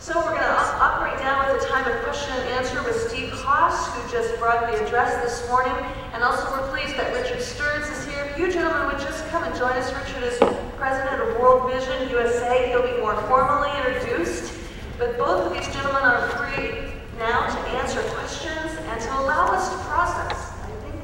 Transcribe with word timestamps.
So 0.00 0.16
we're 0.16 0.32
going 0.32 0.40
to 0.40 0.56
operate 0.80 1.20
now 1.20 1.44
with 1.44 1.62
a 1.62 1.66
time 1.68 1.84
of 1.84 1.92
question 2.02 2.32
and 2.32 2.48
answer 2.56 2.82
with 2.82 2.96
Steve 3.10 3.28
Haas, 3.32 3.92
who 3.92 4.10
just 4.10 4.34
brought 4.38 4.72
the 4.72 4.82
address 4.82 5.12
this 5.22 5.46
morning. 5.46 5.76
And 6.14 6.24
also 6.24 6.50
we're 6.52 6.66
pleased 6.72 6.96
that 6.96 7.12
Richard 7.12 7.42
Stearns 7.42 7.86
is 7.86 8.06
here. 8.06 8.24
If 8.24 8.38
you 8.38 8.50
gentlemen 8.50 8.86
would 8.86 8.98
just 8.98 9.28
come 9.28 9.44
and 9.44 9.54
join 9.54 9.72
us. 9.76 9.92
Richard 9.92 10.24
is 10.24 10.38
president 10.78 11.20
of 11.20 11.38
World 11.38 11.70
Vision 11.70 12.08
USA. 12.08 12.70
He'll 12.70 12.80
be 12.80 12.96
more 12.96 13.14
formally 13.28 13.68
introduced. 13.76 14.54
But 14.96 15.18
both 15.18 15.44
of 15.44 15.52
these 15.52 15.68
gentlemen 15.68 16.00
are 16.00 16.26
free 16.32 16.96
now 17.18 17.52
to 17.52 17.60
answer 17.76 18.00
questions 18.16 18.72
and 18.72 19.00
to 19.02 19.10
allow 19.20 19.52
us 19.52 19.68
to 19.68 19.76
process. 19.84 20.56
I 20.64 20.72
think 20.80 20.96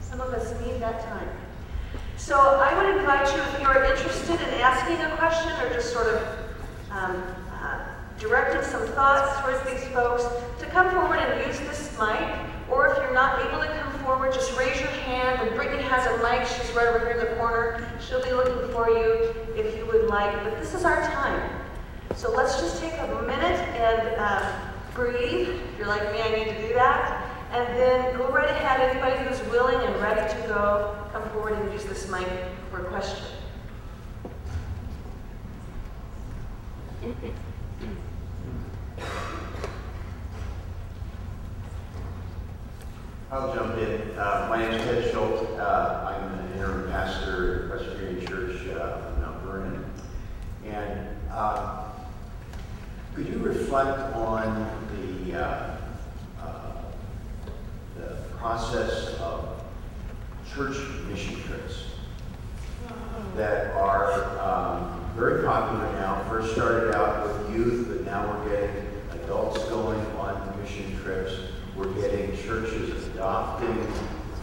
some 0.00 0.20
of 0.20 0.34
us 0.34 0.50
need 0.66 0.82
that 0.82 1.04
time. 1.04 1.28
So 2.16 2.34
I 2.34 2.74
would 2.74 2.98
invite 2.98 3.30
you, 3.30 3.40
if 3.42 3.60
you're 3.62 3.84
interested 3.84 4.42
in 4.42 4.58
asking 4.58 4.98
a 5.06 5.16
question 5.18 5.52
or 5.62 5.72
just 5.72 5.92
sort 5.92 6.08
of 6.08 6.26
um, 6.90 7.22
uh, 8.20 8.28
directing 8.28 8.62
some 8.62 8.86
thoughts 8.88 9.40
towards 9.40 9.62
these 9.70 9.88
folks, 9.92 10.24
to 10.58 10.66
come 10.66 10.90
forward 10.90 11.18
and 11.18 11.46
use 11.46 11.58
this 11.60 11.96
mic. 11.98 12.38
Or 12.70 12.88
if 12.88 12.98
you're 12.98 13.14
not 13.14 13.40
able 13.46 13.60
to 13.60 13.68
come 13.80 13.92
forward, 14.04 14.32
just 14.32 14.56
raise 14.56 14.78
your 14.78 14.90
hand. 14.90 15.40
And 15.40 15.56
Brittany 15.56 15.82
has 15.82 16.06
a 16.06 16.22
mic. 16.22 16.46
She's 16.46 16.74
right 16.74 16.86
over 16.86 17.00
here 17.00 17.10
in 17.10 17.18
the 17.18 17.34
corner. 17.36 17.86
She'll 18.00 18.22
be 18.22 18.32
looking 18.32 18.72
for 18.72 18.88
you 18.88 19.34
if 19.56 19.76
you 19.76 19.86
would 19.86 20.06
like. 20.06 20.32
But 20.44 20.58
this 20.60 20.74
is 20.74 20.84
our 20.84 21.02
time. 21.08 21.50
So 22.14 22.30
let's 22.30 22.60
just 22.60 22.80
take 22.80 22.92
a 22.94 23.22
minute 23.26 23.60
and 23.80 24.20
um, 24.20 24.52
breathe. 24.94 25.48
If 25.48 25.78
you're 25.78 25.88
like 25.88 26.12
me, 26.12 26.20
I 26.20 26.30
need 26.30 26.44
to 26.44 26.68
do 26.68 26.74
that. 26.74 27.26
And 27.52 27.66
then 27.76 28.16
go 28.16 28.28
right 28.28 28.48
ahead. 28.48 28.80
Anybody 28.80 29.16
who's 29.24 29.40
willing 29.50 29.80
and 29.84 30.00
ready 30.00 30.32
to 30.32 30.48
go, 30.48 30.96
come 31.12 31.28
forward 31.30 31.54
and 31.54 31.72
use 31.72 31.84
this 31.84 32.08
mic 32.08 32.28
for 32.70 32.86
a 32.86 32.88
question. 32.88 33.24
I'll 43.32 43.54
jump 43.54 43.78
in. 43.78 44.18
Uh, 44.18 44.46
my 44.50 44.58
name 44.58 44.72
is 44.72 44.82
Ted 44.82 45.12
Schultz. 45.12 45.42
Uh, 45.58 46.14
I'm 46.20 46.38
an 46.40 46.52
interim 46.52 46.90
pastor 46.90 47.62
at 47.62 47.70
Presbyterian 47.70 48.26
Church 48.26 48.56
uh, 48.68 49.12
in 49.14 49.22
Mount 49.22 49.42
Vernon. 49.44 49.84
And 50.66 51.08
uh, 51.30 51.84
could 53.14 53.28
you 53.28 53.38
reflect 53.38 54.14
on 54.16 54.68
the, 54.96 55.38
uh, 55.38 55.76
uh, 56.42 56.72
the 57.96 58.16
process 58.36 59.14
of 59.20 59.62
church 60.52 60.76
mission 61.08 61.40
trips 61.42 61.84
that 63.36 63.72
are 63.74 64.38
um, 64.40 65.08
very 65.16 65.44
popular 65.44 65.84
now? 65.92 66.24
First 66.28 66.52
started 66.52 66.96
out 66.96 67.26
with 67.26 67.56
youth, 67.56 67.86
but 67.88 68.04
now 68.04 68.26
we're 68.26 68.48
getting 68.50 68.69
mission 70.70 70.98
trips. 71.02 71.32
We're 71.76 71.92
getting 71.94 72.36
churches 72.36 73.08
adopting 73.08 73.86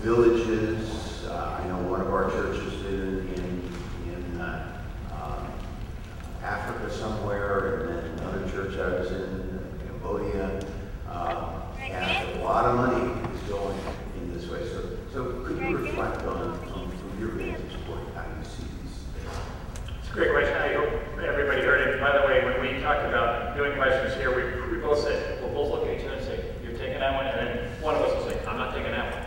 villages. 0.01 1.25
Uh, 1.25 1.61
I 1.61 1.67
know 1.67 1.77
one 1.89 2.01
of 2.01 2.13
our 2.13 2.29
churches 2.31 2.73
did 2.83 2.93
it 2.93 3.39
in, 3.39 3.73
in 4.09 4.41
uh, 4.41 4.81
um, 5.13 5.47
Africa 6.43 6.93
somewhere, 6.93 7.75
and 7.75 7.89
then 7.89 8.05
another 8.19 8.49
church 8.51 8.77
I 8.77 8.99
was 8.99 9.11
in, 9.11 9.79
Cambodia. 9.85 10.65
Uh, 11.09 11.61
and 11.79 12.39
a 12.39 12.43
lot 12.43 12.65
of 12.65 12.75
money 12.75 13.31
is 13.33 13.41
going 13.49 13.77
in 14.17 14.33
this 14.33 14.49
way. 14.49 14.67
So, 14.67 14.97
so 15.13 15.43
could 15.45 15.57
you 15.59 15.77
reflect 15.77 16.23
on, 16.23 16.51
on 16.73 16.91
from 16.91 17.19
your 17.19 17.29
vantage 17.29 17.71
point 17.87 18.03
how 18.15 18.23
you 18.23 18.43
see 18.43 18.67
these 18.83 18.99
things? 19.15 19.31
It's 19.99 20.09
a 20.09 20.13
great 20.13 20.31
question. 20.31 20.55
I 20.55 20.73
hope 20.73 20.89
everybody 21.23 21.61
heard 21.61 21.87
it. 21.87 21.99
By 22.01 22.17
the 22.17 22.27
way, 22.27 22.43
when 22.43 22.61
we 22.61 22.81
talked 22.81 23.05
about 23.05 23.55
doing 23.55 23.75
questions 23.75 24.13
here, 24.15 24.35
we, 24.35 24.43
we 24.71 24.77
both 24.81 24.99
said, 24.99 25.41
we'll 25.41 25.51
both 25.51 25.71
look 25.71 25.87
at 25.87 25.99
each 25.99 26.05
other 26.05 26.15
and 26.15 26.25
say, 26.25 26.45
you're 26.63 26.77
taking 26.77 26.99
that 26.99 27.13
one, 27.15 27.25
and 27.25 27.37
then 27.39 27.81
one 27.81 27.95
of 27.95 28.01
us 28.01 28.13
will 28.13 28.29
say, 28.29 28.39
I'm 28.45 28.57
not 28.57 28.73
taking 28.73 28.91
that 28.91 29.11
one. 29.11 29.23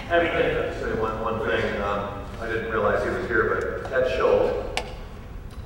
Having 0.00 0.30
I'd 0.30 0.54
been, 0.54 0.74
say 0.80 1.00
one, 1.00 1.20
one 1.20 1.40
thing, 1.40 1.82
um, 1.82 2.24
I 2.40 2.46
didn't 2.46 2.70
realize 2.70 3.02
he 3.02 3.10
was 3.10 3.26
here, 3.26 3.54
but 3.54 3.90
Ted 3.90 4.16
Schultz, 4.16 4.82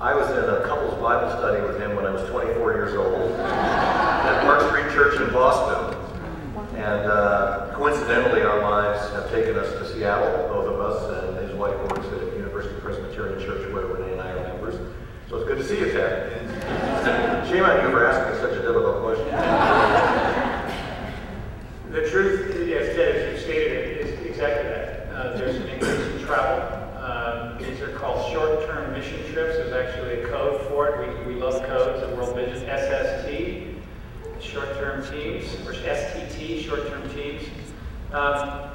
I 0.01 0.15
was 0.15 0.31
in 0.31 0.39
a 0.39 0.65
couples 0.67 0.95
Bible 1.01 1.31
study 1.31 1.63
with 1.63 1.79
him 1.81 1.95
when 1.97 2.07
I 2.07 2.11
was 2.11 2.29
24 2.31 2.73
years 2.73 2.95
old 2.95 3.33
at 3.41 4.43
Park 4.43 4.69
Street 4.69 4.93
Church 4.93 5.21
in 5.21 5.33
Boston. 5.33 6.01
And 6.77 7.07
uh, 7.07 7.71
coincidentally, 7.75 8.43
our 8.43 8.61
lives 8.61 9.13
have 9.13 9.31
taken 9.31 9.57
us 9.57 9.71
to 9.79 9.95
Seattle, 9.95 10.49
both 10.49 10.67
of 10.67 10.81
us, 10.81 11.25
and 11.25 11.49
his 11.49 11.55
wife 11.57 11.77
works 11.83 12.07
at 12.07 12.37
University 12.37 12.81
Presbyterian 12.81 13.41
Church, 13.41 13.73
where 13.73 13.87
Renee 13.87 14.13
and 14.13 14.21
I 14.21 14.31
are 14.31 14.49
members. 14.49 14.75
So 15.29 15.37
it's 15.37 15.49
good 15.49 15.59
to 15.59 15.64
see 15.75 15.81
you, 15.81 15.93
Ted. 15.93 16.31
Shame 17.49 17.65
on 17.65 17.85
you 17.85 17.91
for 17.91 18.07
asking 18.07 18.41
such 18.41 18.53
a 18.53 18.63
difficult 18.63 19.03
question. 19.03 19.27
the 21.91 22.09
truth, 22.11 22.51
as 22.51 22.97
as 22.97 23.33
you 23.33 23.39
stated, 23.45 24.07
is 24.07 24.27
exactly 24.27 24.69
that. 24.69 25.09
Uh, 25.13 25.37
there's 25.37 25.57
an 25.57 25.69
increase 25.69 26.01
in 26.01 26.25
travel. 26.25 26.81
Um, 27.03 27.59
these 27.59 27.81
are 27.81 27.93
called 27.99 28.33
short-term 28.33 28.93
mission 28.93 29.19
trips. 29.33 29.57
There's 29.57 29.73
actually 29.73 30.23
a 30.23 30.29
code 30.29 30.61
for 30.69 30.89
it. 30.89 31.27
We, 31.27 31.35
we 31.35 31.41
love 31.41 31.63
codes 31.67 32.03
at 32.03 32.17
World 32.17 32.37
Vision, 32.37 32.61
SST, 32.61 34.43
short-term 34.43 35.03
teams, 35.11 35.55
or 35.67 35.75
STT, 35.75 36.63
short-term 36.63 37.09
teams. 37.15 37.43
Um, 38.13 38.71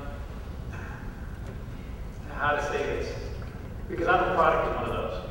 how 2.33 2.55
to 2.55 2.63
say 2.67 2.77
this? 2.77 3.13
Because 3.89 4.07
I'm 4.07 4.31
a 4.31 4.35
product 4.35 4.67
of 4.67 4.75
one 4.75 4.85
of 4.85 5.11
those. 5.11 5.29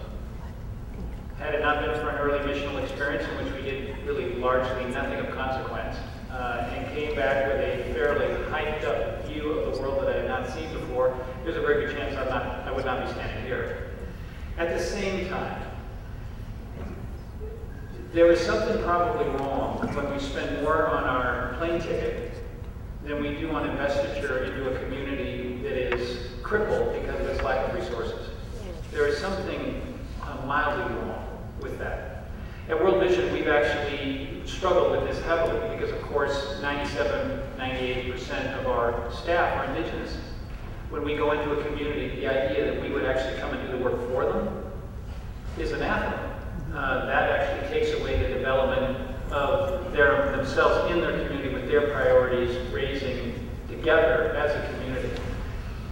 Had 1.38 1.54
it 1.54 1.60
not 1.60 1.80
been 1.80 1.94
for 2.00 2.10
an 2.10 2.16
early 2.16 2.40
missional 2.40 2.82
experience 2.82 3.24
in 3.28 3.44
which 3.44 3.54
we 3.54 3.62
did 3.62 3.96
really 4.04 4.34
largely 4.34 4.84
nothing 4.86 5.20
of 5.20 5.30
consequence, 5.30 5.96
uh, 6.32 6.68
and 6.72 6.92
came 6.92 7.14
back 7.14 7.46
with 7.46 7.60
a 7.60 7.94
fairly 7.94 8.26
hyped 8.50 8.84
up 8.84 9.24
view 9.24 9.50
of 9.50 9.72
the 9.72 9.80
world 9.80 10.02
that 10.02 10.16
I 10.16 10.18
had 10.18 10.26
not 10.28 10.48
seen 10.48 10.72
before, 10.72 11.16
there's 11.44 11.56
a 11.56 11.60
very 11.60 11.86
good 11.86 11.96
chance 11.96 12.16
I'm 12.16 12.28
not, 12.28 12.66
I 12.66 12.72
would 12.72 12.84
not 12.84 13.06
be 13.06 13.12
standing 13.12 13.44
here. 13.44 13.92
At 14.58 14.76
the 14.76 14.82
same 14.82 15.28
time, 15.28 15.62
there 18.18 18.32
is 18.32 18.40
something 18.40 18.82
probably 18.82 19.26
wrong 19.36 19.78
when 19.94 20.12
we 20.12 20.18
spend 20.18 20.60
more 20.60 20.88
on 20.88 21.04
our 21.04 21.54
plane 21.58 21.80
ticket 21.80 22.32
than 23.04 23.22
we 23.22 23.36
do 23.36 23.48
on 23.52 23.70
investiture 23.70 24.42
into 24.42 24.68
a 24.68 24.78
community 24.80 25.60
that 25.62 25.94
is 25.94 26.26
crippled 26.42 27.00
because 27.00 27.14
of 27.20 27.26
its 27.28 27.40
lack 27.44 27.68
of 27.68 27.76
resources. 27.76 28.30
There 28.90 29.06
is 29.06 29.18
something 29.18 30.00
uh, 30.20 30.44
mildly 30.46 30.96
wrong 30.96 31.48
with 31.60 31.78
that. 31.78 32.24
At 32.68 32.82
World 32.82 33.00
Vision, 33.06 33.32
we've 33.32 33.46
actually 33.46 34.42
struggled 34.44 34.90
with 34.90 35.08
this 35.08 35.24
heavily 35.24 35.76
because, 35.76 35.92
of 35.92 36.02
course, 36.02 36.58
97, 36.60 37.40
98% 37.56 38.58
of 38.58 38.66
our 38.66 39.12
staff 39.12 39.58
are 39.58 39.72
indigenous. 39.76 40.18
When 40.90 41.04
we 41.04 41.14
go 41.14 41.30
into 41.30 41.52
a 41.52 41.64
community, 41.64 42.16
the 42.16 42.26
idea 42.26 42.72
that 42.72 42.82
we 42.82 42.90
would 42.90 43.04
actually 43.04 43.38
come 43.38 43.50
and 43.54 43.70
do 43.70 43.78
the 43.78 43.84
work 43.84 44.10
for 44.10 44.24
them 44.24 44.72
is 45.56 45.70
anathema. 45.70 46.28
Uh, 46.74 47.06
that 47.06 47.30
actually 47.30 47.80
takes 47.80 47.98
away 47.98 48.22
the 48.22 48.28
development 48.28 48.98
of 49.32 49.90
their 49.92 50.34
themselves 50.68 50.92
in 50.92 51.00
their 51.00 51.26
community 51.26 51.54
with 51.54 51.68
their 51.68 51.90
priorities, 51.92 52.56
raising 52.72 53.48
together 53.68 54.34
as 54.36 54.54
a 54.54 54.74
community. 54.74 55.10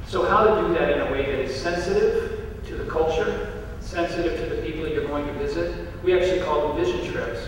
So 0.07 0.25
how 0.25 0.45
to 0.45 0.63
do 0.63 0.75
that 0.75 0.91
in 0.93 1.01
a 1.01 1.13
way 1.13 1.25
that 1.27 1.39
is 1.41 1.61
sensitive 1.61 2.63
to 2.67 2.77
the 2.77 2.85
culture, 2.85 3.65
sensitive 3.81 4.39
to 4.41 4.57
the 4.57 4.63
people 4.63 4.87
you're 4.87 5.07
going 5.07 5.27
to 5.27 5.33
visit. 5.35 5.89
We 6.03 6.19
actually 6.19 6.43
call 6.43 6.69
them 6.69 6.85
vision 6.85 7.13
trips. 7.13 7.41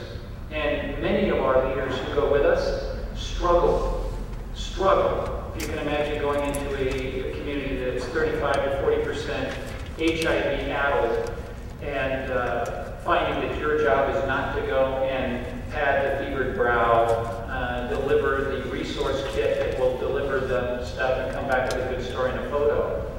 And 0.51 1.01
many 1.03 1.29
of 1.29 1.39
our 1.39 1.69
leaders 1.69 1.97
who 1.99 2.15
go 2.15 2.33
with 2.33 2.43
us 2.43 2.97
struggle, 3.15 4.13
struggle. 4.55 5.53
If 5.55 5.63
you 5.63 5.69
can 5.69 5.79
imagine 5.79 6.23
going 6.23 6.41
into 6.49 6.75
a, 6.77 7.31
a 7.31 7.39
community 7.39 7.77
that's 7.79 8.05
35 8.07 8.55
to 8.55 8.81
40 8.83 9.03
percent 9.05 9.59
HIV 9.99 10.69
addled 10.69 11.33
and 11.83 12.33
uh, 12.33 12.93
finding 12.99 13.49
that 13.49 13.59
your 13.59 13.83
job 13.83 14.15
is 14.15 14.25
not 14.27 14.55
to 14.55 14.63
go 14.63 15.05
and 15.05 15.38
pad 15.71 16.21
the 16.21 16.25
fevered 16.25 16.57
brow, 16.57 17.05
uh, 17.49 17.89
deliver 17.89 18.57
the 18.57 18.71
resource 18.71 19.23
kit 19.35 19.59
that 19.59 19.79
will 19.79 19.97
deliver 19.99 20.41
the 20.41 20.85
stuff 20.85 21.19
and 21.19 21.35
come 21.35 21.49
back 21.49 21.73
with 21.73 21.87
a 21.87 21.95
good 21.95 22.05
story 22.05 22.31
and 22.31 22.41
a 22.41 22.51
photo. 22.51 23.11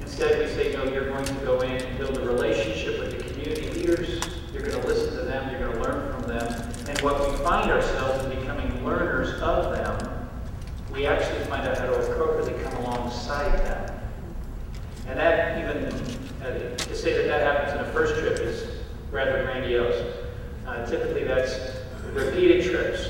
Instead, 0.00 0.38
we 0.38 0.46
say, 0.54 0.72
no, 0.72 0.84
you're 0.84 1.08
going 1.08 1.24
to 1.24 1.34
go 1.44 1.60
in 1.60 1.72
and 1.72 1.98
build 1.98 2.16
a 2.16 2.20
relationship 2.20 3.00
with 3.00 3.18
the 3.18 3.24
community 3.24 3.70
leaders. 3.70 4.20
You're 4.52 4.62
going 4.62 4.80
to 4.80 4.86
listen 4.86 5.16
to 5.16 5.24
them. 5.24 5.50
You're 5.50 5.68
going 5.68 5.82
to 5.82 5.88
learn 5.88 6.12
from 6.12 6.28
them. 6.28 6.46
And 6.88 7.00
what 7.00 7.18
we 7.30 7.36
find 7.38 7.70
ourselves 7.70 8.24
in 8.24 8.38
becoming 8.38 8.84
learners 8.84 9.40
of 9.40 9.74
them, 9.74 10.28
we 10.92 11.06
actually 11.06 11.44
find 11.46 11.66
out 11.66 11.76
how 11.78 11.86
to 11.86 12.12
appropriately 12.12 12.62
come 12.62 12.76
alongside 12.84 13.52
them. 13.64 14.00
And 15.08 15.18
that 15.18 15.58
even, 15.58 15.92
uh, 16.42 16.76
to 16.76 16.94
say 16.94 17.12
that 17.14 17.26
that 17.26 17.40
happens 17.42 17.72
in 17.72 17.86
a 17.86 17.92
first 17.92 18.14
trip 18.20 18.38
is 18.38 18.68
rather 19.10 19.42
grandiose. 19.44 20.23
Uh, 20.74 20.84
typically, 20.86 21.22
that's 21.22 21.54
repeated 22.12 22.68
trips. 22.68 23.08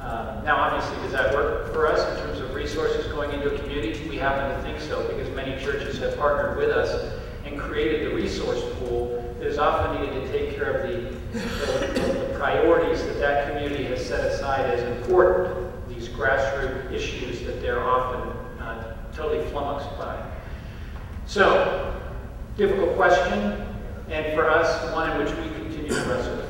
Uh, 0.00 0.40
now, 0.44 0.56
obviously, 0.56 0.96
does 1.02 1.12
that 1.12 1.32
work 1.32 1.72
for 1.72 1.86
us 1.86 2.00
in 2.10 2.26
terms 2.26 2.40
of 2.40 2.52
resources 2.54 3.06
going 3.12 3.30
into 3.30 3.54
a 3.54 3.58
community? 3.60 4.08
We 4.08 4.16
happen 4.16 4.50
to 4.50 4.62
think 4.62 4.80
so 4.80 5.06
because 5.06 5.32
many 5.36 5.62
churches 5.62 5.98
have 5.98 6.16
partnered 6.18 6.58
with 6.58 6.70
us 6.70 7.20
and 7.44 7.56
created 7.56 8.10
the 8.10 8.16
resource 8.16 8.60
pool 8.78 9.36
that 9.38 9.46
is 9.46 9.58
often 9.58 10.00
needed 10.00 10.26
to 10.26 10.32
take 10.32 10.56
care 10.56 10.72
of 10.72 10.88
the 10.88 11.18
the 11.38 12.00
the 12.00 12.34
priorities 12.36 13.04
that 13.04 13.20
that 13.20 13.48
community 13.48 13.84
has 13.84 14.04
set 14.04 14.24
aside 14.32 14.66
as 14.66 14.82
important, 14.96 15.88
these 15.88 16.08
grassroots 16.08 16.90
issues 16.90 17.44
that 17.44 17.60
they're 17.60 17.84
often 17.84 18.28
uh, 18.60 18.96
totally 19.12 19.44
flummoxed 19.50 19.96
by. 19.98 20.20
So, 21.26 22.00
difficult 22.56 22.96
question, 22.96 23.64
and 24.08 24.34
for 24.34 24.50
us, 24.50 24.92
one 24.92 25.12
in 25.12 25.18
which 25.18 25.32
we 25.36 25.54
continue 25.54 25.90
to 25.90 26.08
wrestle 26.08 26.36
with. 26.36 26.48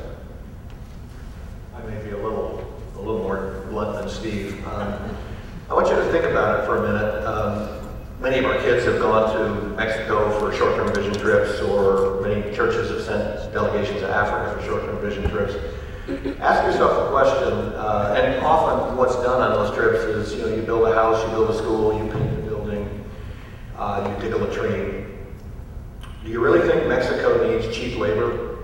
I 1.79 1.81
may 1.83 2.03
be 2.03 2.11
a 2.11 2.17
little, 2.17 2.65
a 2.95 2.99
little 2.99 3.19
more 3.19 3.63
blunt 3.69 3.99
than 3.99 4.09
Steve. 4.09 4.65
Um, 4.67 5.15
I 5.69 5.73
want 5.73 5.87
you 5.87 5.95
to 5.95 6.11
think 6.11 6.25
about 6.25 6.58
it 6.58 6.58
for 6.69 6.85
a 6.85 6.93
minute. 6.93 7.25
Um, 7.25 7.67
many 8.21 8.37
of 8.37 8.45
our 8.45 8.59
kids 8.61 8.85
have 8.85 8.99
gone 8.99 9.33
to 9.33 9.75
Mexico 9.75 10.29
for 10.37 10.55
short-term 10.55 10.93
vision 10.93 11.15
trips, 11.15 11.59
or 11.61 12.21
many 12.21 12.55
churches 12.55 12.91
have 12.91 13.01
sent 13.01 13.51
delegations 13.51 14.01
to 14.01 14.07
Africa 14.07 14.55
for 14.55 14.67
short-term 14.67 15.01
vision 15.01 15.27
trips. 15.31 15.55
Ask 16.39 16.63
yourself 16.65 17.05
the 17.05 17.09
question, 17.09 17.73
uh, 17.73 18.15
and 18.15 18.45
often 18.45 18.95
what's 18.97 19.15
done 19.15 19.41
on 19.41 19.53
those 19.53 19.75
trips 19.75 19.99
is, 20.03 20.35
you 20.35 20.43
know, 20.43 20.55
you 20.55 20.61
build 20.61 20.87
a 20.87 20.93
house, 20.93 21.23
you 21.23 21.29
build 21.31 21.49
a 21.49 21.57
school, 21.57 21.97
you 21.97 22.11
paint 22.11 22.37
a 22.37 22.41
building, 22.43 23.03
uh, 23.75 24.07
you 24.07 24.21
dig 24.21 24.33
a 24.33 24.37
latrine. 24.37 25.25
Do 26.23 26.29
you 26.29 26.39
really 26.39 26.67
think 26.69 26.87
Mexico 26.87 27.49
needs 27.49 27.75
cheap 27.75 27.97
labor? 27.97 28.59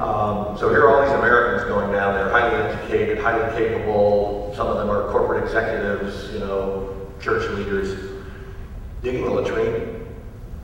Um, 0.00 0.56
so 0.56 0.70
here 0.70 0.86
are 0.86 0.96
all 0.96 1.02
these 1.02 1.12
Americans 1.18 1.68
going 1.68 1.92
down 1.92 2.14
there, 2.14 2.30
highly 2.30 2.56
educated, 2.56 3.18
highly 3.18 3.54
capable. 3.58 4.54
Some 4.56 4.68
of 4.68 4.78
them 4.78 4.88
are 4.88 5.10
corporate 5.10 5.44
executives, 5.44 6.32
you 6.32 6.38
know, 6.38 6.96
church 7.20 7.48
leaders, 7.50 8.22
digging 9.02 9.24
a 9.24 9.30
latrine, 9.30 10.06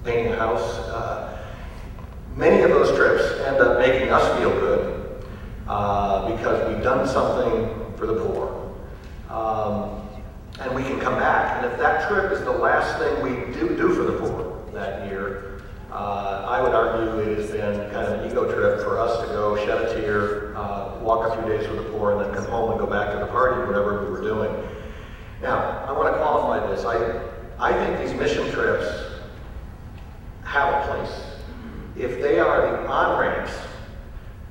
painting 0.04 0.32
a 0.32 0.36
house. 0.36 0.78
Uh, 0.78 1.38
many 2.34 2.62
of 2.62 2.70
those 2.70 2.96
trips 2.96 3.40
end 3.46 3.58
up 3.58 3.78
making 3.78 4.10
us 4.10 4.38
feel 4.38 4.50
good 4.50 5.24
uh, 5.68 6.34
because 6.34 6.72
we've 6.72 6.82
done 6.82 7.06
something 7.06 7.96
for 7.96 8.06
the 8.06 8.14
poor. 8.14 8.74
Um, 9.28 10.02
and 10.60 10.74
we 10.74 10.82
can 10.82 10.98
come 10.98 11.14
back. 11.14 11.62
And 11.62 11.72
if 11.72 11.78
that 11.78 12.08
trip 12.08 12.32
is 12.32 12.40
the 12.40 12.52
last 12.52 12.98
thing 12.98 13.22
we 13.22 13.52
do, 13.52 13.76
do 13.76 13.94
for 13.94 14.04
the 14.04 14.18
poor 14.18 14.64
that 14.72 15.06
year, 15.08 15.60
uh, 15.90 16.46
I 16.48 16.62
would 16.62 16.72
argue 16.72 17.18
it 17.20 17.38
has 17.38 17.50
been 17.50 17.90
kind 17.90 18.06
of 18.06 18.20
an 18.20 18.30
ego 18.30 18.44
trip 18.52 18.80
for 18.80 18.98
us 18.98 19.20
to 19.20 19.26
go 19.28 19.56
shed 19.56 19.82
a 19.82 19.94
tear, 19.94 20.56
uh, 20.56 20.98
walk 21.00 21.30
a 21.30 21.40
few 21.40 21.48
days 21.50 21.68
with 21.68 21.84
the 21.84 21.90
poor, 21.90 22.12
and 22.12 22.20
then 22.20 22.34
come 22.34 22.50
home 22.50 22.70
and 22.70 22.80
go 22.80 22.86
back 22.86 23.12
to 23.12 23.18
the 23.18 23.26
party, 23.26 23.66
whatever 23.66 24.04
we 24.04 24.10
were 24.10 24.22
doing. 24.22 24.50
Now, 25.42 25.84
I 25.86 25.92
want 25.92 26.12
to 26.14 26.18
qualify 26.18 26.66
this. 26.66 26.84
I, 27.58 27.72
think 27.72 27.98
these 27.98 28.18
mission 28.18 28.50
trips 28.52 28.86
have 30.44 30.84
a 30.84 30.88
place. 30.88 31.22
If 31.96 32.20
they 32.20 32.38
are 32.38 32.60
the 32.60 32.88
on-ramps 32.88 33.52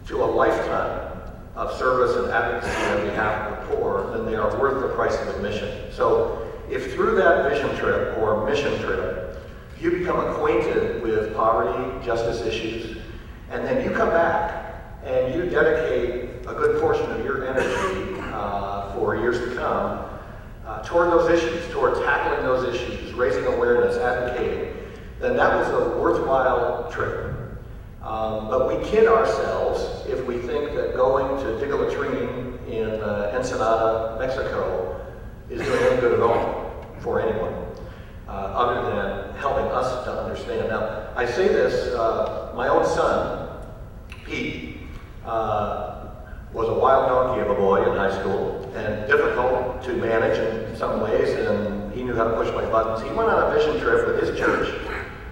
to 0.07 0.23
a 0.23 0.25
lifetime 0.25 1.11
of 1.55 1.77
service 1.77 2.15
and 2.17 2.31
advocacy 2.31 2.85
on 2.85 3.05
behalf 3.07 3.51
of 3.51 3.69
the 3.69 3.75
poor, 3.75 4.11
then 4.11 4.25
they 4.25 4.35
are 4.35 4.59
worth 4.59 4.81
the 4.81 4.89
price 4.95 5.15
of 5.21 5.35
admission. 5.35 5.91
So 5.91 6.51
if 6.69 6.93
through 6.93 7.15
that 7.15 7.49
vision 7.49 7.75
trip 7.77 8.17
or 8.17 8.45
mission 8.49 8.79
trip, 8.81 9.39
you 9.79 9.91
become 9.91 10.19
acquainted 10.19 11.03
with 11.03 11.35
poverty, 11.35 12.05
justice 12.05 12.41
issues, 12.41 12.97
and 13.51 13.65
then 13.65 13.83
you 13.83 13.95
come 13.95 14.09
back 14.09 14.75
and 15.03 15.35
you 15.35 15.49
dedicate 15.49 16.29
a 16.47 16.53
good 16.53 16.81
portion 16.81 17.09
of 17.11 17.23
your 17.23 17.45
energy 17.45 18.19
uh, 18.33 18.93
for 18.93 19.15
years 19.15 19.39
to 19.39 19.55
come 19.55 20.05
uh, 20.65 20.81
toward 20.83 21.11
those 21.11 21.29
issues, 21.29 21.71
toward 21.71 21.95
tackling 22.03 22.43
those 22.43 22.75
issues, 22.75 22.94
raising 23.15 23.45
awareness, 23.45 23.97
advocating, 23.97 24.73
then 25.19 25.35
that 25.37 25.55
was 25.55 25.67
a 25.69 25.97
worthwhile 25.97 26.89
trip. 26.91 27.31
Um, 28.01 28.49
but 28.49 28.67
we 28.67 28.87
kid 28.87 29.07
ourselves 29.07 30.05
if 30.07 30.23
we 30.25 30.37
think 30.37 30.75
that 30.75 30.95
going 30.95 31.43
to 31.43 31.59
dig 31.59 31.71
a 31.71 31.75
latrine 31.75 32.59
in 32.67 33.01
uh, 33.01 33.31
Ensenada, 33.33 34.17
Mexico, 34.19 35.01
is 35.49 35.61
doing 35.61 35.83
any 35.83 36.01
good 36.01 36.13
at 36.13 36.19
all 36.19 36.85
for 36.99 37.21
anyone, 37.21 37.53
uh, 38.27 38.31
other 38.31 38.89
than 38.89 39.35
helping 39.39 39.65
us 39.65 40.03
to 40.05 40.11
understand. 40.11 40.69
Now, 40.69 41.09
I 41.15 41.25
say 41.25 41.47
this, 41.47 41.93
uh, 41.95 42.53
my 42.55 42.67
own 42.67 42.85
son, 42.85 43.59
Pete, 44.25 44.77
uh, 45.25 46.07
was 46.53 46.69
a 46.69 46.73
wild 46.73 47.09
donkey 47.09 47.41
of 47.41 47.49
a 47.49 47.55
boy 47.55 47.89
in 47.89 47.97
high 47.97 48.17
school 48.19 48.71
and 48.75 49.07
difficult 49.07 49.83
to 49.83 49.93
manage 49.93 50.37
in 50.37 50.75
some 50.77 51.01
ways, 51.01 51.29
and 51.29 51.84
he 51.95 52.03
knew 52.03 52.13
how 52.13 52.25
to 52.25 52.35
push 52.35 52.53
my 52.53 52.65
buttons. 52.69 53.01
He 53.01 53.15
went 53.15 53.29
on 53.29 53.49
a 53.51 53.55
vision 53.55 53.79
trip 53.79 54.05
with 54.05 54.21
his 54.21 54.37
church 54.37 54.67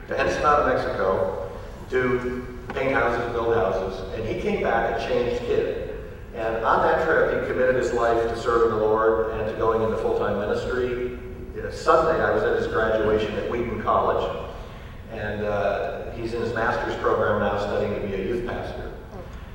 to 0.08 0.20
Ensenada, 0.20 0.74
Mexico, 0.74 1.52
to 1.90 2.64
paint 2.70 2.94
houses, 2.94 3.32
build 3.34 3.54
houses, 3.54 4.00
and 4.16 4.28
he 4.28 4.42
came 4.42 4.64
back 4.64 5.00
a 5.00 5.08
changed 5.08 5.42
kid. 5.42 6.00
And 6.34 6.64
on 6.64 6.82
that 6.84 7.06
trip, 7.06 7.42
he 7.42 7.48
committed 7.48 7.76
his 7.76 7.92
life 7.94 8.30
to 8.30 8.40
serving 8.40 8.78
the 8.78 8.84
Lord 8.84 9.32
and 9.34 9.52
to 9.52 9.58
going 9.58 9.82
into 9.84 9.98
full-time 9.98 10.40
ministry. 10.40 11.20
Sunday, 11.72 12.24
I 12.24 12.32
was 12.34 12.44
at 12.44 12.58
his 12.58 12.68
graduation 12.68 13.34
at 13.36 13.50
Wheaton 13.50 13.82
College, 13.82 14.48
and 15.12 15.44
uh, 15.44 16.12
he's 16.12 16.34
in 16.34 16.42
his 16.42 16.54
master's 16.54 16.96
program 17.02 17.40
now 17.40 17.60
studying 17.60 18.02
to 18.02 18.08
be 18.08 18.14
a 18.14 18.26
youth 18.26 18.48
pastor. 18.48 18.92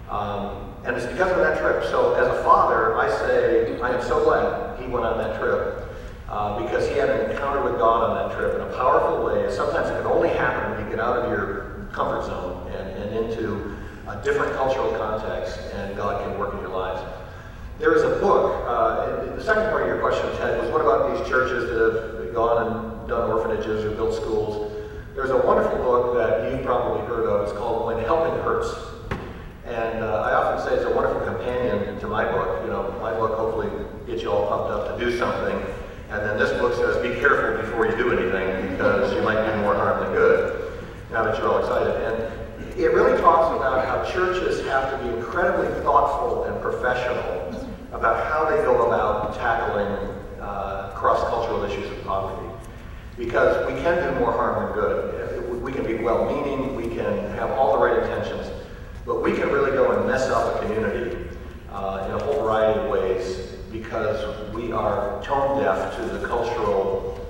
Um, 0.09 0.75
and 0.85 0.97
it's 0.97 1.07
because 1.07 1.31
of 1.33 1.39
that 1.39 1.59
trip. 1.59 1.85
So 1.85 2.15
as 2.15 2.27
a 2.27 2.43
father, 2.43 2.97
I 2.97 3.11
say, 3.11 3.79
I 3.81 3.91
am 3.91 4.03
so 4.03 4.25
glad 4.25 4.81
he 4.81 4.87
went 4.87 5.05
on 5.05 5.19
that 5.19 5.39
trip 5.39 5.88
uh, 6.29 6.63
because 6.63 6.89
he 6.89 6.95
had 6.95 7.09
an 7.09 7.31
encounter 7.31 7.63
with 7.63 7.79
God 7.79 8.11
on 8.11 8.29
that 8.29 8.37
trip 8.37 8.55
in 8.55 8.61
a 8.61 8.77
powerful 8.77 9.25
way. 9.25 9.51
Sometimes 9.51 9.89
it 9.89 9.97
can 9.97 10.07
only 10.07 10.29
happen 10.29 10.73
when 10.73 10.85
you 10.85 10.91
get 10.91 11.01
out 11.01 11.17
of 11.17 11.31
your 11.31 11.89
comfort 11.93 12.27
zone 12.27 12.71
and, 12.73 13.03
and 13.03 13.17
into 13.17 13.77
a 14.09 14.23
different 14.23 14.53
cultural 14.55 14.91
context, 14.93 15.59
and 15.75 15.97
God 15.97 16.23
can 16.25 16.39
work 16.39 16.55
in 16.55 16.61
your 16.61 16.71
lives. 16.71 17.01
There 17.79 17.95
is 17.95 18.03
a 18.03 18.21
book, 18.21 18.65
uh, 18.67 19.37
the 19.37 19.43
second 19.43 19.71
part 19.71 19.83
of 19.83 19.89
your 19.89 20.01
question, 20.01 20.27
Ted, 20.37 20.61
was 20.61 20.71
what 20.71 20.81
about 20.81 21.17
these 21.17 21.29
churches 21.29 21.71
that 21.71 22.25
have 22.25 22.35
gone 22.35 22.67
and 22.67 23.09
done 23.09 23.31
orphanages 23.31 23.85
or 23.85 23.91
built 23.93 24.15
schools? 24.15 24.73
There's 25.15 25.31
a 25.31 25.39
wonderful 25.39 25.79
book 25.79 26.17
that 26.17 26.51
you've 26.51 26.65
probably 26.65 27.07
heard 27.07 27.27
of. 27.27 27.49
It's 27.49 27.57
called 27.57 27.87
When 27.87 28.05
Helping 28.05 28.35
Hurts. 28.43 28.75
And 29.65 30.03
uh, 30.03 30.23
I 30.23 30.33
often 30.35 30.67
say 30.67 30.77
it's 30.77 30.91
a 30.91 30.95
wonderful 30.95 31.21
companion 31.21 31.99
to 32.01 32.07
my 32.07 32.25
book. 32.25 32.65
You 32.65 32.71
know, 32.71 32.97
my 33.01 33.13
book 33.13 33.37
hopefully 33.37 33.71
gets 34.07 34.23
you 34.23 34.33
all 34.33 34.49
pumped 34.49 34.71
up 34.71 34.99
to 34.99 35.05
do 35.05 35.17
something. 35.19 35.57
This 36.39 36.57
book 36.61 36.73
says, 36.75 36.97
be 37.03 37.19
careful 37.19 37.61
before 37.61 37.87
you 37.87 37.97
do 37.97 38.13
anything 38.13 38.71
because 38.71 39.13
you 39.13 39.23
might 39.23 39.45
do 39.45 39.61
more 39.61 39.75
harm 39.75 40.05
than 40.05 40.13
good, 40.13 40.73
now 41.11 41.25
that 41.25 41.37
you're 41.37 41.49
all 41.49 41.59
excited. 41.59 41.97
And 42.05 42.79
it 42.79 42.93
really 42.93 43.21
talks 43.21 43.57
about 43.57 43.85
how 43.85 44.09
churches 44.09 44.65
have 44.67 44.89
to 44.93 45.05
be 45.05 45.17
incredibly 45.17 45.67
thoughtful 45.83 46.45
and 46.45 46.63
professional 46.63 47.49
about 47.93 48.25
how 48.31 48.49
they 48.49 48.63
go 48.63 48.87
about 48.87 49.35
tackling 49.35 49.91
uh, 50.41 50.93
cross-cultural 50.95 51.65
issues 51.65 51.91
of 51.91 52.05
poverty. 52.05 52.49
Because 53.17 53.67
we 53.67 53.81
can 53.83 53.97
do 53.97 54.21
more 54.21 54.31
harm 54.31 54.67
than 54.67 54.75
good. 54.75 55.61
We 55.61 55.73
can 55.73 55.85
be 55.85 55.95
well-meaning, 55.95 56.77
we 56.77 56.85
can 56.85 57.19
have 57.33 57.51
all 57.51 57.73
the 57.73 57.85
right 57.85 58.01
intentions, 58.01 58.49
but 59.05 59.25
we 59.25 59.33
can 59.33 59.49
really 59.49 59.73
go 59.73 59.91
and 59.91 60.07
mess 60.07 60.29
up 60.29 60.55
a 60.55 60.59
community 60.65 61.17
uh, 61.73 62.07
in 62.07 62.15
a 62.15 62.25
whole 62.25 62.45
variety 62.45 62.79
of 62.79 62.87
ways 62.87 62.88
because 63.71 64.55
we 64.55 64.73
are 64.73 65.23
tone 65.23 65.61
deaf 65.63 65.97
to 65.97 66.03
the 66.03 66.27
cultural 66.27 67.27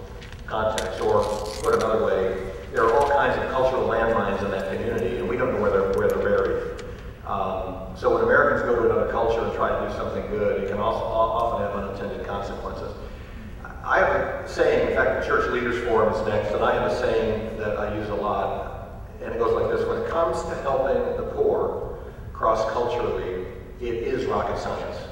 context. 0.47 1.01
Or 1.01 1.23
put 1.63 1.75
another 1.75 2.05
way, 2.05 2.53
there 2.73 2.85
are 2.85 2.93
all 2.99 3.11
kinds 3.11 3.37
of 3.43 3.51
cultural 3.51 3.89
landmines 3.89 4.45
in 4.45 4.51
that 4.51 4.73
community, 4.73 5.19
and 5.19 5.29
we 5.29 5.37
don't 5.37 5.55
know 5.55 5.61
where 5.61 5.71
they're, 5.71 5.93
where 5.93 6.09
they're 6.09 6.19
buried. 6.19 6.85
Um, 7.27 7.95
so 7.97 8.15
when 8.15 8.25
Americans 8.25 8.63
go 8.63 8.77
to 8.77 8.91
another 8.91 9.11
culture 9.13 9.45
and 9.45 9.53
try 9.55 9.69
to 9.69 9.89
do 9.89 9.95
something 9.97 10.27
good, 10.31 10.65
it 10.65 10.71
can 10.71 10.79
also 10.79 11.05
often 11.05 11.61
have 11.63 11.73
unintended 11.73 12.27
consequences. 12.27 12.95
I 13.85 13.99
have 13.99 14.45
a 14.45 14.49
saying, 14.49 14.91
in 14.91 14.97
fact, 14.97 15.21
the 15.23 15.27
Church 15.27 15.51
Leaders 15.51 15.83
Forum 15.87 16.13
is 16.13 16.27
next, 16.27 16.55
and 16.55 16.63
I 16.63 16.75
have 16.75 16.91
a 16.91 16.99
saying 17.01 17.59
that 17.59 17.79
I 17.79 17.95
use 17.97 18.09
a 18.09 18.15
lot, 18.15 19.03
and 19.23 19.35
it 19.35 19.39
goes 19.39 19.55
like 19.61 19.71
this. 19.75 19.87
When 19.87 19.99
it 19.99 20.09
comes 20.09 20.43
to 20.43 20.55
helping 20.63 21.17
the 21.17 21.31
poor 21.33 21.99
cross-culturally, 22.33 23.47
it 23.81 23.95
is 23.95 24.27
rocket 24.27 24.59
science. 24.59 25.08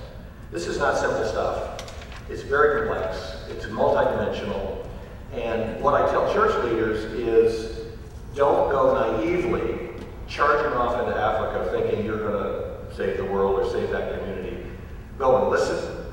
This 0.52 0.68
is 0.68 0.78
not 0.78 0.96
simple 0.96 1.24
stuff. 1.24 1.82
It's 2.30 2.42
very 2.42 2.86
complex. 2.86 3.36
It's 3.50 3.66
multidimensional. 3.66 4.86
And 5.32 5.82
what 5.82 5.94
I 5.94 6.08
tell 6.10 6.32
church 6.32 6.54
leaders 6.64 7.04
is 7.12 7.86
don't 8.34 8.70
go 8.70 8.94
naively 8.94 9.90
charging 10.28 10.72
off 10.72 11.00
into 11.00 11.18
Africa 11.18 11.68
thinking 11.72 12.04
you're 12.04 12.18
going 12.18 12.42
to 12.42 12.94
save 12.94 13.16
the 13.16 13.24
world 13.24 13.58
or 13.60 13.70
save 13.70 13.90
that 13.90 14.18
community. 14.18 14.64
Go 15.18 15.42
and 15.42 15.50
listen. 15.50 16.04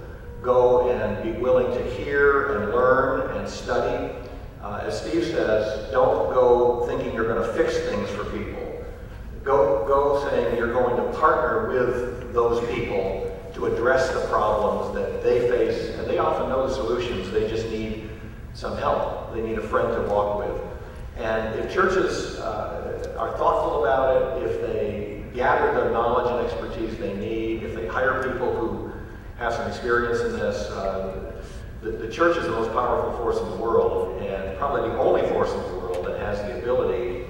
Go 0.42 0.90
and 0.90 1.24
be 1.24 1.40
willing 1.40 1.68
to 1.78 1.84
hear 1.96 2.58
and 2.58 2.72
learn 2.74 3.38
and 3.38 3.48
study. 3.48 4.14
Uh, 4.62 4.82
as 4.84 5.00
Steve 5.00 5.26
says, 5.26 5.92
don't 5.92 6.34
go 6.34 6.86
thinking 6.88 7.14
you're 7.14 7.32
going 7.32 7.46
to 7.46 7.54
fix 7.54 7.78
things 7.90 8.10
for 8.10 8.26
people. 8.26 8.84
Go, 9.44 9.86
go 9.88 10.28
saying 10.30 10.58
you're 10.58 10.74
going 10.74 10.96
to 10.96 11.20
partner 11.20 11.70
with 11.70 12.34
those 12.34 12.66
people 12.74 13.33
to 13.54 13.68
address 13.68 14.10
the 14.12 14.28
problems 14.28 14.96
that 14.96 15.24
they 15.24 15.48
face, 15.50 15.98
and 15.98 16.10
they 16.10 16.18
often 16.18 16.50
know 16.50 16.68
the 16.68 16.74
solutions, 16.74 17.32
they 17.32 17.48
just 17.48 17.68
need 17.70 18.10
some 18.54 18.78
help. 18.78 19.34
They 19.34 19.42
need 19.42 19.58
a 19.58 19.68
friend 19.68 19.94
to 19.96 20.14
walk 20.14 20.40
with. 20.40 20.62
And 21.18 21.60
if 21.60 21.72
churches 21.72 22.40
uh, 22.40 23.16
are 23.18 23.38
thoughtful 23.38 23.84
about 23.84 24.42
it, 24.42 24.44
if 24.44 24.62
they 24.62 25.24
gather 25.36 25.84
the 25.84 25.92
knowledge 25.92 26.32
and 26.32 26.46
expertise 26.46 26.98
they 26.98 27.14
need, 27.16 27.64
if 27.64 27.76
they 27.76 27.88
hire 27.88 28.24
people 28.32 28.56
who 28.56 28.92
have 29.38 29.54
some 29.54 29.68
experience 29.68 30.22
in 30.22 30.34
this, 30.34 30.70
uh, 30.72 31.42
the, 31.82 31.92
the 31.92 32.10
church 32.10 32.38
is 32.38 32.46
the 32.46 32.52
most 32.52 32.72
powerful 32.72 33.18
force 33.18 33.38
in 33.40 33.50
the 33.52 33.58
world, 33.58 34.22
and 34.22 34.58
probably 34.58 34.90
the 34.90 34.98
only 34.98 35.22
force 35.30 35.52
in 35.52 35.58
the 35.58 35.80
world 35.80 36.06
that 36.06 36.20
has 36.20 36.40
the 36.42 36.58
ability 36.60 37.26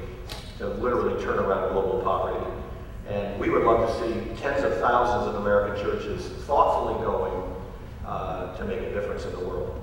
to 0.59 0.67
literally 0.67 1.21
turn 1.23 1.39
around 1.39 1.73
global 1.73 2.01
poverty. 2.01 2.62
And 3.07 3.37
we 3.39 3.49
would 3.49 3.63
love 3.63 3.87
to 3.87 3.93
see 3.99 4.41
tens 4.41 4.63
of 4.63 4.77
thousands 4.79 5.27
of 5.27 5.41
American 5.41 5.83
churches 5.83 6.25
thoughtfully 6.45 7.03
going 7.03 7.33
uh, 8.05 8.55
to 8.55 8.65
make 8.65 8.79
a 8.79 8.93
difference 8.93 9.25
in 9.25 9.33
the 9.33 9.39
world. 9.39 9.79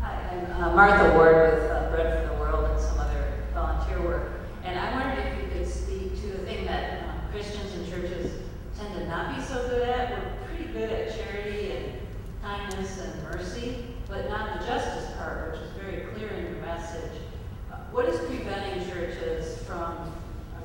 Hi, 0.00 0.30
I'm 0.32 0.62
uh, 0.62 0.74
Martha 0.74 1.14
Ward 1.14 1.54
with 1.54 1.70
uh, 1.70 1.90
Bread 1.90 2.26
for 2.26 2.34
the 2.34 2.40
World 2.40 2.70
and 2.70 2.80
some 2.80 2.98
other 3.00 3.34
volunteer 3.52 4.00
work. 4.00 4.32
And 4.64 4.78
I 4.78 4.92
wondered 4.94 5.26
if 5.26 5.42
you 5.42 5.58
could 5.58 5.68
speak 5.68 6.18
to 6.22 6.26
the 6.28 6.38
thing 6.38 6.64
that 6.64 7.02
um, 7.02 7.30
Christians 7.30 7.74
and 7.74 7.86
churches 7.86 8.32
tend 8.78 8.94
to 8.94 9.06
not 9.06 9.36
be 9.36 9.42
so 9.42 9.68
good 9.68 9.86
at. 9.86 10.10
We're 10.10 10.46
pretty 10.46 10.72
good 10.72 10.90
at 10.90 11.14
charity 11.14 11.72
and 11.72 11.97
kindness 12.42 13.00
and 13.00 13.22
mercy, 13.24 13.76
but 14.08 14.28
not 14.28 14.60
the 14.60 14.66
justice 14.66 15.10
part, 15.16 15.52
which 15.52 15.60
is 15.60 15.70
very 15.82 16.02
clear 16.12 16.28
in 16.28 16.44
your 16.54 16.62
message. 16.62 17.20
Uh, 17.72 17.76
What 17.90 18.06
is 18.06 18.18
preventing 18.20 18.88
churches 18.88 19.58
from 19.64 20.12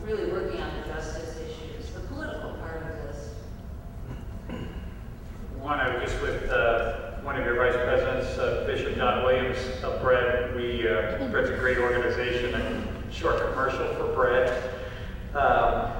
really 0.04 0.32
working 0.32 0.62
on 0.62 0.72
the 0.82 0.94
justice 0.94 1.38
issues, 1.38 1.90
the 1.92 2.02
political 2.02 2.54
part 2.54 2.84
of 2.84 2.98
this? 3.04 3.34
One, 5.60 5.80
I 5.80 5.96
was 5.96 6.10
just 6.12 6.22
with 6.22 6.50
uh, 6.50 7.22
one 7.22 7.38
of 7.38 7.46
your 7.46 7.56
vice 7.56 7.76
presidents, 7.76 8.38
uh, 8.38 8.66
Bishop 8.68 8.96
John 8.96 9.24
Williams 9.24 9.58
of 9.84 10.02
Bread. 10.02 10.56
We, 10.56 10.88
uh, 10.88 11.26
Bread's 11.32 11.50
a 11.50 11.58
great 11.58 11.78
organization, 11.78 12.54
a 12.54 13.12
short 13.14 13.40
commercial 13.50 13.88
for 13.96 14.14
Bread. 14.14 14.72
Um, 15.36 15.92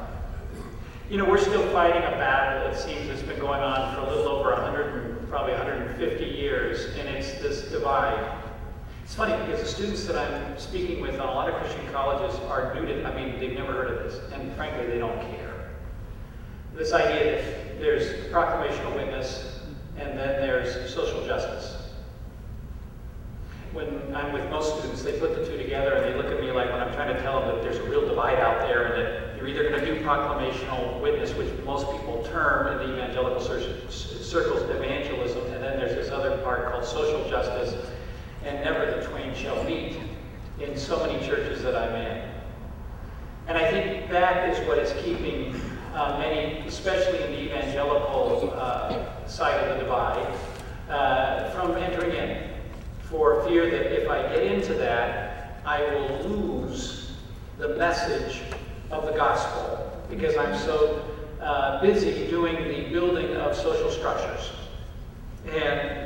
You 1.10 1.20
know, 1.20 1.26
we're 1.26 1.38
still 1.38 1.68
fighting 1.72 2.02
a 2.02 2.12
battle, 2.18 2.72
it 2.72 2.78
seems, 2.78 3.08
that's 3.08 3.22
been 3.22 3.40
going 3.40 3.62
on 3.62 3.94
for 3.94 4.02
a 4.02 4.10
little 4.10 4.30
over 4.30 4.52
100, 4.52 5.20
and 5.20 5.30
probably 5.30 5.54
150 5.54 6.26
years, 6.26 6.86
and 6.98 7.08
it's 7.08 7.34
this 7.34 7.70
divide. 7.70 8.38
It's 9.14 9.20
funny 9.20 9.46
because 9.46 9.62
the 9.62 9.68
students 9.68 10.06
that 10.06 10.18
I'm 10.18 10.58
speaking 10.58 11.00
with 11.00 11.20
on 11.20 11.30
a 11.30 11.32
lot 11.32 11.48
of 11.48 11.54
Christian 11.62 11.88
colleges 11.92 12.36
are 12.50 12.74
new 12.74 12.84
to, 12.88 13.06
I 13.06 13.14
mean, 13.14 13.40
they've 13.40 13.54
never 13.54 13.72
heard 13.72 13.92
of 13.92 14.04
this, 14.06 14.20
and 14.34 14.52
frankly, 14.56 14.88
they 14.88 14.98
don't 14.98 15.20
care. 15.38 15.70
This 16.74 16.94
idea 16.94 17.36
that 17.36 17.80
there's 17.80 18.28
proclamation 18.32 18.84
of 18.88 18.96
witness 18.96 19.60
and 19.98 20.18
then 20.18 20.42
there's 20.42 20.92
social 20.92 21.24
justice. 21.28 21.90
When 23.72 24.16
I'm 24.16 24.34
with 24.34 24.50
most 24.50 24.80
students, 24.80 25.04
they 25.04 25.20
put 25.20 25.36
the 25.36 25.46
two 25.46 25.58
together 25.58 25.94
and 25.94 26.12
they 26.12 26.18
look 26.18 26.36
at 26.36 26.42
me 26.42 26.52
like 26.52 26.72
when 26.72 26.80
I'm 26.80 26.92
trying 26.96 27.16
to 27.16 27.22
tell 27.22 27.42
them 27.42 27.54
that 27.54 27.62
there's 27.62 27.78
a 27.78 27.84
real 27.84 28.08
divide 28.08 28.40
out 28.40 28.62
there 28.62 28.86
and 28.86 29.00
that 29.00 29.38
you're 29.38 29.48
either 29.48 29.70
going 29.70 29.80
to 29.80 29.86
do 29.86 30.04
proclamational 30.04 31.00
witness, 31.04 31.36
which 31.36 31.54
most 31.66 31.86
people 31.92 32.24
term 32.32 32.66
in 32.66 32.88
the 32.88 32.96
evangelical 32.96 33.40
circles 33.40 34.64
evangelism, 34.72 35.44
and 35.54 35.64
then 35.64 35.78
there's 35.78 35.94
this 35.94 36.10
other 36.10 36.36
part 36.40 36.72
called 36.72 36.84
social 36.84 37.30
justice, 37.30 37.76
and 38.46 38.64
never 38.64 38.86
the 38.86 39.06
twain 39.08 39.34
shall 39.36 39.64
meet 39.64 39.98
in 40.60 40.78
so 40.78 41.06
many 41.06 41.26
churches 41.26 41.62
that 41.64 41.76
I'm 41.76 41.96
in. 41.96 42.30
And 43.48 43.58
I 43.58 43.70
think 43.72 44.10
that 44.10 44.50
is 44.50 44.68
what 44.68 44.78
is 44.78 44.94
keeping 45.04 45.60
uh, 45.94 46.18
many, 46.20 46.66
especially 46.68 47.22
in 47.24 47.32
the 47.32 47.42
evangelical 47.46 48.54
uh, 48.56 49.28
side 49.28 49.56
of 49.68 49.78
the 49.78 49.84
divide, 49.84 50.36
uh, 50.90 51.50
from 51.52 51.76
entering 51.76 52.16
in 52.16 52.50
for 53.10 53.44
fear 53.48 53.70
that 53.70 54.02
if 54.02 54.10
I 54.10 54.22
get 54.24 54.44
into 54.44 54.74
that, 54.76 55.62
I 55.66 55.82
will 55.82 56.30
lose 56.30 57.12
the 57.58 57.70
message 57.70 58.42
of 58.92 59.06
the 59.06 59.14
gospel 59.14 60.04
because 60.10 60.36
I'm 60.36 60.58
so 60.58 61.06
uh, 61.42 61.82
busy 61.82 62.28
doing 62.30 62.56
the 62.68 62.90
building 62.90 63.36
of 63.36 63.56
social 63.56 63.92
structures. 63.92 64.52
And 65.52 66.03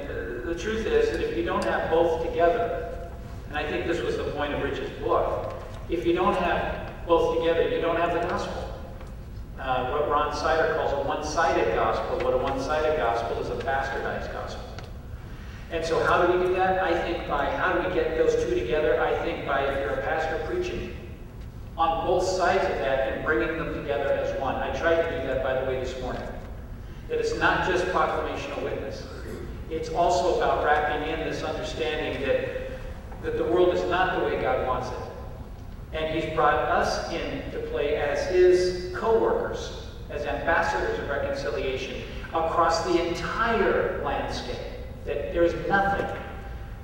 the 0.58 0.64
truth 0.64 0.88
is 0.88 1.12
that 1.12 1.22
if 1.22 1.38
you 1.38 1.44
don't 1.44 1.64
have 1.64 1.92
both 1.92 2.26
together, 2.26 3.10
and 3.50 3.58
I 3.58 3.70
think 3.70 3.86
this 3.86 4.02
was 4.02 4.18
the 4.18 4.24
point 4.32 4.54
of 4.54 4.64
Rich's 4.64 4.90
book, 5.00 5.54
if 5.88 6.06
you 6.06 6.14
don't 6.14 6.36
have 6.36 6.92
both 7.06 7.38
together, 7.38 7.70
you 7.70 7.80
don't 7.80 7.98
have 7.98 8.14
the 8.14 8.28
gospel. 8.28 8.74
Uh, 9.60 9.92
what 9.92 10.10
Ron 10.10 10.36
Sider 10.36 10.76
calls 10.76 10.94
a 10.94 11.08
one-sided 11.08 11.76
gospel, 11.76 12.26
what 12.26 12.34
a 12.34 12.38
one-sided 12.38 12.98
gospel 12.98 13.40
is 13.40 13.50
a 13.50 13.64
bastardized 13.64 14.34
gospel. 14.34 14.64
And 15.70 15.86
so 15.86 16.04
how 16.06 16.26
do 16.26 16.38
we 16.38 16.48
do 16.48 16.56
that? 16.56 16.80
I 16.80 17.00
think 17.02 17.28
by, 17.28 17.52
how 17.52 17.74
do 17.74 17.88
we 17.88 17.94
get 17.94 18.18
those 18.18 18.34
two 18.44 18.56
together? 18.56 19.00
I 19.02 19.16
think 19.24 19.46
by, 19.46 19.62
if 19.64 19.80
you're 19.80 20.00
a 20.00 20.02
pastor 20.02 20.44
preaching 20.48 20.96
on 21.78 22.08
both 22.08 22.24
sides 22.24 22.64
of 22.64 22.80
that 22.80 23.14
and 23.14 23.26
bringing 23.26 23.58
them 23.58 23.74
together 23.76 24.10
as 24.10 24.40
one. 24.40 24.56
I 24.56 24.76
tried 24.80 24.96
to 24.96 25.22
do 25.22 25.28
that, 25.28 25.44
by 25.44 25.60
the 25.60 25.68
way, 25.68 25.80
this 25.80 26.00
morning. 26.02 26.24
That 27.10 27.20
it's 27.20 27.36
not 27.36 27.70
just 27.70 27.86
proclamation 27.90 28.52
of 28.54 28.64
witness. 28.64 29.04
It's 29.70 29.90
also 29.90 30.38
about 30.38 30.64
wrapping 30.64 31.10
in 31.10 31.20
this 31.30 31.44
understanding 31.44 32.22
that, 32.26 32.72
that 33.24 33.38
the 33.38 33.44
world 33.44 33.74
is 33.76 33.84
not 33.90 34.20
the 34.20 34.26
way 34.26 34.42
God 34.42 34.66
wants 34.66 34.90
it. 34.90 35.98
And 35.98 36.14
he's 36.14 36.34
brought 36.34 36.56
us 36.56 37.12
into 37.12 37.60
play 37.70 37.96
as 37.96 38.28
his 38.28 38.94
co-workers, 38.96 39.88
as 40.10 40.26
ambassadors 40.26 41.00
of 41.00 41.10
reconciliation 41.10 42.02
across 42.30 42.84
the 42.84 43.08
entire 43.08 44.02
landscape. 44.04 44.58
That 45.06 45.34
there 45.34 45.44
is 45.44 45.54
nothing 45.68 46.06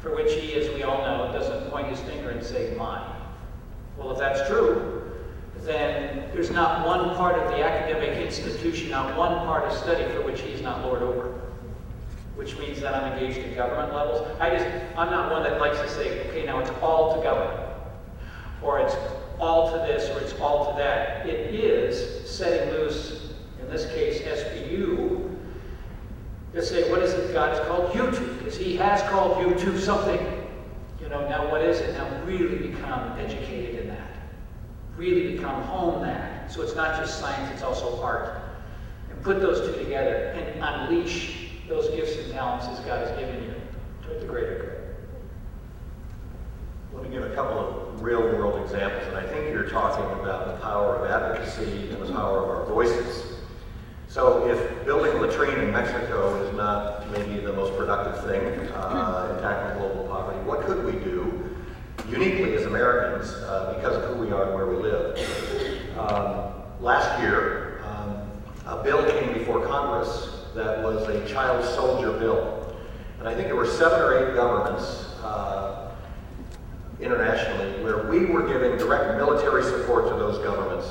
for 0.01 0.15
which 0.15 0.33
he, 0.33 0.53
as 0.53 0.73
we 0.73 0.83
all 0.83 0.99
know, 0.99 1.31
doesn't 1.31 1.69
point 1.69 1.87
his 1.87 1.99
finger 2.01 2.29
and 2.29 2.43
say, 2.43 2.73
mine. 2.77 3.09
Well, 3.97 4.11
if 4.11 4.19
that's 4.19 4.47
true, 4.49 5.13
then 5.59 6.29
there's 6.33 6.51
not 6.51 6.85
one 6.85 7.15
part 7.15 7.37
of 7.37 7.51
the 7.51 7.63
academic 7.63 8.17
institution, 8.17 8.89
not 8.89 9.17
one 9.17 9.33
part 9.45 9.63
of 9.65 9.77
study 9.77 10.03
for 10.13 10.21
which 10.21 10.41
he's 10.41 10.61
not 10.61 10.83
Lord 10.83 11.01
over. 11.01 11.42
Which 12.35 12.57
means 12.57 12.81
that 12.81 12.95
I'm 12.95 13.13
engaged 13.13 13.39
at 13.39 13.55
government 13.55 13.93
levels. 13.93 14.27
I 14.39 14.49
just, 14.49 14.65
I'm 14.97 15.11
not 15.11 15.31
one 15.31 15.43
that 15.43 15.59
likes 15.59 15.79
to 15.79 15.89
say, 15.89 16.27
okay, 16.29 16.45
now 16.45 16.59
it's 16.59 16.71
all 16.81 17.15
to 17.15 17.21
government 17.21 17.63
or 18.63 18.79
it's 18.79 18.95
all 19.39 19.71
to 19.71 19.77
this, 19.79 20.09
or 20.09 20.19
it's 20.21 20.33
all 20.39 20.71
to 20.71 20.77
that. 20.77 21.27
It 21.27 21.53
is 21.53 22.29
setting 22.29 22.73
loose, 22.73 23.33
in 23.61 23.69
this 23.69 23.85
case, 23.87 24.21
SBU, 24.21 25.37
to 26.53 26.61
say, 26.63 26.89
what 26.89 27.01
is 27.01 27.13
it 27.13 27.33
God's 27.33 27.59
called 27.67 27.93
you 27.95 28.09
to? 28.11 28.33
Because 28.35 28.57
He 28.57 28.75
has 28.77 29.01
called 29.09 29.45
you 29.45 29.53
to 29.55 29.79
something. 29.79 30.19
You 31.01 31.09
know, 31.09 31.27
now 31.27 31.51
what 31.51 31.61
is 31.61 31.79
it? 31.79 31.93
Now 31.93 32.23
really 32.25 32.69
become 32.69 33.19
educated 33.19 33.81
in 33.81 33.87
that. 33.89 34.11
Really 34.95 35.35
become 35.35 35.63
home 35.63 36.01
that. 36.03 36.51
So 36.51 36.61
it's 36.61 36.75
not 36.75 36.97
just 36.97 37.19
science, 37.19 37.51
it's 37.51 37.63
also 37.63 38.01
art. 38.01 38.41
And 39.09 39.21
put 39.23 39.41
those 39.41 39.59
two 39.67 39.83
together 39.83 40.15
and 40.15 40.63
unleash 40.63 41.42
those 41.73 41.89
gifts 41.89 42.15
and 42.17 42.31
talents 42.31 42.67
as 42.67 42.79
God 42.85 42.99
has 42.99 43.17
given 43.19 43.43
you 43.43 43.53
toward 44.03 44.21
the 44.21 44.25
greater 44.27 44.55
good. 44.59 44.79
Let 46.93 47.03
me 47.03 47.09
give 47.09 47.23
a 47.23 47.33
couple 47.33 47.57
of 47.57 48.01
real 48.03 48.21
world 48.21 48.61
examples, 48.61 49.07
and 49.07 49.17
I 49.17 49.25
think 49.25 49.49
you're 49.49 49.67
talking 49.67 50.05
about 50.21 50.45
the 50.45 50.61
power 50.61 50.97
of 50.97 51.09
advocacy 51.09 51.89
and 51.89 51.99
the 51.99 52.13
power 52.13 52.43
of 52.43 52.49
our 52.49 52.65
voices. 52.67 53.39
So 54.07 54.47
if 54.47 54.85
building 54.85 55.13
a 55.13 55.21
latrine 55.21 55.57
in 55.57 55.71
Mexico 55.71 56.35
is 56.43 56.55
not 56.55 57.09
maybe 57.09 57.39
the 57.39 57.53
most 57.53 57.75
productive 57.75 58.23
thing 58.23 58.69
uh, 58.73 59.33
in 59.33 59.41
tackling 59.41 59.79
global 59.79 60.07
poverty, 60.07 60.37
what 60.45 60.61
could 60.67 60.85
we 60.85 60.91
do 60.91 61.57
uniquely 62.07 62.53
as 62.53 62.65
Americans 62.65 63.31
uh, 63.31 63.73
because 63.75 63.95
of 63.95 64.15
who 64.15 64.23
we 64.23 64.31
are 64.31 64.45
and 64.45 64.53
where 64.53 64.67
we 64.67 64.75
live? 64.75 65.17
Um, 65.97 66.53
last 66.79 67.19
year, 67.19 67.81
um, 67.87 68.29
a 68.67 68.83
bill 68.83 69.03
came 69.09 69.33
before 69.33 69.65
Congress 69.65 70.42
that 70.55 70.83
was 70.83 71.07
a 71.07 71.27
child 71.27 71.63
soldier 71.65 72.11
bill. 72.11 72.75
And 73.19 73.27
I 73.27 73.33
think 73.33 73.47
there 73.47 73.55
were 73.55 73.67
seven 73.67 73.99
or 73.99 74.17
eight 74.17 74.35
governments 74.35 74.83
uh, 75.23 75.91
internationally 76.99 77.83
where 77.83 78.07
we 78.07 78.25
were 78.25 78.47
giving 78.47 78.77
direct 78.77 79.17
military 79.17 79.63
support 79.63 80.09
to 80.09 80.15
those 80.15 80.37
governments. 80.39 80.87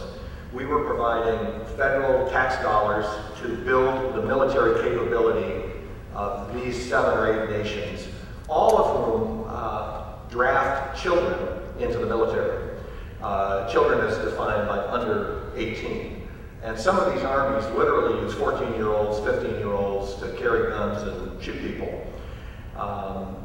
We 0.53 0.67
were 0.67 0.85
providing 0.85 1.65
federal 1.77 2.29
tax 2.31 2.63
dollars 2.63 3.07
to 3.41 3.57
build 3.65 4.15
the 4.15 4.23
military 4.23 4.83
capability 4.83 5.71
of 6.15 6.53
these 6.55 6.89
seven 6.89 7.19
or 7.19 7.45
eight 7.45 7.51
nations, 7.51 8.07
all 8.49 8.77
of 8.77 8.97
whom 8.97 9.45
uh, 9.49 10.15
draft 10.29 11.01
children 11.01 11.61
into 11.79 11.99
the 11.99 12.07
military. 12.07 12.79
Uh, 13.23 13.71
children 13.71 14.01
is 14.07 14.19
defined 14.19 14.69
by 14.69 14.79
under 14.89 15.53
18. 15.57 16.12
And 16.63 16.79
some 16.79 16.97
of 16.97 17.13
these 17.13 17.25
armies 17.25 17.65
literally 17.77 18.21
use 18.21 18.35
14 18.35 18.75
year 18.75 18.89
olds, 18.89 19.19
15 19.27 19.59
year 19.59 19.73
olds 19.73 20.15
to 20.21 20.33
carry 20.39 20.71
guns 20.71 21.03
and 21.03 21.43
shoot 21.43 21.61
people. 21.61 22.07
Um, 22.77 23.37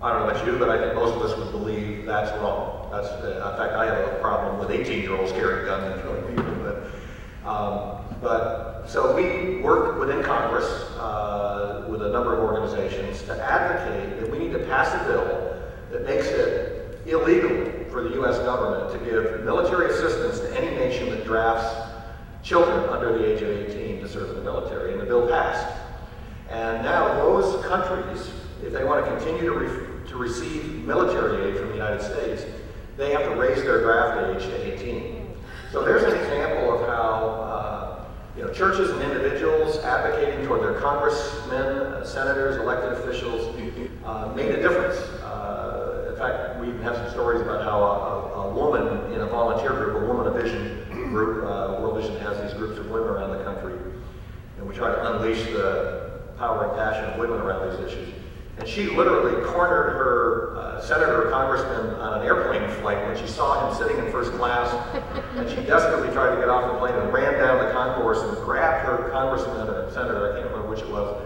I 0.00 0.12
don't 0.12 0.26
know 0.26 0.30
about 0.30 0.46
you, 0.46 0.58
but 0.58 0.70
I 0.70 0.78
think 0.78 0.94
most 0.94 1.14
of 1.14 1.22
us 1.22 1.36
would 1.36 1.50
believe 1.52 2.06
that's 2.06 2.30
wrong. 2.40 2.88
That's, 2.90 3.08
uh, 3.08 3.50
in 3.50 3.58
fact, 3.58 3.74
I 3.74 3.86
have 3.86 4.12
a 4.12 4.18
problem 4.20 4.58
with 4.58 4.70
18 4.70 5.02
year 5.02 5.14
olds 5.14 5.32
carrying 5.32 5.66
guns 5.66 5.92
and 5.92 6.02
killing 6.02 6.34
people. 6.34 6.54
But, 6.64 7.48
um, 7.48 8.04
but 8.22 8.86
so 8.86 9.14
we 9.14 9.60
work 9.60 10.00
within 10.00 10.22
Congress 10.22 10.66
uh, 10.98 11.86
with 11.90 12.00
a 12.02 12.08
number 12.08 12.34
of 12.34 12.40
organizations 12.40 13.22
to 13.24 13.42
advocate 13.42 14.18
that 14.20 14.30
we 14.30 14.38
need 14.38 14.52
to 14.52 14.60
pass 14.60 14.94
a 14.94 15.06
bill 15.06 15.60
that 15.90 16.04
makes 16.04 16.26
it 16.28 17.00
illegal 17.04 17.50
for 17.90 18.02
the 18.02 18.14
U.S. 18.14 18.38
government 18.38 18.92
to 18.92 19.10
give 19.10 19.44
military 19.44 19.90
assistance 19.90 20.40
to 20.40 20.58
any 20.58 20.74
nation 20.76 21.10
that 21.10 21.24
drafts 21.24 21.95
children 22.46 22.88
under 22.90 23.18
the 23.18 23.34
age 23.34 23.42
of 23.42 23.48
18 23.48 24.00
to 24.00 24.08
serve 24.08 24.30
in 24.30 24.36
the 24.36 24.42
military. 24.42 24.92
And 24.92 25.00
the 25.00 25.04
bill 25.04 25.26
passed. 25.26 25.66
And 26.48 26.84
now 26.84 27.12
those 27.14 27.64
countries, 27.66 28.30
if 28.64 28.72
they 28.72 28.84
want 28.84 29.04
to 29.04 29.10
continue 29.16 29.50
to, 29.50 29.58
re- 29.58 30.08
to 30.08 30.16
receive 30.16 30.64
military 30.84 31.50
aid 31.50 31.58
from 31.58 31.68
the 31.68 31.74
United 31.74 32.02
States, 32.02 32.44
they 32.96 33.10
have 33.10 33.24
to 33.24 33.34
raise 33.34 33.62
their 33.64 33.82
draft 33.82 34.42
age 34.42 34.48
to 34.48 34.74
18. 34.80 35.36
So 35.72 35.84
there's 35.84 36.04
an 36.04 36.16
example 36.16 36.72
of 36.72 36.88
how 36.88 37.24
uh, 37.24 38.04
you 38.36 38.44
know, 38.44 38.52
churches 38.52 38.90
and 38.90 39.02
individuals 39.02 39.78
advocating 39.78 40.46
toward 40.46 40.62
their 40.62 40.80
congressmen, 40.80 41.52
uh, 41.52 42.04
senators, 42.04 42.56
elected 42.58 42.92
officials 42.92 43.54
uh, 44.04 44.32
made 44.36 44.50
a 44.50 44.62
difference. 44.62 44.98
Uh, 45.22 46.10
in 46.10 46.16
fact, 46.16 46.60
we 46.60 46.68
even 46.68 46.80
have 46.82 46.96
some 46.96 47.10
stories 47.10 47.40
about 47.40 47.64
how 47.64 47.82
a, 47.82 48.48
a, 48.48 48.54
woman 48.54 49.12
in 49.12 49.20
a 49.20 49.26
volunteer 49.26 49.70
group, 49.70 50.02
a 50.02 50.06
Woman 50.06 50.26
of 50.26 50.34
Vision 50.40 50.86
group, 51.10 51.44
uh, 51.44 51.80
World 51.80 52.00
Vision 52.00 52.16
has 52.20 52.40
these 52.42 52.52
groups 52.54 52.78
of 52.78 52.90
women 52.90 53.08
around 53.08 53.30
the 53.36 53.44
country, 53.44 53.78
and 54.58 54.65
we 54.65 54.65
try 54.76 54.94
to 54.94 55.14
unleash 55.14 55.42
the 55.46 56.20
power 56.38 56.68
and 56.68 56.76
passion 56.76 57.04
of 57.10 57.18
women 57.18 57.40
around 57.40 57.70
these 57.70 57.92
issues. 57.92 58.12
And 58.58 58.68
she 58.68 58.86
literally 58.86 59.44
cornered 59.46 59.92
her 59.96 60.56
uh, 60.56 60.80
senator 60.80 61.26
or 61.26 61.30
congressman 61.30 61.94
on 61.96 62.20
an 62.20 62.26
airplane 62.26 62.68
flight 62.80 63.06
when 63.06 63.16
she 63.16 63.26
saw 63.26 63.68
him 63.68 63.76
sitting 63.76 64.02
in 64.02 64.10
first 64.10 64.32
class. 64.32 64.72
and 65.36 65.48
she 65.48 65.56
desperately 65.56 66.12
tried 66.12 66.34
to 66.34 66.40
get 66.40 66.48
off 66.48 66.72
the 66.72 66.78
plane 66.78 66.94
and 66.94 67.12
ran 67.12 67.34
down 67.34 67.64
the 67.64 67.72
concourse 67.72 68.18
and 68.22 68.36
grabbed 68.44 68.86
her 68.86 69.10
congressman 69.10 69.68
or 69.68 69.90
senator, 69.92 70.32
I 70.32 70.40
can't 70.40 70.50
remember 70.50 70.68
which 70.68 70.80
it 70.80 70.88
was, 70.88 71.22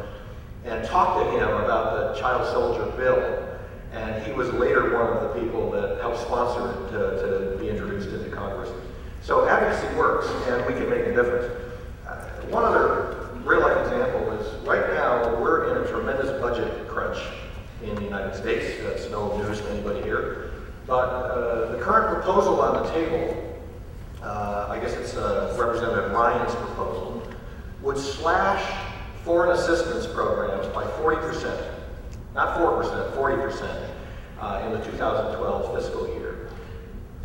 and 0.64 0.84
talked 0.86 1.24
to 1.24 1.30
him 1.36 1.48
about 1.48 2.14
the 2.14 2.20
child 2.20 2.46
soldier 2.52 2.84
bill. 2.96 3.46
And 3.92 4.24
he 4.24 4.32
was 4.32 4.52
later 4.52 4.94
one 4.94 5.16
of 5.16 5.22
the 5.22 5.40
people 5.40 5.70
that 5.72 6.00
helped 6.00 6.20
sponsor 6.20 6.70
it 6.70 6.90
to, 6.92 7.54
to 7.54 7.58
be 7.58 7.68
introduced 7.68 8.08
into 8.08 8.30
Congress. 8.30 8.70
So 9.20 9.48
advocacy 9.48 9.94
works, 9.96 10.28
and 10.46 10.64
we 10.66 10.74
can 10.74 10.88
make 10.88 11.06
a 11.06 11.14
difference. 11.14 11.52
Uh, 12.06 12.24
one 12.50 12.64
other 12.64 13.20
real 13.44 13.60
life 13.60 13.78
example 13.78 14.32
is 14.32 14.66
right 14.66 14.92
now 14.92 15.40
we're 15.40 15.70
in 15.70 15.84
a 15.84 15.90
tremendous 15.90 16.30
budget 16.40 16.88
crunch 16.88 17.18
in 17.82 17.94
the 17.94 18.02
United 18.02 18.34
States. 18.34 18.80
That's 18.82 19.10
no 19.10 19.36
news 19.38 19.60
to 19.60 19.70
anybody 19.70 20.02
here. 20.02 20.52
But 20.86 21.08
uh, 21.08 21.72
the 21.72 21.82
current 21.82 22.19
proposal 22.32 22.60
on 22.60 22.84
the 22.84 22.90
table, 22.92 23.58
uh, 24.22 24.68
I 24.70 24.78
guess 24.78 24.92
it's 24.92 25.16
uh, 25.16 25.56
Representative 25.58 26.12
Ryan's 26.12 26.54
proposal, 26.54 27.22
would 27.82 27.98
slash 27.98 28.62
foreign 29.24 29.58
assistance 29.58 30.06
programs 30.06 30.68
by 30.68 30.84
40%. 30.84 31.74
Not 32.34 32.56
4%, 32.58 33.16
40% 33.16 33.90
uh, 34.38 34.62
in 34.64 34.72
the 34.72 34.78
2012 34.84 35.74
fiscal 35.74 36.06
year. 36.06 36.50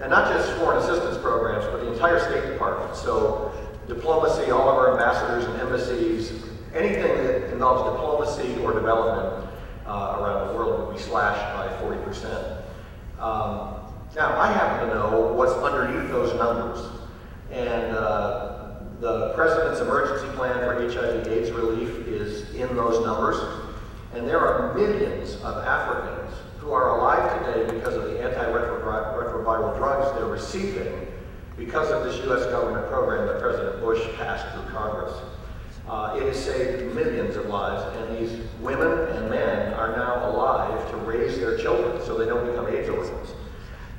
And 0.02 0.10
not 0.10 0.34
just 0.34 0.52
foreign 0.58 0.80
assistance 0.80 1.18
programs, 1.20 1.66
but 1.66 1.82
the 1.82 1.94
entire 1.94 2.20
State 2.20 2.52
Department. 2.52 2.96
So 2.96 3.52
diplomacy, 3.88 4.50
all 4.50 4.68
of 4.68 4.76
our 4.76 4.94
ambassadors 4.94 5.46
and 5.46 5.62
embassies, 5.62 6.32
anything 6.74 7.04
that 7.04 7.54
involves 7.54 7.92
diplomacy 7.92 8.60
or 8.64 8.74
development 8.74 9.48
uh, 9.86 10.18
around 10.20 10.48
the 10.48 10.54
world 10.56 10.88
would 10.88 10.98
be 10.98 11.02
slashed 11.02 11.56
by 11.56 11.68
40%. 11.86 12.64
Um, 13.20 13.75
now, 14.16 14.40
I 14.40 14.50
happen 14.50 14.88
to 14.88 14.96
know 14.96 15.34
what's 15.34 15.52
underneath 15.52 16.10
those 16.10 16.34
numbers. 16.36 16.80
And 17.52 17.92
uh, 17.96 18.76
the 19.02 19.34
President's 19.36 19.82
emergency 19.82 20.34
plan 20.38 20.54
for 20.60 20.74
HIV 20.74 21.28
AIDS 21.28 21.52
relief 21.52 22.08
is 22.08 22.50
in 22.56 22.74
those 22.78 23.06
numbers. 23.06 23.38
And 24.14 24.26
there 24.26 24.40
are 24.40 24.74
millions 24.74 25.36
of 25.44 25.58
Africans 25.66 26.34
who 26.60 26.72
are 26.72 26.98
alive 26.98 27.46
today 27.46 27.76
because 27.76 27.96
of 27.96 28.04
the 28.04 28.20
antiretroviral 28.20 29.78
drugs 29.78 30.18
they're 30.18 30.30
receiving 30.30 31.08
because 31.58 31.92
of 31.92 32.06
this 32.06 32.24
U.S. 32.26 32.46
government 32.46 32.88
program 32.88 33.28
that 33.28 33.42
President 33.42 33.82
Bush 33.82 34.02
passed 34.16 34.48
through 34.54 34.74
Congress. 34.74 35.14
Uh, 35.90 36.18
it 36.18 36.24
has 36.24 36.44
saved 36.44 36.96
millions 36.96 37.36
of 37.36 37.48
lives, 37.48 37.84
and 37.98 38.18
these 38.18 38.40
women 38.62 38.98
and 39.16 39.30
men 39.30 39.74
are 39.74 39.96
now 39.96 40.30
alive 40.30 40.90
to 40.90 40.98
raise 40.98 41.38
their 41.38 41.58
children 41.58 42.02
so 42.04 42.18
they 42.18 42.26
don't 42.26 42.46
become 42.50 42.68
AIDS 42.68 42.90
orphans. 42.90 43.34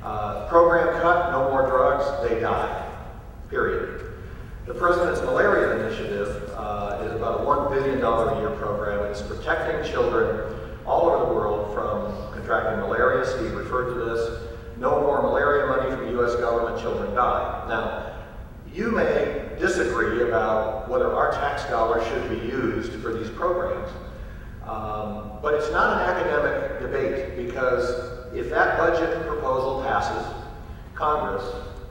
Uh, 0.07 0.47
program 0.47 1.01
cut, 1.01 1.31
no 1.31 1.49
more 1.49 1.67
drugs, 1.67 2.05
they 2.25 2.39
die. 2.39 2.93
Period. 3.49 4.13
The 4.65 4.73
President's 4.73 5.19
Malaria 5.19 5.85
Initiative 5.85 6.49
uh, 6.55 7.03
is 7.03 7.11
about 7.11 7.41
a 7.41 7.43
$1 7.43 7.69
billion 7.73 8.01
a 8.01 8.39
year 8.39 8.51
program. 8.51 9.03
It's 9.11 9.21
protecting 9.21 9.91
children 9.91 10.57
all 10.85 11.09
over 11.09 11.25
the 11.25 11.33
world 11.33 11.73
from 11.73 12.33
contracting 12.33 12.79
malaria. 12.79 13.25
Steve 13.25 13.53
referred 13.53 13.95
to 13.95 14.05
this. 14.05 14.49
No 14.77 15.01
more 15.01 15.21
malaria 15.21 15.67
money 15.67 15.93
from 15.93 16.05
the 16.05 16.11
U.S. 16.21 16.35
government, 16.35 16.81
children 16.81 17.13
die. 17.13 17.65
Now, 17.67 18.15
you 18.73 18.91
may 18.91 19.57
disagree 19.59 20.21
about 20.25 20.87
whether 20.87 21.13
our 21.13 21.33
tax 21.33 21.65
dollars 21.65 22.07
should 22.07 22.29
be 22.29 22.47
used 22.47 22.93
for 23.01 23.11
these 23.13 23.29
programs, 23.31 23.89
um, 24.63 25.39
but 25.41 25.53
it's 25.55 25.69
not 25.71 26.01
an 26.01 26.15
academic 26.15 26.79
debate 26.79 27.45
because 27.45 28.16
if 28.37 28.49
that 28.49 28.77
budget 28.77 29.25
proposal 29.27 29.83
passes 29.83 30.33
Congress, 30.95 31.43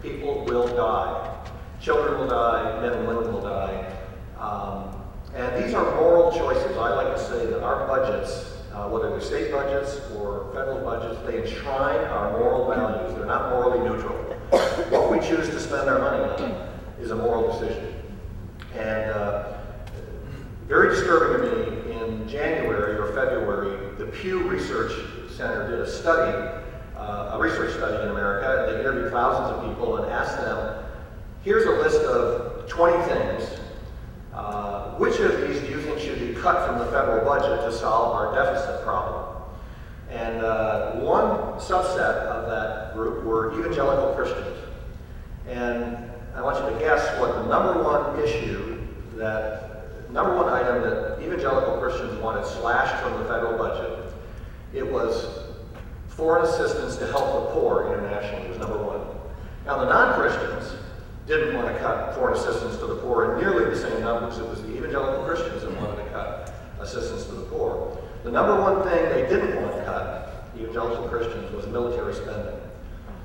people 0.03 0.45
will 0.45 0.69
die. 0.69 1.45
Children 1.81 2.21
will 2.21 2.29
die, 2.29 2.81
men 2.81 2.93
and 2.93 3.07
women 3.07 3.33
will 3.33 3.43
die. 3.43 3.97
Um, 4.39 5.03
and 5.35 5.63
these 5.63 5.75
are 5.75 5.85
moral 5.97 6.33
choices. 6.33 6.77
I 6.77 6.95
like 6.95 7.15
to 7.15 7.23
say 7.23 7.47
that 7.47 7.63
our 7.63 7.87
budgets 7.87 8.57
uh, 8.77 8.87
whether 8.91 9.09
they're 9.09 9.23
state 9.23 9.51
budgets 9.51 10.01
or 10.17 10.51
federal 10.53 10.85
budgets, 10.85 11.19
they 11.25 11.41
enshrine 11.41 12.05
our 12.09 12.39
moral 12.39 12.69
values. 12.69 13.15
They're 13.17 13.25
not 13.25 13.49
morally 13.49 13.89
neutral. 13.89 14.15
what 14.91 15.11
we 15.11 15.19
choose 15.27 15.49
to 15.49 15.59
spend 15.59 15.89
our 15.89 15.99
money 15.99 16.23
on 16.25 16.69
is 17.01 17.11
a 17.11 17.17
moral 17.17 17.51
decision. 17.53 17.95
And 18.75 19.11
uh, 19.13 19.59
very 20.69 20.91
disturbing 20.91 21.49
to 21.49 21.57
me, 21.57 22.03
in 22.03 22.29
January 22.29 22.99
or 22.99 23.15
February, 23.15 23.95
the 23.97 24.07
Pew 24.07 24.47
Research 24.47 24.93
Center 25.37 25.71
did 25.71 25.81
a 25.81 25.91
study, 25.91 26.33
uh, 26.97 27.31
a 27.35 27.39
research 27.39 27.75
study 27.75 28.03
in 28.03 28.09
America. 28.09 28.65
and 28.65 28.75
They 28.75 28.81
interviewed 28.81 29.13
thousands 29.13 29.57
of 29.57 29.69
people 29.69 29.99
and 29.99 30.11
asked 30.11 30.39
them, 30.39 30.85
here's 31.43 31.67
a 31.67 31.71
list 31.71 32.01
of 32.03 32.67
20 32.69 33.05
things 33.05 33.61
uh, 34.33 34.91
which 34.97 35.19
of 35.21 35.41
these 35.41 35.61
do 35.61 35.69
you 35.69 35.81
think 35.81 35.99
should 35.99 36.21
be 36.21 36.35
cut 36.35 36.67
from 36.67 36.79
the 36.79 36.85
federal 36.87 37.25
budget 37.25 37.61
to 37.61 37.73
solve 37.73 38.15
our 38.15 38.35
deficit 38.35 38.85
problem? 38.85 39.43
And 40.11 40.45
uh, 40.45 40.93
one 40.97 41.59
subset 41.59 42.27
of 42.29 42.49
that 42.51 42.95
group 42.95 43.25
were 43.25 43.59
evangelical 43.59 44.15
Christians. 44.15 44.59
And 45.49 45.97
I 46.35 46.43
want 46.43 46.63
you 46.63 46.71
to 46.71 46.79
guess 46.79 47.19
what 47.19 47.35
the 47.35 47.47
number 47.47 47.83
one 47.83 48.23
issue 48.23 48.87
that, 49.17 50.13
number 50.13 50.37
one 50.37 50.49
item 50.51 50.83
that 50.83 51.19
evangelical 51.23 51.79
Christians 51.79 52.21
wanted 52.21 52.45
slashed 52.47 53.03
from 53.03 53.19
the 53.19 53.25
federal 53.25 53.57
budget, 53.57 53.96
it 54.77 54.87
was 54.87 55.27
foreign 56.09 56.45
assistance 56.45 56.97
to 56.97 57.07
help 57.07 57.49
the 57.49 57.61
poor 57.61 57.93
internationally 57.93 58.49
was 58.49 58.59
number 58.59 58.79
one. 58.79 59.01
Now 59.65 59.79
the 59.79 59.91
non-Christians, 59.91 60.77
didn't 61.27 61.57
want 61.57 61.67
to 61.67 61.79
cut 61.81 62.15
foreign 62.15 62.39
assistance 62.39 62.79
to 62.79 62.87
the 62.87 62.97
poor 62.97 63.35
in 63.35 63.41
nearly 63.41 63.65
the 63.65 63.77
same 63.77 64.01
numbers. 64.01 64.39
It 64.39 64.49
was 64.49 64.63
the 64.63 64.77
evangelical 64.77 65.25
Christians 65.25 65.63
that 65.63 65.77
wanted 65.81 66.05
to 66.05 66.11
cut 66.11 66.55
assistance 66.81 67.25
to 67.27 67.33
the 67.33 67.47
poor. 67.47 67.99
The 68.23 68.31
number 68.31 68.61
one 68.61 68.83
thing 68.85 69.09
they 69.11 69.29
didn't 69.29 69.61
want 69.61 69.75
to 69.75 69.85
cut, 69.85 70.51
evangelical 70.57 71.09
Christians, 71.09 71.51
was 71.53 71.67
military 71.67 72.15
spending. 72.15 72.61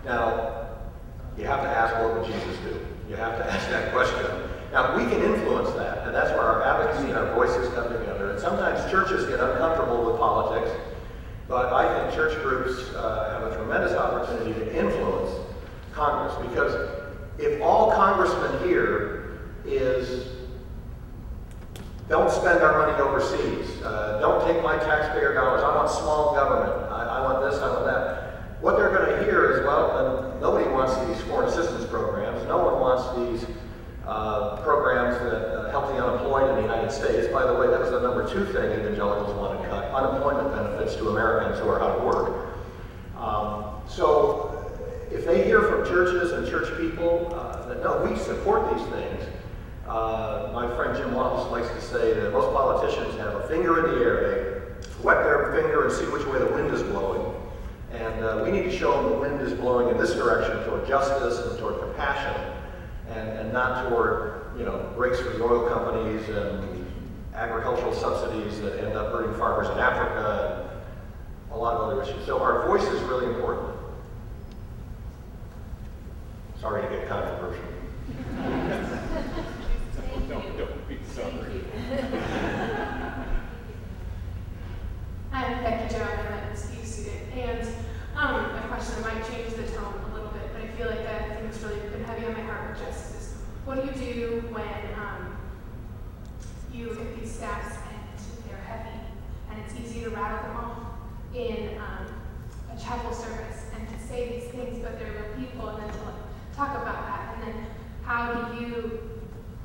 Now, 0.04 0.68
you 1.38 1.46
have 1.46 1.62
to 1.62 1.70
ask, 1.70 1.94
what 2.02 2.18
would 2.18 2.26
Jesus 2.26 2.58
do? 2.66 2.80
You 3.08 3.16
have 3.18 3.38
to 3.38 3.46
ask 3.54 3.70
that 3.70 3.94
question. 3.94 4.26
Now, 4.72 4.98
we 4.98 5.04
can 5.04 5.22
influence 5.22 5.70
that, 5.72 6.08
and 6.08 6.16
that's 6.16 6.32
where 6.32 6.42
our 6.42 6.64
advocacy 6.64 7.10
and 7.10 7.18
our 7.18 7.36
voices 7.36 7.72
come 7.74 7.92
together. 7.92 8.32
And 8.32 8.40
sometimes 8.40 8.90
churches 8.90 9.28
get 9.28 9.40
uncomfortable 9.40 10.06
with 10.06 10.18
politics, 10.18 10.72
but 11.52 11.74
I 11.74 12.00
think 12.00 12.16
church 12.16 12.42
groups 12.42 12.96
uh, 12.96 13.30
have 13.30 13.52
a 13.52 13.56
tremendous 13.58 13.92
opportunity 13.92 14.54
to 14.54 14.74
influence 14.74 15.32
Congress 15.92 16.34
because 16.48 16.74
if 17.38 17.62
all 17.62 17.92
congressmen 17.92 18.66
here 18.66 19.42
is 19.66 20.28
don't 22.08 22.32
spend 22.32 22.62
our 22.62 22.88
money 22.88 22.98
overseas, 23.02 23.82
uh, 23.84 24.20
don't 24.22 24.48
take 24.48 24.64
my 24.64 24.78
taxpayer 24.78 25.34
dollars, 25.34 25.62
I 25.62 25.76
want 25.76 25.90
small 25.90 26.34
government, 26.34 26.90
I, 26.90 27.20
I 27.20 27.22
want 27.22 27.52
this, 27.52 27.62
I 27.62 27.68
want 27.68 27.86
that. 27.86 28.62
What 28.62 28.78
they're 28.78 28.96
going 28.96 29.20
to 29.20 29.26
hear 29.26 29.52
is, 29.52 29.66
well, 29.66 30.38
nobody 30.40 30.70
wants 30.70 30.96
these 31.06 31.22
foreign 31.30 31.50
assistance 31.50 31.86
programs, 31.90 32.46
no 32.48 32.60
one 32.64 32.80
wants 32.80 33.44
these 33.44 33.56
uh, 34.08 34.56
programs 34.62 35.20
that 35.20 35.51
unemployed 36.32 36.50
in 36.50 36.56
the 36.56 36.74
United 36.74 36.92
States. 36.92 37.28
By 37.32 37.46
the 37.46 37.54
way, 37.54 37.68
that 37.68 37.80
was 37.80 37.92
the 37.92 38.02
number 38.02 38.28
two 38.28 38.46
thing 38.46 38.72
evangelicals 38.80 39.36
want 39.36 39.62
to 39.62 39.70
cut, 39.70 39.94
unemployment 39.94 40.52
benefits 40.54 40.96
to 40.96 41.10
Americans 41.10 41.60
who 41.60 41.70
are 41.70 41.82
out 41.82 42.00
of 42.00 42.04
work. 42.04 42.56
Um, 43.18 43.82
so 43.88 44.72
if 45.12 45.26
they 45.26 45.44
hear 45.44 45.62
from 45.64 45.86
churches 45.86 46.32
and 46.32 46.48
church 46.48 46.78
people 46.80 47.34
uh, 47.34 47.68
that 47.68 47.84
no, 47.84 48.06
we 48.10 48.18
support 48.18 48.74
these 48.76 48.88
things, 48.88 49.24
Uh, 49.88 50.50
my 50.54 50.68
friend 50.76 50.96
Jim 50.96 51.14
Wallis 51.14 51.52
likes 51.52 51.68
to 51.68 51.82
say 51.82 52.14
that 52.14 52.32
most 52.32 52.54
politicians 52.54 53.12
have 53.20 53.34
a 53.36 53.48
finger 53.50 53.74
in 53.82 53.86
the 53.92 54.00
air. 54.06 54.16
They 54.24 55.04
wet 55.04 55.26
their 55.26 55.52
finger 55.52 55.84
and 55.84 55.92
see 55.92 56.06
which 56.06 56.26
way 56.32 56.40
the 56.40 56.48
wind 56.56 56.74
is 56.74 56.82
blowing. 56.82 57.28
And 57.92 58.24
uh, 58.24 58.42
we 58.46 58.52
need 58.56 58.64
to 58.72 58.72
show 58.72 58.96
them 58.96 59.12
the 59.12 59.18
wind 59.18 59.42
is 59.42 59.52
blowing 59.52 59.90
in 59.90 59.98
this 59.98 60.14
direction 60.14 60.64
toward 60.64 60.88
justice 60.88 61.46
and 61.46 61.60
toward 61.60 61.82
compassion 61.82 62.40
and, 63.10 63.28
and 63.40 63.52
not 63.52 63.90
toward, 63.90 64.31
you 64.58 64.66
know, 64.66 64.92
breaks 64.96 65.20
for 65.20 65.30
the 65.30 65.44
oil 65.44 65.70
companies 65.70 66.28
and 66.30 66.86
agricultural 67.34 67.94
subsidies 67.94 68.60
that 68.62 68.84
end 68.84 68.98
up 68.98 69.12
hurting 69.12 69.34
farmers 69.36 69.70
in 69.70 69.78
Africa 69.78 70.70
and 71.46 71.54
a 71.54 71.58
lot 71.58 71.76
of 71.76 71.90
other 71.90 72.04
issues. 72.04 72.26
So 72.26 72.40
our 72.40 72.68
voice 72.68 72.84
is 72.84 73.02
really 73.04 73.28
important. 73.28 73.78
Sorry 76.60 76.82
to 76.84 76.90
get 76.90 77.08
controversial. 77.08 77.64
Don't, 80.30 80.58
don't 80.58 80.88
be 80.88 80.98
sorry. 81.12 81.64
I'm 85.34 85.64
Becky 85.64 85.96
Jo, 85.96 86.02
I'm 86.04 86.52
a 86.52 86.56
Steve 86.56 86.86
student, 86.86 87.34
and 87.36 87.68
um, 88.16 88.54
my 88.54 88.62
question 88.70 89.02
might 89.02 89.26
change 89.28 89.54
the 89.56 89.64
tone 89.76 89.94
a 90.12 90.14
little 90.14 90.30
bit, 90.30 90.44
but 90.54 90.62
I 90.62 90.68
feel 90.78 90.88
like 90.88 91.00
a 91.00 91.36
thing 91.36 91.46
that's 91.46 91.60
really 91.62 91.80
been 91.90 92.04
heavy 92.04 92.26
on 92.28 92.34
my 92.34 92.42
heart 92.42 92.70
with 92.70 92.80
justice. 92.86 93.36
What 93.66 93.82
do 93.82 93.88
you 93.88 94.14
do 94.14 94.44
when 94.52 94.94
um, 95.00 95.38
you 96.74 96.90
look 96.90 97.02
at 97.02 97.20
these 97.20 97.32
stats 97.36 97.78
and 97.90 98.20
they're 98.48 98.58
heavy, 98.58 99.00
and 99.50 99.60
it's 99.66 99.74
easy 99.80 100.02
to 100.02 100.10
rattle 100.10 100.48
them 100.48 100.58
off 100.58 100.78
in 101.34 101.78
um, 101.80 102.06
a 102.76 102.80
chapel 102.80 103.14
service 103.14 103.66
and 103.76 103.88
to 103.88 104.08
say 104.08 104.30
these 104.30 104.52
things, 104.52 104.80
but 104.84 105.00
they're 105.00 105.12
real 105.14 105.48
people, 105.48 105.70
and 105.70 105.84
then 105.84 105.90
to 105.90 106.04
like, 106.04 106.16
talk 106.56 106.82
about 106.82 107.06
that, 107.08 107.36
and 107.36 107.48
then 107.48 107.66
how 108.04 108.34
do 108.34 108.62
you 108.62 109.00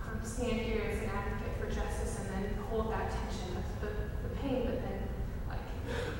um, 0.04 0.20
stand 0.22 0.60
here 0.60 0.82
as 0.88 0.98
an 1.02 1.10
advocate 1.10 1.58
for 1.58 1.66
justice 1.66 2.20
and 2.20 2.28
then 2.44 2.54
hold 2.70 2.92
that 2.92 3.10
tension 3.10 3.56
of 3.56 3.80
the, 3.80 3.88
the 4.28 4.34
pain, 4.36 4.62
but 4.64 4.80
then 4.82 5.00
like 5.48 5.58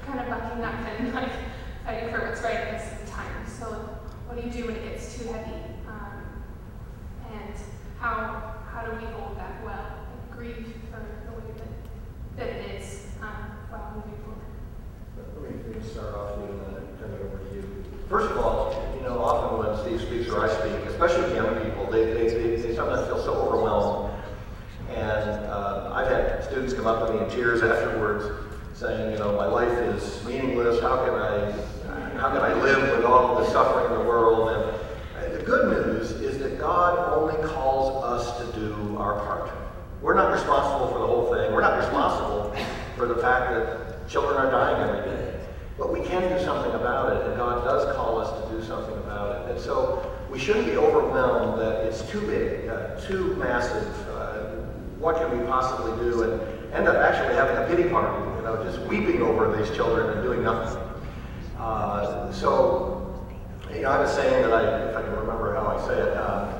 kind 0.05 0.19
of 0.19 0.27
bucking 0.27 0.65
up 0.65 0.75
and 0.75 1.15
like 1.15 1.31
fighting 1.85 2.11
for 2.11 2.27
what's 2.27 2.41
right 2.43 2.55
at 2.55 2.81
the 2.81 2.97
same 2.97 3.07
time. 3.15 3.47
So 3.47 3.67
what 4.27 4.41
do 4.41 4.47
you 4.47 4.53
do 4.53 4.67
when 4.67 4.77
it 4.77 4.85
gets 4.91 5.17
too 5.17 5.29
heavy? 5.29 5.61
Um, 5.87 6.43
and 7.33 7.55
how 8.01 8.55
how 8.73 8.87
do 8.87 8.93
we 8.97 9.05
hold 9.13 9.37
that 9.37 9.65
well 9.65 9.99
and 10.11 10.37
grieve 10.37 10.75
for 10.91 11.05
the 11.27 11.33
way 11.37 11.53
that, 11.59 12.39
that 12.39 12.49
it 12.57 12.81
is 12.83 13.07
um, 13.23 13.55
while 13.71 13.93
moving 13.95 14.19
forward? 14.25 14.51
Let 15.17 15.53
me, 15.55 15.63
let 15.69 15.83
me 15.83 15.89
start 15.89 16.15
off 16.15 16.39
and 16.39 16.61
then 16.61 16.99
turn 16.99 17.11
it 17.13 17.23
over 17.23 17.39
to 17.39 17.55
you. 17.55 17.85
First 18.09 18.31
of 18.31 18.39
all, 18.39 18.95
you 18.97 19.03
know, 19.03 19.19
often 19.19 19.59
when 19.59 19.77
Steve 19.83 20.01
speaks 20.07 20.29
or 20.31 20.45
I 20.45 20.49
speak, 20.49 20.87
especially 20.87 21.23
with 21.23 21.35
young 21.35 21.61
people, 21.65 21.91
they, 21.91 22.05
they, 22.05 22.29
they, 22.29 22.57
they 22.57 22.75
sometimes 22.75 23.07
feel 23.09 23.23
so 23.23 23.35
overwhelmed. 23.35 24.13
And 24.91 25.47
uh, 25.47 25.91
I've 25.93 26.09
had 26.09 26.45
students 26.45 26.73
come 26.73 26.87
up 26.87 27.07
to 27.09 27.13
me 27.13 27.25
in 27.25 27.31
tears 27.31 27.63
afterwards 27.63 28.25
saying, 28.75 29.11
you 29.11 29.19
know, 29.19 29.33
my 29.37 29.47
life 29.47 29.73
is 29.73 30.25
meaningless. 30.25 30.81
How 30.81 31.05
can 31.05 31.15
I, 31.15 31.51
how 32.19 32.29
can 32.29 32.43
I 32.43 32.55
live 32.63 32.97
with 32.97 33.05
all 33.05 33.37
of 33.37 33.45
the 33.45 33.51
suffering 33.51 33.93
in 33.93 33.99
the 33.99 34.09
world? 34.09 34.51
And 34.51 35.35
uh, 35.35 35.37
the 35.37 35.43
good 35.43 35.73
news 35.77 36.13
is 36.13 36.39
that 36.39 36.59
God 36.59 37.13
only 37.13 37.37
calls 37.49 38.05
us 38.05 38.39
to 38.39 38.61
do 38.61 38.97
our 38.99 39.19
part. 39.19 39.51
We're 40.01 40.15
not 40.15 40.31
responsible 40.31 40.93
for 40.93 41.01
the 41.01 41.07
whole 41.07 41.35
thing. 41.35 41.53
We're 41.53 41.63
not 41.63 41.79
responsible 41.79 42.55
for 42.97 43.07
the 43.07 43.17
fact 43.17 43.51
that 43.51 44.09
children 44.09 44.37
are 44.37 44.51
dying 44.51 44.89
every 44.89 45.11
day. 45.11 45.33
But 45.77 45.93
we 45.93 46.01
can 46.01 46.23
do 46.23 46.43
something 46.43 46.73
about 46.73 47.13
it, 47.13 47.27
and 47.27 47.37
God 47.37 47.63
does 47.65 47.95
call 47.97 48.19
us 48.19 48.49
to 48.49 48.57
do 48.57 48.63
something 48.65 48.97
about 48.97 49.37
it. 49.37 49.51
And 49.51 49.61
so 49.61 50.11
we 50.31 50.39
shouldn't 50.39 50.65
be 50.67 50.77
overwhelmed 50.77 51.61
that 51.61 51.85
it's 51.85 52.06
too 52.17 52.27
big, 52.27 52.69
uh, 52.69 53.01
too 53.01 53.37
massive. 53.37 54.09
Uh, 54.09 54.39
what 54.99 55.17
can 55.17 55.39
we 55.39 55.45
possibly 55.47 55.93
do? 56.05 56.23
And 56.23 56.41
end 56.73 56.89
up 56.89 56.97
actually 56.97 57.35
having 57.35 57.57
a 57.57 57.67
pity 57.67 57.89
party, 57.91 58.37
you 58.37 58.43
know, 58.43 58.63
just 58.65 58.81
weeping 58.89 59.23
over 59.23 59.55
these 59.57 59.75
children 59.77 60.11
and 60.11 60.23
doing 60.23 60.43
nothing. 60.43 60.83
Uh, 61.59 62.33
so, 62.33 63.27
you 63.73 63.83
know, 63.83 63.91
I 63.91 63.99
have 63.99 64.07
a 64.07 64.15
saying 64.15 64.43
that 64.43 64.53
I, 64.53 64.91
if 64.91 64.97
I 64.97 65.03
can 65.03 65.13
remember 65.13 65.55
how 65.55 65.67
I 65.67 65.87
say 65.87 66.01
it, 66.01 66.17
uh, 66.17 66.59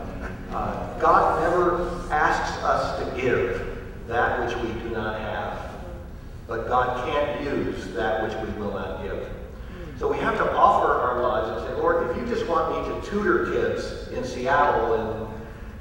uh, 0.53 0.99
God 0.99 1.43
never 1.43 2.13
asks 2.13 2.57
us 2.63 2.99
to 2.99 3.21
give 3.21 3.79
that 4.07 4.47
which 4.47 4.57
we 4.59 4.81
do 4.83 4.91
not 4.91 5.21
have. 5.21 5.71
But 6.47 6.69
God 6.69 7.09
can't 7.09 7.43
use 7.43 7.89
that 7.95 8.23
which 8.23 8.35
we 8.47 8.61
will 8.61 8.73
not 8.73 9.03
give. 9.03 9.29
So 9.99 10.13
we 10.13 10.19
have 10.19 10.37
to 10.37 10.53
offer 10.53 10.93
our 10.93 11.23
lives 11.23 11.49
and 11.49 11.69
say, 11.69 11.81
Lord, 11.81 12.11
if 12.11 12.17
you 12.17 12.27
just 12.27 12.47
want 12.47 12.71
me 12.71 12.95
to 12.95 13.11
tutor 13.11 13.47
kids 13.51 14.09
in 14.09 14.23
Seattle 14.25 14.95
and 14.95 15.26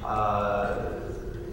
uh, 0.05 0.91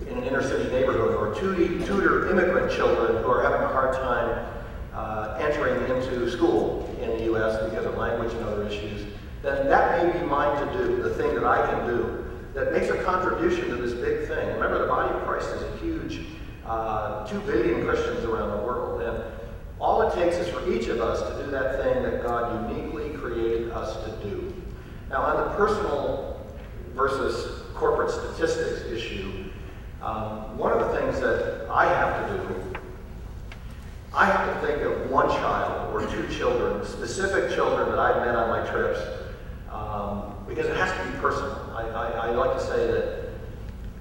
in 0.08 0.18
an 0.18 0.24
inner 0.24 0.42
city 0.42 0.70
neighborhood, 0.70 1.14
or 1.14 1.34
tutor, 1.34 1.86
tutor 1.86 2.30
immigrant 2.30 2.70
children 2.70 3.22
who 3.22 3.30
are 3.30 3.42
having 3.42 3.62
a 3.62 3.68
hard 3.68 3.94
time 3.94 4.46
uh, 4.94 5.38
entering 5.40 5.88
into 5.90 6.30
school 6.30 6.88
in 7.00 7.10
the 7.10 7.24
U.S. 7.24 7.68
because 7.70 7.86
of 7.86 7.96
language 7.96 8.32
and 8.34 8.44
other 8.44 8.66
issues, 8.66 9.06
then 9.42 9.68
that 9.68 10.04
may 10.04 10.20
be 10.20 10.26
mine 10.26 10.66
to 10.66 10.72
do, 10.78 11.02
the 11.02 11.14
thing 11.14 11.34
that 11.34 11.44
I 11.44 11.66
can 11.66 11.86
do 11.86 12.24
that 12.54 12.72
makes 12.72 12.88
a 12.88 13.02
contribution 13.02 13.70
to 13.70 13.76
this 13.76 13.94
big 13.94 14.28
thing. 14.28 14.46
Remember, 14.54 14.78
the 14.78 14.86
body 14.86 15.14
of 15.14 15.22
Christ 15.24 15.48
is 15.48 15.62
a 15.62 15.76
huge 15.78 16.20
uh, 16.66 17.26
2 17.26 17.40
billion 17.40 17.84
Christians 17.84 18.24
around 18.24 18.50
the 18.50 18.64
world. 18.64 19.02
And 19.02 19.24
all 19.80 20.02
it 20.02 20.14
takes 20.14 20.36
is 20.36 20.48
for 20.48 20.70
each 20.70 20.86
of 20.86 21.00
us 21.00 21.20
to 21.28 21.44
do 21.44 21.50
that 21.50 21.82
thing 21.82 22.02
that 22.02 22.22
God 22.22 22.70
uniquely 22.70 23.10
created 23.18 23.70
us 23.70 23.96
to 24.04 24.10
do. 24.28 24.54
Now, 25.10 25.22
on 25.22 25.48
the 25.48 25.56
personal 25.56 26.46
versus 26.94 27.51
corporate 27.82 28.10
statistics 28.10 28.82
issue, 28.92 29.50
um, 30.02 30.56
one 30.56 30.70
of 30.70 30.78
the 30.78 30.96
things 30.96 31.18
that 31.18 31.66
I 31.68 31.86
have 31.86 32.28
to 32.28 32.36
do, 32.36 32.78
I 34.14 34.24
have 34.24 34.54
to 34.54 34.64
think 34.64 34.82
of 34.82 35.10
one 35.10 35.28
child 35.28 35.92
or 35.92 36.06
two 36.08 36.28
children, 36.28 36.86
specific 36.86 37.52
children 37.52 37.88
that 37.90 37.98
I've 37.98 38.24
met 38.24 38.36
on 38.36 38.50
my 38.50 38.70
trips, 38.70 39.00
um, 39.68 40.32
because 40.46 40.66
it 40.66 40.76
has 40.76 40.92
to 40.92 41.12
be 41.12 41.18
personal. 41.18 41.74
I, 41.76 41.82
I, 41.88 42.28
I 42.28 42.30
like 42.30 42.56
to 42.56 42.64
say 42.64 42.86
that 42.86 43.30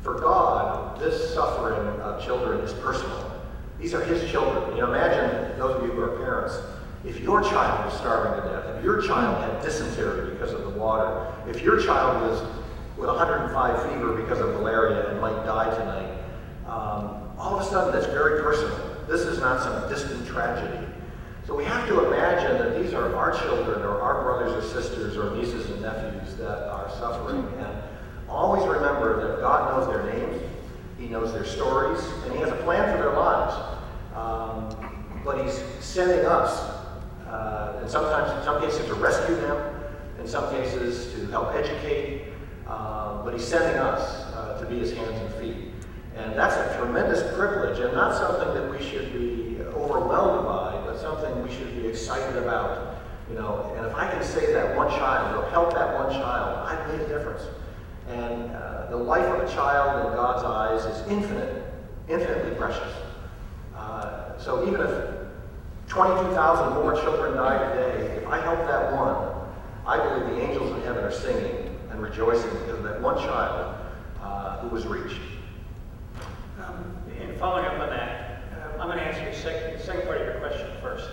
for 0.03 0.19
God, 0.19 0.99
this 0.99 1.33
suffering 1.33 1.99
of 2.01 2.23
children 2.23 2.59
is 2.59 2.73
personal. 2.73 3.31
These 3.79 3.95
are 3.95 4.03
His 4.03 4.29
children. 4.29 4.75
You 4.75 4.83
know, 4.83 4.93
imagine 4.93 5.57
those 5.57 5.77
of 5.77 5.87
you 5.87 5.91
who 5.93 6.03
are 6.03 6.17
parents. 6.17 6.55
If 7.03 7.19
your 7.21 7.41
child 7.41 7.83
was 7.85 7.97
starving 7.97 8.43
to 8.43 8.47
death, 8.47 8.77
if 8.77 8.83
your 8.83 9.01
child 9.01 9.43
had 9.43 9.59
dysentery 9.63 10.33
because 10.33 10.53
of 10.53 10.61
the 10.65 10.69
water, 10.69 11.33
if 11.47 11.63
your 11.63 11.81
child 11.81 12.29
was 12.29 12.60
with 13.01 13.09
105 13.09 13.89
fever 13.89 14.13
because 14.13 14.39
of 14.39 14.49
malaria 14.49 15.09
and 15.09 15.19
might 15.19 15.43
die 15.43 15.73
tonight, 15.75 16.21
um, 16.67 17.33
all 17.39 17.55
of 17.55 17.61
a 17.61 17.65
sudden 17.65 17.91
that's 17.91 18.05
very 18.05 18.43
personal. 18.43 18.77
This 19.07 19.21
is 19.21 19.39
not 19.39 19.59
some 19.59 19.89
distant 19.89 20.27
tragedy. 20.27 20.85
So 21.47 21.55
we 21.55 21.63
have 21.63 21.87
to 21.87 22.05
imagine 22.05 22.59
that 22.59 22.79
these 22.79 22.93
are 22.93 23.15
our 23.15 23.35
children 23.35 23.81
or 23.81 23.99
our 23.99 24.21
brothers 24.21 24.63
or 24.63 24.81
sisters 24.81 25.17
or 25.17 25.35
nieces 25.35 25.67
and 25.71 25.81
nephews 25.81 26.35
that 26.37 26.69
are 26.69 26.91
suffering. 26.91 27.43
And 27.57 27.75
always 28.29 28.67
remember 28.67 29.27
that 29.27 29.41
God 29.41 29.75
knows 29.75 29.87
their 29.91 30.13
names, 30.13 30.39
He 30.99 31.07
knows 31.07 31.33
their 31.33 31.43
stories, 31.43 32.05
and 32.23 32.33
He 32.33 32.37
has 32.37 32.49
a 32.49 32.57
plan 32.57 32.95
for 32.95 33.01
their 33.01 33.13
lives. 33.13 33.79
Um, 34.15 35.21
but 35.25 35.43
He's 35.43 35.59
sending 35.79 36.23
us, 36.27 36.59
uh, 37.27 37.79
and 37.81 37.89
sometimes, 37.89 38.29
in 38.37 38.43
some 38.43 38.61
cases, 38.61 38.85
to 38.85 38.93
rescue 38.93 39.37
them, 39.37 39.75
in 40.19 40.27
some 40.27 40.51
cases, 40.51 41.11
to 41.15 41.25
help 41.31 41.55
educate. 41.55 42.30
Uh, 42.67 43.23
but 43.23 43.33
He's 43.33 43.45
sending 43.45 43.77
us 43.77 44.25
uh, 44.33 44.59
to 44.59 44.65
be 44.65 44.79
His 44.79 44.93
hands 44.93 45.19
and 45.19 45.33
feet. 45.35 45.71
And 46.15 46.33
that's 46.33 46.55
a 46.55 46.77
tremendous 46.77 47.21
privilege, 47.35 47.79
and 47.79 47.93
not 47.93 48.15
something 48.15 48.53
that 48.53 48.69
we 48.69 48.83
should 48.85 49.13
be 49.13 49.57
overwhelmed 49.73 50.45
by, 50.45 50.81
but 50.85 50.99
something 50.99 51.41
we 51.41 51.53
should 51.53 51.73
be 51.81 51.87
excited 51.87 52.37
about. 52.37 52.97
You 53.29 53.35
know, 53.35 53.73
and 53.77 53.85
if 53.85 53.95
I 53.95 54.11
can 54.11 54.21
save 54.23 54.53
that 54.53 54.75
one 54.75 54.89
child, 54.89 55.35
or 55.37 55.49
help 55.51 55.73
that 55.73 55.95
one 55.95 56.11
child, 56.11 56.67
I've 56.67 56.87
made 56.89 57.05
a 57.05 57.07
difference. 57.07 57.43
And 58.09 58.51
uh, 58.51 58.87
the 58.89 58.97
life 58.97 59.25
of 59.25 59.49
a 59.49 59.53
child 59.53 60.05
in 60.05 60.15
God's 60.15 60.43
eyes 60.43 60.85
is 60.85 61.07
infinite, 61.07 61.63
infinitely 62.09 62.55
precious. 62.55 62.93
Uh, 63.73 64.37
so 64.37 64.67
even 64.67 64.81
if 64.81 65.21
22,000 65.87 66.73
more 66.73 66.93
children 67.01 67.35
die 67.35 67.57
today, 67.69 68.17
if 68.17 68.27
I 68.27 68.41
help 68.41 68.59
that 68.59 68.93
one, 68.93 69.31
I 69.85 69.97
believe 69.97 70.35
the 70.35 70.41
angels 70.41 70.71
in 70.71 70.81
heaven 70.83 71.03
are 71.03 71.11
singing 71.11 71.60
rejoicing 72.01 72.49
because 72.65 72.83
that 72.83 72.99
one 73.01 73.17
child 73.17 73.75
uh, 74.21 74.57
who 74.59 74.69
was 74.69 74.85
reached. 74.87 75.21
Um, 76.59 76.97
And 77.21 77.37
following 77.37 77.65
up 77.65 77.79
on 77.79 77.89
that, 77.89 78.43
um, 78.53 78.81
I'm 78.81 78.87
going 78.87 78.97
to 78.97 79.05
answer 79.05 79.23
your 79.23 79.33
second, 79.33 79.79
second 79.79 80.03
part 80.05 80.21
of 80.21 80.25
your 80.27 80.35
question 80.39 80.67
first. 80.81 81.09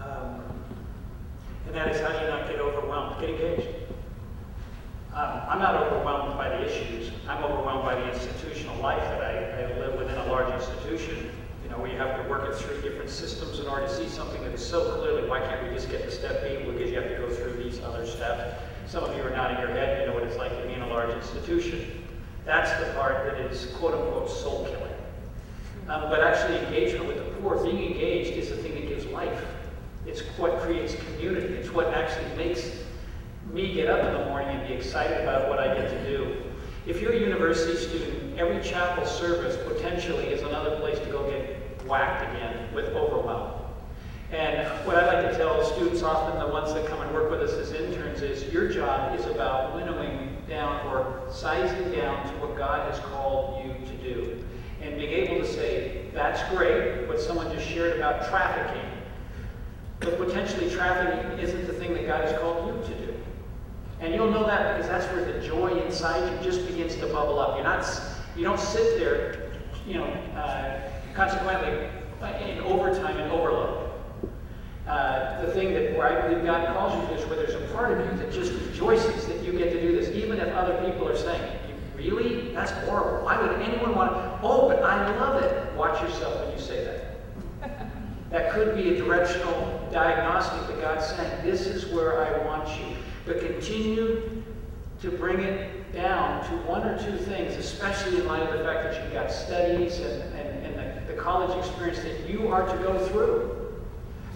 Um, 0.00 0.40
And 1.66 1.74
that 1.74 1.88
is 1.88 2.00
how 2.00 2.08
do 2.12 2.24
you 2.24 2.30
not 2.30 2.48
get 2.48 2.60
overwhelmed? 2.60 3.20
Get 3.20 3.30
engaged. 3.30 3.68
Um, 5.14 5.42
I'm 5.48 5.58
not 5.58 5.74
overwhelmed 5.74 6.38
by 6.38 6.48
the 6.48 6.64
issues. 6.64 7.12
I'm 7.28 7.44
overwhelmed 7.44 7.84
by 7.84 7.96
the 7.96 8.12
institutional 8.12 8.76
life 8.80 9.02
that 9.02 9.20
I, 9.20 9.62
I 9.62 9.78
live 9.78 9.98
within 9.98 10.16
a 10.16 10.26
large 10.26 10.52
institution. 10.54 11.30
You 11.64 11.70
know, 11.70 11.84
you 11.84 11.98
have 11.98 12.22
to 12.22 12.30
work 12.30 12.48
it 12.48 12.56
through 12.56 12.80
different 12.80 13.10
systems 13.10 13.58
in 13.60 13.66
order 13.66 13.86
to 13.86 13.92
see 13.94 14.08
something 14.08 14.42
that 14.42 14.52
is 14.52 14.64
so 14.64 14.96
clearly, 14.96 15.28
why 15.28 15.40
can't 15.40 15.62
we 15.68 15.74
just 15.74 15.90
get 15.90 16.02
to 16.04 16.10
step 16.10 16.42
B? 16.42 16.64
Because 16.64 16.90
you 16.90 16.96
have 17.00 17.10
to 17.10 17.16
go 17.16 17.28
through 17.28 17.62
these 17.62 17.80
other 17.82 18.06
steps. 18.06 18.54
Some 18.92 19.04
of 19.04 19.16
you 19.16 19.22
are 19.22 19.30
nodding 19.30 19.58
your 19.58 19.68
head, 19.68 20.02
you 20.02 20.06
know 20.06 20.12
what 20.12 20.22
it's 20.24 20.36
like 20.36 20.50
to 20.50 20.68
be 20.68 20.74
in 20.74 20.82
a 20.82 20.86
large 20.86 21.08
institution. 21.16 22.04
That's 22.44 22.70
the 22.78 22.92
part 22.92 23.24
that 23.24 23.40
is 23.40 23.72
quote 23.76 23.94
unquote 23.94 24.28
soul 24.28 24.66
killing. 24.66 24.92
Um, 25.88 26.10
but 26.10 26.20
actually, 26.20 26.58
engagement 26.58 27.06
with 27.06 27.16
the 27.16 27.40
poor, 27.40 27.64
being 27.64 27.90
engaged 27.90 28.36
is 28.36 28.50
the 28.50 28.56
thing 28.56 28.74
that 28.74 28.86
gives 28.86 29.06
life. 29.06 29.46
It's 30.04 30.20
what 30.36 30.60
creates 30.60 30.94
community. 31.06 31.54
It's 31.54 31.70
what 31.70 31.86
actually 31.94 32.36
makes 32.36 32.70
me 33.50 33.72
get 33.72 33.88
up 33.88 34.04
in 34.04 34.12
the 34.12 34.26
morning 34.26 34.58
and 34.58 34.68
be 34.68 34.74
excited 34.74 35.22
about 35.22 35.48
what 35.48 35.58
I 35.58 35.74
get 35.74 35.88
to 35.88 36.04
do. 36.04 36.42
If 36.84 37.00
you're 37.00 37.14
a 37.14 37.18
university 37.18 37.78
student, 37.78 38.38
every 38.38 38.62
chapel 38.62 39.06
service 39.06 39.56
potentially 39.72 40.26
is 40.26 40.42
another 40.42 40.76
place 40.76 40.98
to 40.98 41.06
go 41.06 41.30
get 41.30 41.82
whacked 41.86 42.30
again 42.30 42.74
with 42.74 42.88
overwhelm. 42.88 43.61
And 44.32 44.66
what 44.86 44.96
I 44.96 45.06
like 45.06 45.30
to 45.30 45.36
tell 45.36 45.62
students, 45.62 46.02
often 46.02 46.38
the 46.40 46.46
ones 46.46 46.72
that 46.72 46.86
come 46.86 47.02
and 47.02 47.12
work 47.12 47.30
with 47.30 47.42
us 47.42 47.52
as 47.52 47.72
interns, 47.72 48.22
is 48.22 48.50
your 48.50 48.66
job 48.66 49.18
is 49.18 49.26
about 49.26 49.74
winnowing 49.76 50.38
down 50.48 50.86
or 50.86 51.22
sizing 51.30 51.92
down 51.92 52.26
to 52.26 52.32
what 52.40 52.56
God 52.56 52.90
has 52.90 52.98
called 53.00 53.62
you 53.62 53.74
to 53.86 53.96
do. 54.02 54.44
And 54.80 54.96
being 54.96 55.10
able 55.10 55.46
to 55.46 55.46
say, 55.46 56.06
that's 56.14 56.42
great, 56.54 57.06
what 57.06 57.20
someone 57.20 57.52
just 57.54 57.68
shared 57.68 57.94
about 57.98 58.26
trafficking. 58.30 58.90
But 60.00 60.16
potentially 60.16 60.70
trafficking 60.70 61.38
isn't 61.38 61.66
the 61.66 61.74
thing 61.74 61.92
that 61.92 62.06
God 62.06 62.24
has 62.24 62.38
called 62.40 62.66
you 62.66 62.94
to 62.94 63.06
do. 63.06 63.14
And 64.00 64.14
you'll 64.14 64.30
know 64.30 64.46
that 64.46 64.78
because 64.78 64.90
that's 64.90 65.06
where 65.14 65.30
the 65.30 65.46
joy 65.46 65.78
inside 65.84 66.32
you 66.32 66.42
just 66.42 66.66
begins 66.66 66.96
to 66.96 67.06
bubble 67.08 67.38
up. 67.38 67.56
You're 67.56 67.64
not, 67.64 67.86
you 68.34 68.44
don't 68.44 68.58
sit 68.58 68.98
there, 68.98 69.52
you 69.86 69.94
know, 69.94 70.06
uh, 70.36 70.80
consequently 71.14 71.86
in 72.50 72.60
overtime 72.60 73.18
and 73.18 73.30
overload. 73.30 73.81
Uh, 74.86 75.40
the 75.44 75.52
thing 75.52 75.72
that 75.72 75.96
where 75.96 76.08
I 76.08 76.28
believe 76.28 76.44
God 76.44 76.66
calls 76.76 77.00
you 77.00 77.14
to 77.14 77.22
is 77.22 77.28
where 77.28 77.36
there's 77.36 77.54
a 77.54 77.72
part 77.72 77.92
of 77.92 78.04
you 78.04 78.16
that 78.18 78.32
just 78.32 78.52
rejoices 78.52 79.26
that 79.26 79.42
you 79.44 79.52
get 79.52 79.72
to 79.72 79.80
do 79.80 79.92
this, 79.92 80.10
even 80.10 80.38
if 80.38 80.52
other 80.54 80.74
people 80.84 81.08
are 81.08 81.16
saying, 81.16 81.58
Really? 81.96 82.52
That's 82.52 82.72
horrible. 82.72 83.24
Why 83.24 83.40
would 83.40 83.60
anyone 83.60 83.94
want 83.94 84.12
to? 84.12 84.38
Oh, 84.42 84.68
but 84.68 84.82
I 84.82 85.16
love 85.18 85.40
it. 85.42 85.72
Watch 85.74 86.02
yourself 86.02 86.44
when 86.44 86.52
you 86.52 86.60
say 86.60 86.84
that. 86.84 87.90
that 88.30 88.52
could 88.52 88.74
be 88.74 88.94
a 88.94 88.96
directional 88.96 89.88
diagnostic 89.92 90.66
that 90.66 90.80
God's 90.82 91.06
saying, 91.06 91.44
This 91.44 91.66
is 91.66 91.86
where 91.92 92.24
I 92.24 92.44
want 92.44 92.68
you. 92.80 92.96
But 93.24 93.40
continue 93.40 94.42
to 95.00 95.10
bring 95.10 95.40
it 95.40 95.92
down 95.92 96.44
to 96.46 96.56
one 96.68 96.82
or 96.82 96.98
two 96.98 97.16
things, 97.16 97.54
especially 97.54 98.20
in 98.20 98.26
light 98.26 98.42
of 98.42 98.58
the 98.58 98.64
fact 98.64 98.84
that 98.84 99.04
you've 99.04 99.12
got 99.12 99.30
studies 99.30 100.00
and, 100.00 100.22
and, 100.34 100.66
and 100.66 101.06
the, 101.06 101.12
the 101.12 101.20
college 101.20 101.56
experience 101.56 102.00
that 102.00 102.28
you 102.28 102.48
are 102.48 102.66
to 102.66 102.82
go 102.82 102.98
through. 103.08 103.61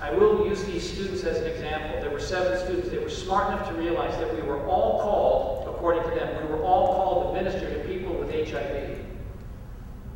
I 0.00 0.10
will 0.10 0.46
use 0.46 0.62
these 0.64 0.88
students 0.92 1.24
as 1.24 1.38
an 1.38 1.46
example. 1.46 2.00
There 2.00 2.10
were 2.10 2.20
seven 2.20 2.58
students. 2.58 2.90
They 2.90 2.98
were 2.98 3.08
smart 3.08 3.52
enough 3.52 3.68
to 3.68 3.74
realize 3.74 4.16
that 4.18 4.34
we 4.34 4.42
were 4.42 4.66
all 4.66 5.00
called, 5.00 5.74
according 5.74 6.02
to 6.02 6.10
them, 6.10 6.46
we 6.46 6.54
were 6.54 6.62
all 6.62 6.94
called 6.94 7.34
to 7.34 7.42
minister 7.42 7.72
to 7.72 7.88
people 7.88 8.14
with 8.14 8.30
HIV. 8.30 8.98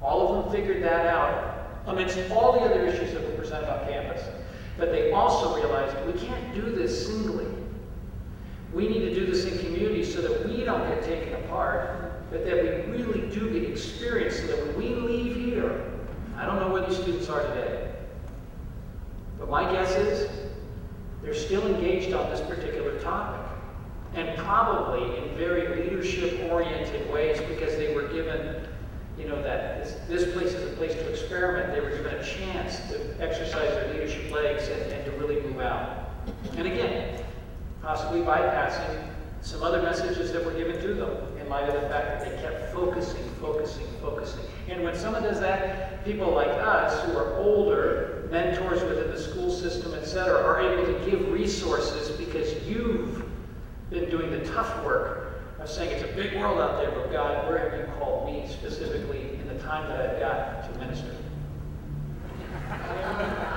All 0.03 0.29
of 0.29 0.45
them 0.45 0.53
figured 0.53 0.83
that 0.83 1.07
out 1.07 1.83
amidst 1.87 2.19
all 2.31 2.53
the 2.53 2.61
other 2.61 2.85
issues 2.85 3.13
that 3.15 3.23
were 3.23 3.37
presented 3.37 3.71
on 3.71 3.89
campus. 3.89 4.23
But 4.77 4.93
they 4.93 5.13
also 5.13 5.57
realized 5.57 5.97
we 6.07 6.19
can't 6.21 6.55
do 6.55 6.63
this 6.73 7.07
singly. 7.07 7.47
We 8.73 8.87
need 8.87 9.01
to 9.01 9.15
do 9.15 9.27
this 9.27 9.45
in 9.45 9.59
community 9.59 10.05
so 10.05 10.21
that 10.21 10.47
we 10.47 10.63
don't 10.65 10.89
get 10.89 11.03
taken 11.03 11.35
apart, 11.45 12.31
but 12.31 12.45
that 12.45 12.63
we 12.63 12.93
really 12.93 13.31
do 13.31 13.51
get 13.51 13.69
experience 13.69 14.37
so 14.37 14.47
that 14.47 14.67
when 14.67 14.77
we 14.77 14.95
leave 14.95 15.37
here, 15.37 15.91
I 16.37 16.47
don't 16.47 16.61
know 16.61 16.69
where 16.69 16.87
these 16.87 16.97
students 16.97 17.29
are 17.29 17.43
today, 17.49 17.90
but 19.41 19.49
my 19.49 19.65
guess 19.73 19.91
is 19.97 20.31
they're 21.23 21.35
still 21.35 21.67
engaged 21.67 22.13
on 22.15 22.31
this 22.31 22.41
particular 22.43 23.01
topic. 23.01 23.47
And 24.15 24.37
probably 24.39 25.19
in 25.19 25.37
very 25.37 25.83
leadership-oriented 25.83 27.13
ways 27.13 27.41
because 27.49 27.77
they 27.77 27.95
were 27.95 28.09
given, 28.09 28.67
you 29.19 29.29
know, 29.29 29.41
that 29.43 29.85
this, 29.85 29.97
this 30.09 30.33
place 30.35 30.53
is 30.53 30.73
a 30.73 30.77
place 30.77 30.93
to 30.93 31.09
experiment. 31.09 31.73
They 31.73 31.81
were 31.81 31.91
given 31.91 32.15
a 32.15 32.25
chance 32.25 32.79
to 32.89 33.17
exercise 33.21 33.71
their 33.75 33.93
leadership 33.93 34.31
legs 34.31 34.69
and, 34.69 34.93
and 34.93 35.05
to 35.05 35.11
really 35.13 35.41
move 35.43 35.61
out. 35.61 36.11
And 36.57 36.67
again, 36.67 37.25
possibly 37.83 38.21
bypassing 38.21 39.09
some 39.43 39.63
other 39.63 39.81
messages 39.81 40.33
that 40.33 40.45
were 40.45 40.53
given 40.53 40.81
to 40.83 40.95
them 40.95 41.39
in 41.41 41.49
light 41.49 41.69
of 41.69 41.81
the 41.81 41.89
fact 41.89 42.21
that 42.21 42.25
they 42.25 42.43
kept 42.43 42.75
focusing, 42.75 43.23
focusing, 43.41 43.87
focusing. 44.01 44.43
And 44.69 44.83
when 44.83 44.95
someone 44.95 45.23
does 45.23 45.41
that, 45.41 46.05
people 46.05 46.31
like 46.33 46.49
us 46.49 47.05
who 47.07 47.17
are 47.17 47.37
older, 47.37 48.20
mentors 48.31 48.83
within 48.83 49.11
the 49.11 49.21
school 49.21 49.51
system, 49.51 49.95
et 49.95 50.05
cetera, 50.05 50.43
are 50.43 50.61
able 50.61 50.87
to 50.87 51.11
give 51.11 51.31
resources 51.33 52.11
because 52.17 52.53
you've 52.67 53.25
been 53.91 54.09
doing 54.09 54.31
the 54.31 54.45
tough 54.51 54.85
work 54.85 55.43
of 55.59 55.69
saying 55.69 55.91
it's 55.91 56.05
a 56.05 56.15
big 56.15 56.39
world 56.39 56.61
out 56.61 56.81
there, 56.81 56.91
but 56.93 57.13
God, 57.13 57.49
where 57.49 57.59
have 57.59 57.79
you 57.79 57.87
called 57.99 58.27
me 58.27 58.47
specifically 58.49 59.35
in 59.41 59.49
the 59.49 59.59
time 59.63 59.89
that 59.89 60.01
I've 60.01 60.21
got 60.21 60.73
to 60.73 60.79
minister? 60.79 61.15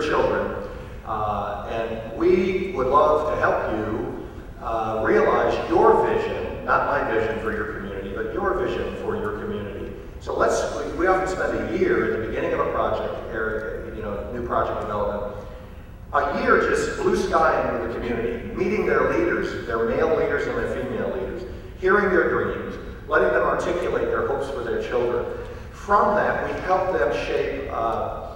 children. 0.00 0.68
Uh, 1.04 1.66
and 1.70 2.16
we 2.16 2.72
would 2.72 2.86
love 2.86 3.32
to 3.32 3.40
help 3.40 3.76
you 3.76 4.28
uh, 4.62 5.02
realize 5.04 5.56
your 5.68 6.06
vision, 6.06 6.64
not 6.64 6.86
my 6.86 7.12
vision 7.12 7.38
for 7.40 7.52
your 7.52 7.74
community, 7.74 8.12
but 8.14 8.32
your 8.32 8.54
vision 8.54 8.94
for 8.96 9.16
your 9.16 9.38
community. 9.40 9.92
So 10.20 10.36
let's, 10.36 10.62
we, 10.76 10.92
we 10.98 11.06
often 11.06 11.28
spend 11.28 11.58
a 11.58 11.78
year 11.78 12.12
at 12.12 12.20
the 12.20 12.26
beginning 12.26 12.52
of 12.52 12.60
a 12.60 12.70
project, 12.72 13.14
area, 13.32 13.94
you 13.94 14.02
know, 14.02 14.30
new 14.32 14.46
project 14.46 14.80
development, 14.82 15.46
a 16.12 16.42
year 16.42 16.60
just 16.68 17.00
blue 17.00 17.16
skying 17.16 17.88
the 17.88 17.94
community, 17.94 18.44
meeting 18.54 18.84
their 18.84 19.10
leaders, 19.16 19.66
their 19.66 19.88
male 19.88 20.16
leaders 20.16 20.46
and 20.46 20.56
their 20.56 20.74
female 20.74 21.08
leaders, 21.14 21.42
hearing 21.80 22.10
their 22.10 22.28
dreams, 22.28 22.76
letting 23.08 23.28
them 23.28 23.42
articulate 23.42 24.06
their 24.06 24.26
hopes 24.26 24.50
for 24.50 24.62
their 24.62 24.82
children. 24.82 25.24
From 25.72 26.14
that, 26.16 26.46
we 26.46 26.60
help 26.62 26.92
them 26.92 27.12
shape 27.26 27.70
uh, 27.72 28.29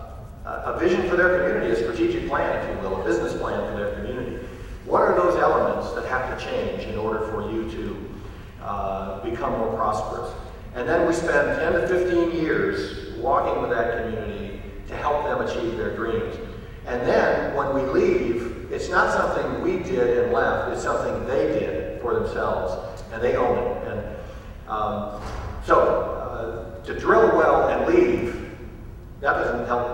a 0.44 0.78
vision 0.78 1.08
for 1.08 1.16
their 1.16 1.38
community, 1.38 1.72
a 1.72 1.76
strategic 1.76 2.28
plan, 2.28 2.56
if 2.58 2.76
you 2.76 2.82
will, 2.82 3.00
a 3.00 3.04
business 3.04 3.32
plan 3.34 3.60
for 3.70 3.78
their 3.78 3.94
community. 3.94 4.44
What 4.84 5.00
are 5.00 5.14
those 5.14 5.36
elements 5.36 5.92
that 5.94 6.04
have 6.06 6.38
to 6.38 6.44
change 6.44 6.84
in 6.84 6.98
order 6.98 7.26
for 7.28 7.50
you 7.50 7.70
to 7.70 8.14
uh, 8.62 9.24
become 9.24 9.52
more 9.52 9.74
prosperous? 9.74 10.30
And 10.74 10.88
then 10.88 11.06
we 11.06 11.14
spend 11.14 11.58
10 11.58 11.72
to 11.72 11.88
15 11.88 12.32
years 12.32 13.16
walking 13.18 13.62
with 13.62 13.70
that 13.70 14.04
community 14.04 14.60
to 14.88 14.96
help 14.96 15.24
them 15.24 15.46
achieve 15.46 15.78
their 15.78 15.96
dreams. 15.96 16.36
And 16.86 17.00
then 17.08 17.56
when 17.56 17.74
we 17.74 17.80
leave, 17.98 18.68
it's 18.70 18.90
not 18.90 19.12
something 19.12 19.62
we 19.62 19.78
did 19.78 20.24
and 20.24 20.32
left, 20.32 20.72
it's 20.72 20.82
something 20.82 21.26
they 21.26 21.58
did 21.58 22.02
for 22.02 22.14
themselves, 22.14 23.02
and 23.12 23.22
they 23.22 23.36
own 23.36 23.56
it. 23.56 23.88
And 23.88 24.16
um, 24.68 25.22
so 25.64 25.80
uh, 25.80 26.84
to 26.84 26.98
drill 26.98 27.34
well 27.34 27.68
and 27.68 27.94
leave, 27.94 28.50
that 29.20 29.32
doesn't 29.32 29.66
help 29.66 29.93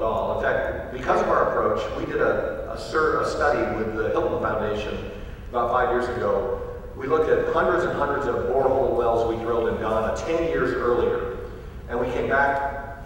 at 0.00 0.04
all. 0.04 0.38
In 0.38 0.42
fact, 0.42 0.92
because 0.92 1.20
of 1.20 1.28
our 1.28 1.50
approach, 1.50 1.80
we 1.98 2.10
did 2.10 2.22
a, 2.22 2.72
a, 2.72 2.78
sur- 2.78 3.20
a 3.20 3.28
study 3.28 3.76
with 3.76 3.94
the 3.96 4.08
Hilton 4.10 4.40
Foundation 4.40 5.10
about 5.50 5.70
five 5.70 5.90
years 5.90 6.08
ago. 6.16 6.56
We 6.96 7.06
looked 7.06 7.28
at 7.28 7.52
hundreds 7.52 7.84
and 7.84 7.92
hundreds 7.94 8.26
of 8.26 8.34
borehole 8.46 8.96
wells 8.96 9.28
we 9.34 9.42
drilled 9.42 9.68
in 9.68 9.76
Ghana 9.76 10.16
10 10.16 10.44
years 10.44 10.72
earlier. 10.72 11.38
And 11.88 12.00
we 12.00 12.06
came 12.12 12.28
back 12.28 12.98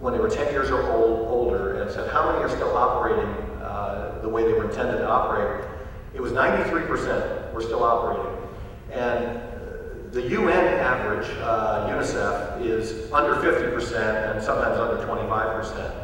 when 0.00 0.12
they 0.12 0.18
were 0.18 0.30
10 0.30 0.52
years 0.52 0.70
or 0.70 0.82
old, 0.92 1.28
older 1.28 1.80
and 1.80 1.90
said, 1.90 2.10
how 2.10 2.30
many 2.30 2.42
are 2.42 2.48
still 2.48 2.76
operating 2.76 3.30
uh, 3.62 4.18
the 4.22 4.28
way 4.28 4.42
they 4.42 4.52
were 4.52 4.68
intended 4.68 4.98
to 4.98 5.08
operate? 5.08 5.64
It 6.14 6.20
was 6.20 6.32
93% 6.32 7.52
were 7.52 7.62
still 7.62 7.84
operating. 7.84 8.26
And 8.90 9.40
the 10.12 10.22
UN 10.22 10.66
average, 10.80 11.28
uh, 11.40 11.88
UNICEF, 11.88 12.60
is 12.64 13.10
under 13.12 13.34
50% 13.34 14.32
and 14.34 14.42
sometimes 14.42 14.78
under 14.78 15.06
25%. 15.06 16.01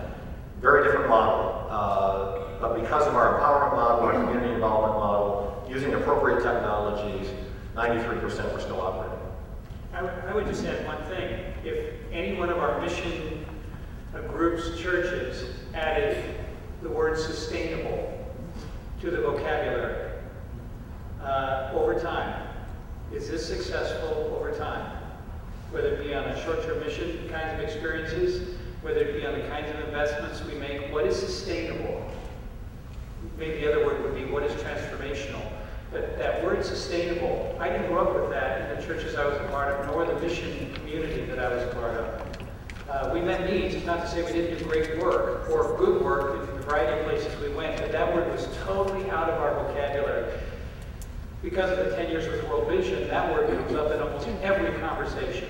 Very 0.61 0.85
different 0.85 1.09
model. 1.09 1.67
Uh, 1.71 2.59
but 2.61 2.81
because 2.81 3.07
of 3.07 3.15
our 3.15 3.39
empowerment 3.39 3.77
model, 3.77 4.07
our 4.07 4.13
community 4.13 4.53
involvement 4.53 4.99
model, 4.99 5.67
using 5.69 5.95
appropriate 5.95 6.43
technologies, 6.43 7.29
93% 7.77 8.53
were 8.53 8.61
still 8.61 8.81
operating. 8.81 9.19
I 9.95 10.03
would, 10.03 10.13
I 10.29 10.35
would 10.35 10.47
just 10.47 10.65
add 10.65 10.85
one 10.87 11.03
thing. 11.05 11.55
If 11.65 11.95
any 12.13 12.37
one 12.37 12.51
of 12.51 12.59
our 12.59 12.81
mission 12.81 13.47
uh, 14.15 14.23
groups, 14.23 14.79
churches, 14.79 15.45
added 15.75 16.35
the 16.83 16.89
word 16.89 17.19
sustainable 17.19 18.15
to 19.01 19.11
the 19.11 19.19
vocabulary 19.19 20.13
uh, 21.23 21.71
over 21.75 21.99
time, 22.01 22.49
is 23.13 23.29
this 23.29 23.47
successful 23.47 24.37
over 24.37 24.53
time? 24.57 24.97
Whether 25.71 25.95
it 25.95 26.05
be 26.05 26.15
on 26.15 26.25
a 26.25 26.45
short-term 26.45 26.81
mission 26.81 27.29
kinds 27.29 27.55
of 27.55 27.61
experiences, 27.61 28.57
whether 28.83 29.01
it 29.01 29.21
be 29.21 29.27
on 29.27 29.39
the 29.39 29.47
kinds 29.49 29.71
of 29.71 29.88
investments 29.99 30.45
we 30.45 30.57
make, 30.61 30.93
what 30.93 31.05
is 31.05 31.17
sustainable? 31.19 32.09
Maybe 33.37 33.61
the 33.61 33.73
other 33.73 33.85
word 33.85 34.01
would 34.03 34.15
be 34.15 34.25
what 34.31 34.45
is 34.45 34.53
transformational. 34.63 35.45
But 35.91 36.17
that 36.19 36.45
word 36.45 36.65
sustainable, 36.65 37.57
I 37.59 37.69
didn't 37.69 37.89
grow 37.89 38.07
up 38.07 38.15
with 38.15 38.31
that 38.31 38.71
in 38.71 38.79
the 38.79 38.87
churches 38.87 39.17
I 39.17 39.27
was 39.27 39.37
a 39.41 39.49
part 39.49 39.73
of, 39.73 39.87
nor 39.87 40.07
the 40.07 40.15
mission 40.21 40.73
community 40.75 41.25
that 41.25 41.41
I 41.41 41.53
was 41.53 41.65
a 41.65 41.75
part 41.75 41.95
of. 41.95 42.39
Uh, 42.89 43.11
we 43.13 43.21
met 43.21 43.51
needs, 43.51 43.75
it's 43.75 43.87
not 43.87 44.01
to 44.03 44.09
say 44.09 44.23
we 44.23 44.33
didn't 44.33 44.59
do 44.59 44.65
great 44.67 44.99
work 45.03 45.51
or 45.51 45.77
good 45.77 46.01
work 46.01 46.35
in 46.35 46.47
the 46.47 46.63
variety 46.63 47.01
of 47.01 47.05
places 47.05 47.41
we 47.41 47.49
went, 47.49 47.81
but 47.81 47.91
that 47.91 48.15
word 48.15 48.31
was 48.31 48.47
totally 48.65 49.11
out 49.11 49.29
of 49.29 49.41
our 49.41 49.65
vocabulary. 49.65 50.33
Because 51.43 51.77
of 51.77 51.85
the 51.85 51.97
10 51.97 52.09
years 52.09 52.29
with 52.29 52.49
World 52.49 52.69
Vision, 52.69 53.09
that 53.09 53.33
word 53.33 53.49
comes 53.49 53.75
up 53.75 53.91
in 53.91 54.01
almost 54.01 54.29
every 54.43 54.79
conversation. 54.79 55.49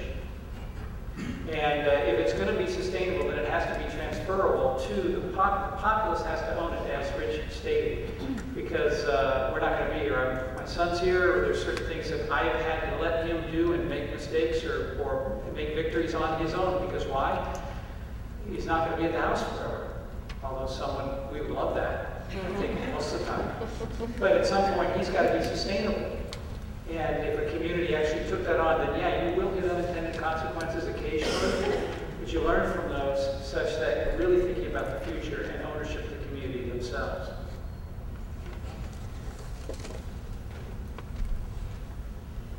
And 1.51 1.89
uh, 1.89 1.93
if 1.93 2.19
it's 2.19 2.35
going 2.35 2.49
to 2.49 2.63
be 2.63 2.71
sustainable, 2.71 3.29
then 3.29 3.39
it 3.39 3.49
has 3.49 3.65
to 3.75 3.83
be 3.83 3.91
transferable 3.97 4.79
to 4.89 4.95
the, 5.21 5.33
pop- 5.35 5.77
the 5.77 5.83
populace 5.83 6.23
has 6.23 6.41
to 6.41 6.59
own 6.59 6.75
it, 6.75 6.91
as 6.91 7.11
Rich 7.19 7.51
stated. 7.51 8.11
Because 8.55 9.05
uh, 9.05 9.51
we're 9.53 9.61
not 9.61 9.79
going 9.79 9.91
to 9.91 9.95
be 9.99 10.01
here. 10.01 10.19
I'm, 10.19 10.57
my 10.57 10.67
son's 10.67 11.01
here, 11.01 11.39
or 11.39 11.41
there's 11.43 11.63
certain 11.63 11.87
things 11.87 12.11
that 12.11 12.31
I 12.31 12.45
have 12.45 12.61
had 12.61 12.91
to 12.91 13.03
let 13.03 13.27
him 13.27 13.51
do 13.51 13.73
and 13.73 13.89
make 13.89 14.11
mistakes 14.11 14.63
or, 14.65 15.01
or 15.03 15.43
make 15.55 15.75
victories 15.75 16.15
on 16.15 16.41
his 16.41 16.55
own. 16.55 16.85
Because 16.87 17.07
why? 17.07 17.61
He's 18.51 18.67
not 18.67 18.89
going 18.89 18.97
to 18.97 19.03
be 19.03 19.07
at 19.07 19.13
the 19.13 19.27
house 19.27 19.43
forever. 19.57 19.89
Although 20.45 20.71
someone, 20.73 21.33
we 21.33 21.41
would 21.41 21.51
love 21.51 21.75
that. 21.75 22.27
I 22.31 22.55
think 22.61 22.79
most 22.93 23.15
of 23.15 23.21
the 23.21 23.27
time. 23.27 23.51
But 24.19 24.33
at 24.33 24.47
some 24.47 24.75
point, 24.75 24.95
he's 24.97 25.09
got 25.09 25.33
to 25.33 25.39
be 25.39 25.45
sustainable. 25.45 26.17
And 26.91 27.27
if 27.27 27.39
a 27.39 27.51
community 27.57 27.95
actually 27.95 28.29
took 28.29 28.45
that 28.45 28.61
on, 28.61 28.81
then 28.81 28.99
yeah, 28.99 29.31
you 29.31 29.37
will 29.41 29.51
get 29.55 29.65
unintended 29.65 30.17
consequences 30.21 30.89
occasionally, 31.23 31.81
but 32.21 32.33
you 32.33 32.41
learn 32.41 32.73
from 32.73 32.89
those 32.91 33.47
such 33.47 33.79
that 33.79 34.07
you're 34.07 34.29
really 34.29 34.43
thinking 34.43 34.67
about 34.67 35.05
the 35.05 35.11
future 35.11 35.43
and 35.43 35.67
ownership 35.67 36.05
of 36.05 36.11
the 36.11 36.27
community 36.27 36.69
themselves. 36.69 37.31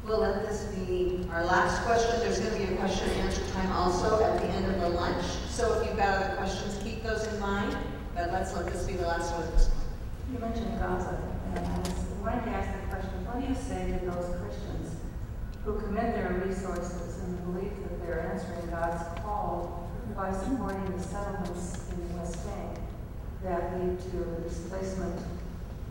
We'll 0.05 0.21
let 0.21 0.47
this 0.47 0.63
be 0.75 1.27
our 1.31 1.45
last 1.45 1.83
question. 1.83 2.19
There's 2.21 2.39
going 2.39 2.51
to 2.51 2.67
be 2.67 2.73
a 2.73 2.77
question 2.77 3.09
and 3.11 3.21
answer 3.21 3.45
time 3.53 3.71
also 3.71 4.23
at 4.23 4.41
the 4.41 4.47
end 4.47 4.65
of 4.65 4.81
the 4.81 4.89
lunch. 4.89 5.23
So 5.49 5.79
if 5.79 5.87
you've 5.87 5.97
got 5.97 6.17
other 6.17 6.35
questions, 6.35 6.79
keep 6.83 7.03
those 7.03 7.27
in 7.27 7.39
mind, 7.39 7.77
but 8.15 8.31
let's 8.31 8.55
let 8.55 8.65
this 8.71 8.87
be 8.87 8.93
the 8.93 9.05
last 9.05 9.31
one. 9.33 9.47
You 10.33 10.39
mentioned 10.39 10.79
Gaza, 10.79 11.21
and 11.55 11.59
I 11.59 11.79
was 11.79 11.89
wanting 12.21 12.43
to 12.45 12.49
ask 12.49 12.81
the 12.81 12.95
question, 12.95 13.25
what 13.25 13.39
do 13.39 13.47
you 13.47 13.55
say 13.55 13.99
to 13.99 14.05
those 14.05 14.35
Christians 14.41 14.95
who 15.63 15.79
commit 15.79 16.15
their 16.15 16.41
resources 16.45 17.08
in 17.29 17.35
the 17.35 17.41
belief 17.51 17.73
that 17.83 18.05
they're 18.05 18.31
answering 18.33 18.69
God's 18.71 19.03
call 19.21 19.87
by 20.15 20.33
supporting 20.33 20.97
the 20.97 21.03
settlements 21.03 21.89
in 21.91 22.09
the 22.09 22.15
West 22.17 22.43
Bank 22.47 22.79
that 23.43 23.79
lead 23.79 23.99
to 23.99 24.41
displacement 24.41 25.21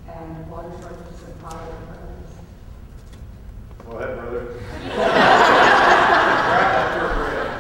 and 0.09 0.51
water 0.51 0.71
shortages 0.81 1.23
and 1.23 1.41
poverty 1.41 1.73
for 1.87 1.93
others? 1.95 2.33
Go 3.87 3.93
ahead, 3.99 4.19
brother. 4.19 4.45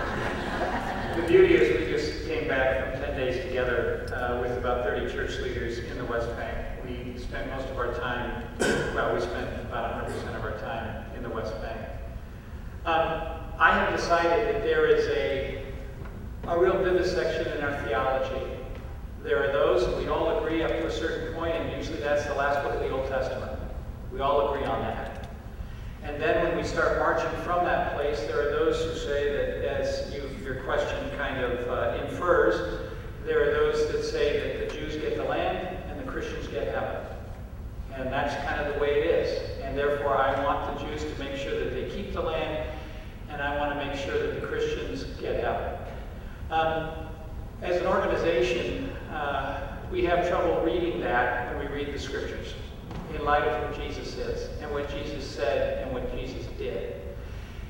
The 1.18 1.26
beauty 1.26 1.54
is 1.56 1.80
we 1.80 1.86
just 1.92 2.26
came 2.28 2.46
back 2.46 2.92
from 2.92 3.02
10 3.02 3.16
days 3.16 3.44
together 3.44 4.06
with 4.40 4.56
about 4.56 4.84
30 4.84 5.12
church 5.12 5.38
leaders 5.40 5.78
in 5.78 5.98
the 5.98 6.04
West 6.04 6.28
Bank. 6.36 6.56
We 6.84 7.18
spent 7.18 7.50
most 7.50 7.68
of 7.68 7.76
our 7.76 7.92
time, 7.94 8.44
well, 8.94 9.12
we 9.14 9.20
spent 9.20 9.60
about 9.62 10.08
100% 10.08 10.36
of 10.36 10.44
our 10.44 10.56
time 10.58 11.04
in 11.16 11.22
the 11.24 11.28
West 11.28 11.60
Bank. 11.60 11.80
Um, 12.86 13.38
I 13.60 13.72
have 13.72 13.92
decided 13.96 14.54
that 14.54 14.62
there 14.62 14.86
is 14.86 15.04
a, 15.08 15.64
a 16.46 16.56
real 16.56 16.80
vivisection 16.80 17.58
in 17.58 17.64
our 17.64 17.82
theology. 17.82 18.56
There 19.24 19.42
are 19.42 19.52
those, 19.52 19.82
and 19.82 19.96
we 19.96 20.06
all 20.06 20.38
agree 20.38 20.62
up 20.62 20.70
to 20.70 20.86
a 20.86 20.92
certain 20.92 21.34
point, 21.34 21.56
and 21.56 21.76
usually 21.76 21.98
that's 21.98 22.24
the 22.26 22.34
last 22.34 22.62
book 22.62 22.74
of 22.74 22.80
the 22.80 22.90
Old 22.90 23.08
Testament. 23.08 23.50
We 24.12 24.20
all 24.20 24.54
agree 24.54 24.64
on 24.64 24.80
that. 24.82 25.28
And 26.04 26.22
then 26.22 26.46
when 26.46 26.56
we 26.56 26.62
start 26.62 27.00
marching 27.00 27.30
from 27.42 27.64
that 27.64 27.96
place, 27.96 28.20
there 28.20 28.40
are 28.40 28.52
those 28.52 28.76
who 28.76 28.94
say 28.96 29.32
that, 29.32 29.80
as 29.80 30.14
you, 30.14 30.30
your 30.44 30.62
question 30.62 31.10
kind 31.18 31.42
of 31.44 31.68
uh, 31.68 32.04
infers, 32.04 32.92
there 33.24 33.42
are 33.42 33.52
those 33.52 33.90
that 33.90 34.04
say 34.04 34.38
that 34.38 34.70
the 34.70 34.78
Jews 34.78 34.94
get 34.94 35.16
the 35.16 35.24
land 35.24 35.76
and 35.88 35.98
the 35.98 36.08
Christians 36.08 36.46
get 36.46 36.72
heaven. 36.72 37.04
And 37.92 38.12
that's 38.12 38.36
kind 38.48 38.64
of 38.64 38.72
the 38.72 38.80
way 38.80 39.00
it 39.00 39.06
is. 39.06 39.60
And 39.64 39.67
therefore, 39.78 40.16
I 40.16 40.44
want 40.44 40.78
the 40.78 40.84
Jews 40.84 41.04
to 41.04 41.18
make 41.18 41.36
sure 41.36 41.58
that 41.62 41.72
they 41.72 41.88
keep 41.88 42.12
the 42.12 42.20
land, 42.20 42.68
and 43.30 43.40
I 43.40 43.56
want 43.58 43.78
to 43.78 43.86
make 43.86 43.96
sure 43.96 44.26
that 44.26 44.40
the 44.40 44.46
Christians 44.46 45.04
get 45.20 45.42
heaven. 45.42 45.78
Um, 46.50 46.90
as 47.62 47.80
an 47.80 47.86
organization, 47.86 48.90
uh, 49.12 49.76
we 49.90 50.04
have 50.04 50.28
trouble 50.28 50.60
reading 50.62 51.00
that 51.00 51.54
when 51.54 51.66
we 51.66 51.74
read 51.74 51.94
the 51.94 51.98
scriptures 51.98 52.54
in 53.14 53.24
light 53.24 53.42
of 53.42 53.74
who 53.74 53.82
Jesus 53.82 54.16
is 54.16 54.48
and 54.60 54.70
what 54.72 54.90
Jesus 54.90 55.24
said 55.24 55.84
and 55.84 55.92
what 55.92 56.10
Jesus 56.12 56.46
did. 56.58 56.96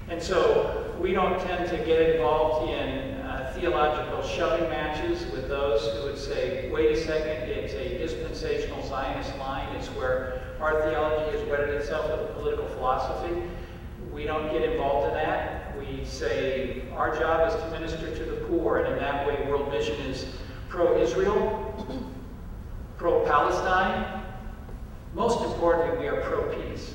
And 0.08 0.22
so 0.22 0.96
we 1.00 1.12
don't 1.12 1.38
tend 1.40 1.68
to 1.70 1.76
get 1.84 2.16
involved 2.16 2.70
in 2.70 3.20
uh, 3.20 3.52
theological 3.54 4.22
shoving 4.22 4.68
matches 4.70 5.30
with 5.32 5.48
those 5.48 5.82
who 5.94 6.08
would 6.08 6.18
say, 6.18 6.70
wait 6.72 6.92
a 6.92 7.00
second, 7.04 7.50
it's 7.50 7.74
a 7.74 7.98
dispensational 7.98 8.82
Zionist 8.86 9.36
line. 9.38 9.68
It's 9.76 9.88
where 9.88 10.37
our 10.60 10.82
theology 10.82 11.38
has 11.38 11.48
wedded 11.48 11.70
itself 11.70 12.10
with 12.10 12.34
political 12.34 12.66
philosophy. 12.68 13.42
We 14.12 14.24
don't 14.24 14.50
get 14.52 14.62
involved 14.62 15.08
in 15.08 15.14
that. 15.14 15.76
We 15.78 16.04
say 16.04 16.82
our 16.92 17.16
job 17.16 17.48
is 17.48 17.54
to 17.54 17.70
minister 17.70 18.14
to 18.16 18.24
the 18.24 18.46
poor, 18.46 18.78
and 18.78 18.94
in 18.94 18.98
that 18.98 19.26
way, 19.26 19.48
World 19.48 19.70
Vision 19.70 20.00
is 20.00 20.26
pro 20.68 21.00
Israel, 21.00 22.04
pro 22.96 23.24
Palestine. 23.24 24.24
Most 25.14 25.40
importantly, 25.44 25.98
we 25.98 26.08
are 26.08 26.20
pro 26.22 26.42
peace. 26.54 26.94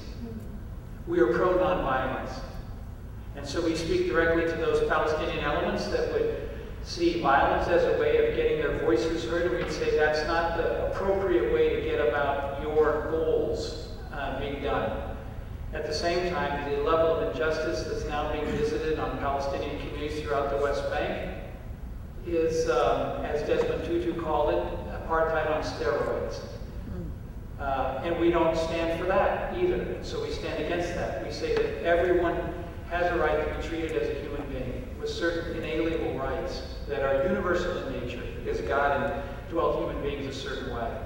We 1.07 1.20
are 1.20 1.28
pro 1.28 1.57
nonviolence. 1.57 2.39
And 3.36 3.45
so 3.45 3.61
we 3.61 3.76
speak 3.76 4.07
directly 4.07 4.43
to 4.43 4.57
those 4.57 4.88
Palestinian 4.88 5.39
elements 5.39 5.88
that 5.88 6.11
would 6.11 6.49
see 6.84 7.22
violence 7.22 7.68
as 7.70 7.84
a 7.84 7.99
way 7.99 8.28
of 8.28 8.36
getting 8.36 8.57
their 8.57 8.78
voices 8.80 9.24
heard, 9.24 9.51
and 9.51 9.55
we'd 9.55 9.72
say 9.72 9.97
that's 9.97 10.28
not 10.28 10.57
the 10.57 10.88
appropriate 10.88 11.53
way 11.53 11.76
to 11.76 11.82
get 11.82 12.05
about 12.05 12.61
your 12.61 13.09
uh, 14.11 14.39
being 14.39 14.61
done. 14.61 15.17
At 15.73 15.87
the 15.87 15.93
same 15.93 16.31
time, 16.33 16.69
the 16.69 16.77
level 16.83 17.15
of 17.15 17.31
injustice 17.31 17.83
that's 17.83 18.05
now 18.05 18.31
being 18.31 18.45
visited 18.45 18.99
on 18.99 19.17
Palestinian 19.19 19.79
communities 19.79 20.21
throughout 20.21 20.49
the 20.51 20.63
West 20.63 20.87
Bank 20.89 21.33
is, 22.27 22.69
um, 22.69 23.25
as 23.25 23.41
Desmond 23.47 23.83
Tutu 23.85 24.19
called 24.21 24.53
it, 24.53 24.63
apartheid 25.07 25.49
on 25.49 25.63
steroids. 25.63 26.39
Uh, 27.59 28.01
and 28.03 28.19
we 28.19 28.29
don't 28.29 28.57
stand 28.57 28.99
for 28.99 29.05
that 29.05 29.55
either. 29.57 29.97
So 30.01 30.21
we 30.21 30.31
stand 30.31 30.63
against 30.63 30.95
that. 30.95 31.25
We 31.25 31.31
say 31.31 31.55
that 31.55 31.83
everyone 31.83 32.37
has 32.89 33.11
a 33.11 33.17
right 33.17 33.39
to 33.39 33.55
be 33.55 33.67
treated 33.67 33.97
as 34.01 34.09
a 34.09 34.19
human 34.21 34.47
being 34.49 34.87
with 34.99 35.09
certain 35.09 35.55
inalienable 35.57 36.17
rights 36.17 36.61
that 36.87 37.01
are 37.01 37.23
universal 37.23 37.87
in 37.87 38.01
nature 38.01 38.21
because 38.43 38.61
God 38.61 39.23
dwelt 39.49 39.77
human 39.77 40.01
beings 40.03 40.25
a 40.27 40.37
certain 40.37 40.75
way. 40.75 41.02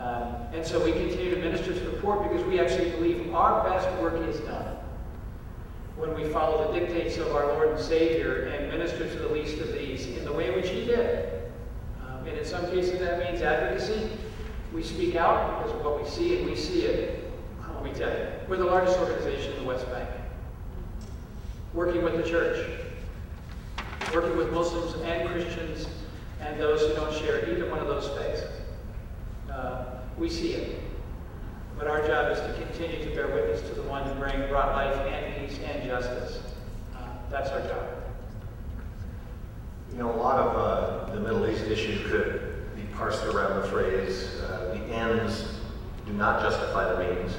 Um, 0.00 0.34
and 0.54 0.66
so 0.66 0.82
we 0.82 0.92
continue 0.92 1.34
to 1.34 1.40
minister 1.40 1.74
to 1.74 1.80
the 1.80 1.96
poor 1.98 2.16
because 2.26 2.44
we 2.46 2.58
actually 2.58 2.90
believe 2.92 3.34
our 3.34 3.62
best 3.68 3.88
work 4.00 4.14
is 4.26 4.40
done 4.40 4.76
when 5.96 6.14
we 6.14 6.24
follow 6.30 6.72
the 6.72 6.80
dictates 6.80 7.18
of 7.18 7.28
our 7.34 7.46
Lord 7.48 7.68
and 7.68 7.78
Savior 7.78 8.44
and 8.46 8.70
minister 8.70 9.06
to 9.06 9.18
the 9.18 9.28
least 9.28 9.58
of 9.58 9.72
these 9.74 10.06
in 10.06 10.24
the 10.24 10.32
way 10.32 10.48
in 10.48 10.54
which 10.54 10.70
He 10.70 10.86
did. 10.86 11.42
Um, 12.08 12.26
and 12.26 12.38
in 12.38 12.44
some 12.44 12.64
cases 12.70 12.98
that 13.00 13.18
means 13.18 13.42
advocacy. 13.42 14.08
We 14.72 14.82
speak 14.82 15.16
out 15.16 15.58
because 15.58 15.76
of 15.76 15.84
what 15.84 16.00
we 16.00 16.08
see, 16.08 16.38
and 16.38 16.46
we 16.48 16.54
see 16.54 16.82
it. 16.82 17.20
Let 17.82 17.94
tell 17.94 18.10
you, 18.10 18.26
we're 18.48 18.58
the 18.58 18.66
largest 18.66 18.98
organization 18.98 19.52
in 19.54 19.60
the 19.60 19.64
West 19.64 19.90
Bank. 19.90 20.08
Working 21.72 22.02
with 22.02 22.16
the 22.16 22.28
church, 22.28 22.68
working 24.14 24.36
with 24.36 24.52
Muslims 24.52 24.94
and 25.02 25.28
Christians 25.28 25.86
and 26.40 26.60
those 26.60 26.80
who 26.82 26.94
don't 26.94 27.12
share 27.14 27.48
either 27.50 27.70
one 27.70 27.78
of 27.78 27.86
those 27.86 28.08
faiths. 28.18 28.42
Uh, 29.50 29.89
we 30.20 30.28
see 30.28 30.52
it. 30.52 30.78
But 31.78 31.88
our 31.88 32.06
job 32.06 32.30
is 32.30 32.38
to 32.40 32.66
continue 32.66 33.02
to 33.02 33.10
bear 33.14 33.28
witness 33.28 33.62
to 33.62 33.74
the 33.74 33.82
one 33.82 34.04
who 34.06 34.14
brought 34.48 34.72
life 34.72 34.94
and 34.94 35.48
peace 35.48 35.58
and 35.64 35.82
justice. 35.82 36.40
Uh, 36.94 37.08
that's 37.30 37.48
our 37.50 37.62
job. 37.62 37.86
You 39.90 39.98
know, 39.98 40.14
a 40.14 40.20
lot 40.20 40.38
of 40.38 40.56
uh, 41.08 41.14
the 41.14 41.20
Middle 41.20 41.48
East 41.48 41.64
issue 41.64 42.06
could 42.06 42.76
be 42.76 42.82
parsed 42.94 43.24
around 43.24 43.62
the 43.62 43.68
phrase, 43.68 44.40
uh, 44.42 44.74
the 44.74 44.94
ends 44.94 45.60
do 46.06 46.12
not 46.12 46.42
justify 46.42 46.92
the 46.92 47.14
means. 47.14 47.34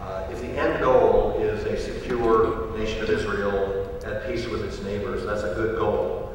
Uh, 0.00 0.26
if 0.32 0.40
the 0.40 0.48
end 0.58 0.80
goal 0.82 1.36
is 1.38 1.64
a 1.64 1.76
secure 1.76 2.74
nation 2.78 3.02
of 3.02 3.10
Israel 3.10 4.00
at 4.06 4.26
peace 4.26 4.46
with 4.46 4.64
its 4.64 4.82
neighbors, 4.82 5.26
that's 5.26 5.42
a 5.42 5.54
good 5.54 5.78
goal. 5.78 6.34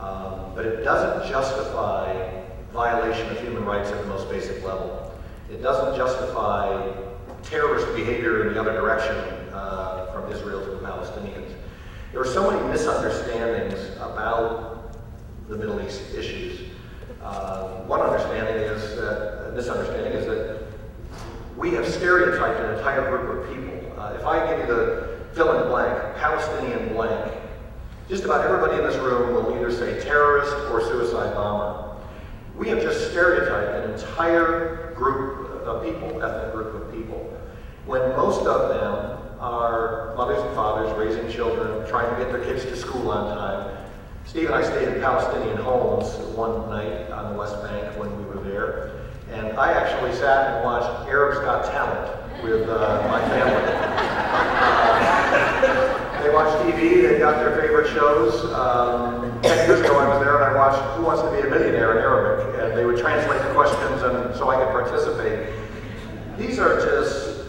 Um, 0.00 0.54
but 0.54 0.64
it 0.64 0.82
doesn't 0.82 1.30
justify 1.30 2.45
violation 2.76 3.26
of 3.30 3.40
human 3.40 3.64
rights 3.64 3.90
at 3.90 3.98
the 4.02 4.06
most 4.06 4.28
basic 4.28 4.62
level. 4.62 5.10
It 5.50 5.62
doesn't 5.62 5.96
justify 5.96 6.92
terrorist 7.42 7.86
behavior 7.96 8.46
in 8.46 8.54
the 8.54 8.60
other 8.60 8.72
direction 8.72 9.16
uh, 9.54 10.12
from 10.12 10.30
Israel 10.30 10.62
to 10.62 10.70
the 10.72 10.86
Palestinians. 10.86 11.54
There 12.12 12.20
are 12.20 12.26
so 12.26 12.50
many 12.50 12.62
misunderstandings 12.68 13.96
about 13.96 14.94
the 15.48 15.56
Middle 15.56 15.80
East 15.80 16.02
issues. 16.14 16.70
Uh, 17.22 17.82
one 17.84 18.00
understanding 18.00 18.56
is 18.56 18.96
that, 18.96 19.52
misunderstanding 19.54 20.12
is 20.12 20.26
that 20.26 20.66
we 21.56 21.70
have 21.72 21.88
stereotyped 21.88 22.60
an 22.60 22.76
entire 22.76 23.08
group 23.08 23.38
of 23.38 23.54
people. 23.54 23.98
Uh, 23.98 24.12
if 24.12 24.26
I 24.26 24.50
give 24.50 24.60
you 24.60 24.66
the 24.66 25.24
fill 25.32 25.62
in 25.62 25.68
blank, 25.68 26.16
Palestinian 26.16 26.92
blank, 26.92 27.32
just 28.08 28.24
about 28.24 28.44
everybody 28.44 28.76
in 28.76 28.86
this 28.86 28.96
room 28.96 29.34
will 29.34 29.56
either 29.56 29.72
say 29.72 29.98
terrorist 30.04 30.52
or 30.70 30.82
suicide 30.82 31.34
bomber. 31.34 31.85
We 32.56 32.68
have 32.68 32.80
just 32.80 33.10
stereotyped 33.10 33.84
an 33.84 33.92
entire 33.92 34.94
group 34.96 35.50
of 35.66 35.84
people, 35.84 36.22
ethnic 36.22 36.54
group 36.54 36.74
of 36.74 36.90
people, 36.90 37.38
when 37.84 38.00
most 38.16 38.46
of 38.46 38.70
them 38.70 39.38
are 39.38 40.14
mothers 40.16 40.40
and 40.40 40.54
fathers 40.54 40.90
raising 40.98 41.30
children, 41.30 41.86
trying 41.86 42.08
to 42.10 42.16
get 42.22 42.32
their 42.32 42.42
kids 42.42 42.64
to 42.64 42.76
school 42.76 43.10
on 43.10 43.36
time. 43.36 43.76
Steve 44.24 44.46
and 44.46 44.54
I 44.54 44.62
stayed 44.62 44.88
in 44.88 45.00
Palestinian 45.00 45.58
homes 45.58 46.08
one 46.34 46.70
night 46.70 47.10
on 47.10 47.32
the 47.32 47.38
West 47.38 47.62
Bank 47.62 47.96
when 47.98 48.16
we 48.18 48.24
were 48.24 48.42
there. 48.42 49.02
And 49.30 49.58
I 49.58 49.72
actually 49.72 50.12
sat 50.14 50.54
and 50.54 50.64
watched 50.64 51.08
Arabs 51.08 51.38
Got 51.40 51.66
Talent 51.66 52.42
with 52.42 52.68
uh, 52.68 53.06
my 53.10 53.20
family. 53.28 53.72
Uh, 54.38 56.22
they 56.22 56.30
watch 56.34 56.48
TV, 56.64 57.08
they 57.08 57.18
got 57.18 57.36
their 57.36 57.54
favorite 57.60 57.92
shows. 57.92 58.44
Um, 58.52 59.40
ten 59.42 59.68
years 59.68 59.80
ago 59.80 59.98
I 59.98 60.08
was 60.08 60.24
there 60.24 60.36
and 60.36 60.44
I 60.44 60.54
watched 60.54 60.82
Who 60.96 61.04
Wants 61.04 61.22
to 61.22 61.30
Be 61.30 61.46
a 61.46 61.50
Millionaire 61.50 61.92
in 61.92 61.98
Arabic. 61.98 62.35
They 62.76 62.84
would 62.84 62.98
translate 62.98 63.40
the 63.40 63.54
questions 63.54 64.02
and 64.02 64.34
so 64.34 64.50
I 64.50 64.56
could 64.56 64.68
participate. 64.68 65.48
These 66.36 66.58
are 66.58 66.78
just 66.78 67.46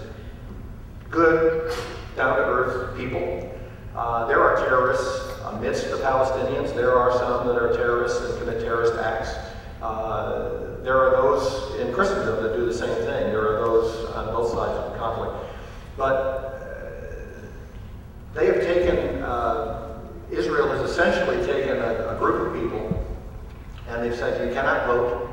good, 1.09 1.73
down-to-earth 2.15 2.97
people. 2.97 3.51
Uh, 3.93 4.25
there 4.27 4.41
are 4.41 4.55
terrorists 4.55 5.37
amidst 5.47 5.89
the 5.91 5.97
Palestinians. 5.97 6.73
There 6.73 6.97
are 6.97 7.11
some 7.11 7.45
that 7.47 7.57
are 7.57 7.73
terrorists 7.75 8.21
and 8.21 8.39
commit 8.39 8.61
terrorist 8.61 8.93
acts. 8.95 9.35
Uh, 9.81 10.77
there 10.83 10.97
are 10.97 11.11
those 11.11 11.77
in 11.81 11.93
Christendom 11.93 12.41
that 12.41 12.55
do 12.55 12.65
the 12.65 12.73
same 12.73 12.95
thing. 12.95 13.31
There 13.31 13.53
are 13.53 13.59
those 13.65 14.05
on 14.11 14.27
both 14.27 14.51
sides 14.51 14.79
of 14.79 14.93
the 14.93 14.97
conflict. 14.97 15.33
But 15.97 16.13
uh, 16.13 16.47
they 18.33 18.45
have 18.45 18.61
taken, 18.61 19.21
uh, 19.23 19.99
Israel 20.31 20.69
has 20.69 20.89
essentially 20.89 21.45
taken 21.45 21.77
a, 21.79 22.15
a, 22.15 22.17
group 22.17 22.47
of 22.47 22.61
people 22.61 22.96
and 23.89 24.03
they've 24.03 24.17
said 24.17 24.47
you 24.47 24.53
cannot 24.53 24.85
vote. 24.87 25.23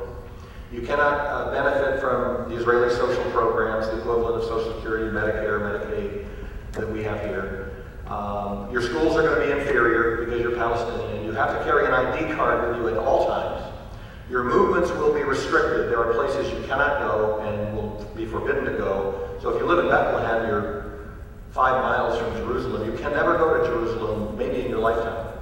You 0.73 0.83
cannot 0.83 1.15
uh, 1.27 1.51
benefit 1.53 2.01
from 2.01 2.49
the 2.49 2.57
Israeli 2.57 2.91
social 2.95 3.25
programs, 3.31 3.87
the 3.87 3.99
equivalent 3.99 4.43
of 4.43 4.45
Social 4.45 4.75
Security, 4.75 5.11
Medicare, 5.11 5.61
Medicaid 5.61 6.27
that 6.73 6.91
we 6.91 7.03
have 7.05 7.21
here. 7.21 7.85
Um, 8.07 8.71
your 8.71 8.83
schools 8.83 9.17
are 9.17 9.23
going 9.23 9.41
to 9.41 9.47
be 9.47 9.61
inferior 9.61 10.25
because 10.25 10.41
you're 10.41 10.57
Palestinian. 10.57 11.25
You 11.25 11.33
have 11.33 11.57
to 11.57 11.65
carry 11.65 11.87
an 11.87 11.95
ID 11.95 12.35
card 12.35 12.69
with 12.69 12.79
you 12.79 12.89
at 12.89 12.97
all 12.99 13.27
times. 13.27 13.73
Your 14.29 14.45
movements 14.45 14.91
will 14.91 15.13
be 15.13 15.23
restricted. 15.23 15.91
There 15.91 15.99
are 15.99 16.13
places 16.15 16.51
you 16.53 16.67
cannot 16.67 17.01
go 17.01 17.41
and 17.41 17.77
will 17.77 18.05
be 18.17 18.27
forbidden 18.27 18.65
to 18.65 18.73
go. 18.73 19.39
So 19.41 19.51
if 19.51 19.61
you 19.61 19.67
live 19.67 19.79
in 19.79 19.89
Bethlehem, 19.89 20.49
you're 20.49 20.85
five 21.53 21.83
miles 21.83 22.19
from 22.19 22.35
Jerusalem. 22.35 22.91
You 22.91 22.99
can 22.99 23.13
never 23.13 23.39
go 23.39 23.59
to 23.59 23.65
Jerusalem, 23.65 24.37
maybe 24.37 24.63
in 24.63 24.71
your 24.71 24.81
lifetime. 24.81 25.39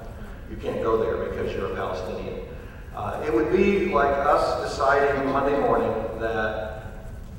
You 0.51 0.57
can't 0.57 0.83
go 0.83 0.99
there 0.99 1.29
because 1.31 1.53
you're 1.53 1.73
a 1.73 1.75
Palestinian. 1.75 2.42
Uh, 2.95 3.23
it 3.27 3.33
would 3.33 3.51
be 3.51 3.87
like 3.87 4.15
us 4.27 4.71
deciding 4.71 5.33
Monday 5.33 5.59
morning 5.61 5.91
that 6.21 6.85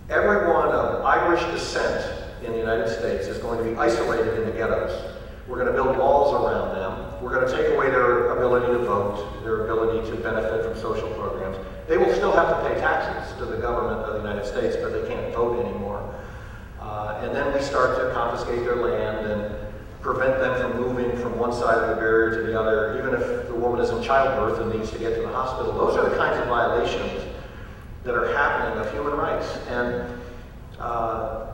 everyone 0.10 0.70
of 0.70 1.06
Irish 1.06 1.44
descent 1.52 2.24
in 2.44 2.52
the 2.52 2.58
United 2.58 2.90
States 2.90 3.28
is 3.28 3.38
going 3.38 3.64
to 3.64 3.64
be 3.64 3.76
isolated 3.78 4.40
in 4.40 4.46
the 4.46 4.52
ghettos. 4.52 5.14
We're 5.48 5.60
going 5.60 5.68
to 5.68 5.74
build 5.74 5.98
walls 5.98 6.34
around 6.34 6.76
them. 6.76 7.24
We're 7.24 7.34
going 7.34 7.48
to 7.48 7.56
take 7.56 7.76
away 7.76 7.92
their 7.92 8.32
ability 8.32 8.68
to 8.74 8.80
vote, 8.80 9.44
their 9.44 9.66
ability 9.66 10.10
to 10.10 10.18
benefit 10.18 10.66
from 10.66 10.76
social 10.82 11.10
programs. 11.10 11.58
They 11.88 11.98
will 11.98 12.14
still 12.14 12.32
have 12.32 12.50
to 12.50 12.70
pay 12.70 12.80
taxes 12.80 13.38
to 13.38 13.46
the 13.46 13.58
government 13.58 14.02
of 14.02 14.14
the 14.14 14.28
United 14.28 14.46
States, 14.46 14.76
but 14.82 14.92
they 14.92 15.08
can't 15.08 15.34
vote 15.36 15.64
anymore. 15.66 16.14
Uh, 16.82 17.22
and 17.24 17.36
then 17.36 17.54
we 17.54 17.62
start 17.62 17.98
to 17.98 18.12
confiscate 18.14 18.64
their 18.64 18.78
land 18.78 19.28
and 19.28 19.63
prevent 20.04 20.38
them 20.40 20.62
from 20.62 20.82
moving 20.82 21.18
from 21.18 21.40
one 21.40 21.54
side 21.54 21.78
of 21.78 21.90
the 21.90 21.96
barrier 21.96 22.36
to 22.36 22.48
the 22.48 22.60
other, 22.60 23.00
even 23.00 23.20
if 23.20 23.48
the 23.48 23.56
woman 23.56 23.80
is 23.80 23.90
in 23.90 24.04
childbirth 24.04 24.60
and 24.60 24.78
needs 24.78 24.92
to 24.92 25.00
get 25.00 25.16
to 25.16 25.22
the 25.22 25.30
hospital. 25.30 25.74
Those 25.74 25.96
are 25.96 26.10
the 26.10 26.16
kinds 26.18 26.38
of 26.40 26.48
violations 26.48 27.24
that 28.04 28.14
are 28.14 28.34
happening 28.34 28.86
of 28.86 28.92
human 28.92 29.14
rights. 29.14 29.48
And 29.70 30.20
uh, 30.78 31.54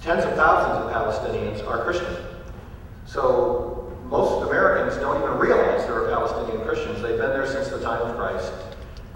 tens 0.00 0.24
of 0.24 0.34
thousands 0.34 0.86
of 0.86 0.90
Palestinians 0.90 1.66
are 1.68 1.84
Christian. 1.84 2.16
So 3.04 3.94
most 4.06 4.48
Americans 4.48 4.96
don't 4.96 5.22
even 5.22 5.38
realize 5.38 5.84
there 5.84 6.02
are 6.02 6.08
Palestinian 6.08 6.66
Christians. 6.66 7.02
They've 7.02 7.18
been 7.18 7.30
there 7.30 7.46
since 7.46 7.68
the 7.68 7.80
time 7.82 8.00
of 8.00 8.16
Christ. 8.16 8.52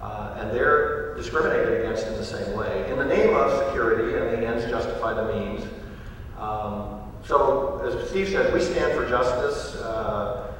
Uh, 0.02 0.36
and 0.38 0.50
they're 0.50 1.14
discriminated 1.16 1.80
against 1.80 2.06
in 2.06 2.14
the 2.14 2.24
same 2.24 2.54
way. 2.56 2.90
In 2.90 2.98
the 2.98 3.06
name 3.06 3.34
of 3.34 3.50
security, 3.66 4.18
and 4.18 4.26
the 4.26 4.46
ends 4.46 4.64
justify 4.66 5.14
the 5.14 5.34
means. 5.34 5.64
Um, 6.38 6.97
as 7.94 8.08
Steve 8.10 8.28
said, 8.28 8.52
we 8.52 8.60
stand 8.60 8.92
for 8.92 9.08
justice. 9.08 9.76
Uh, 9.76 10.52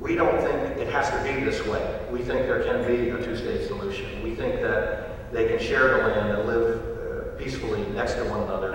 we 0.00 0.14
don't 0.14 0.40
think 0.42 0.78
it 0.78 0.88
has 0.92 1.10
to 1.10 1.22
be 1.24 1.44
this 1.44 1.64
way. 1.66 2.06
We 2.10 2.18
think 2.20 2.46
there 2.46 2.62
can 2.62 2.86
be 2.86 3.10
a 3.10 3.22
two-state 3.22 3.66
solution. 3.66 4.22
We 4.22 4.34
think 4.34 4.60
that 4.62 5.32
they 5.32 5.48
can 5.48 5.58
share 5.58 5.98
the 5.98 6.08
land 6.08 6.30
and 6.38 6.48
live 6.48 6.80
uh, 6.80 7.36
peacefully 7.38 7.84
next 7.94 8.14
to 8.14 8.24
one 8.24 8.42
another. 8.42 8.74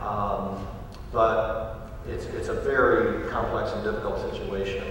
Um, 0.00 0.66
but 1.12 1.90
it's, 2.08 2.24
it's 2.26 2.48
a 2.48 2.54
very 2.54 3.28
complex 3.30 3.70
and 3.72 3.84
difficult 3.84 4.20
situation. 4.32 4.84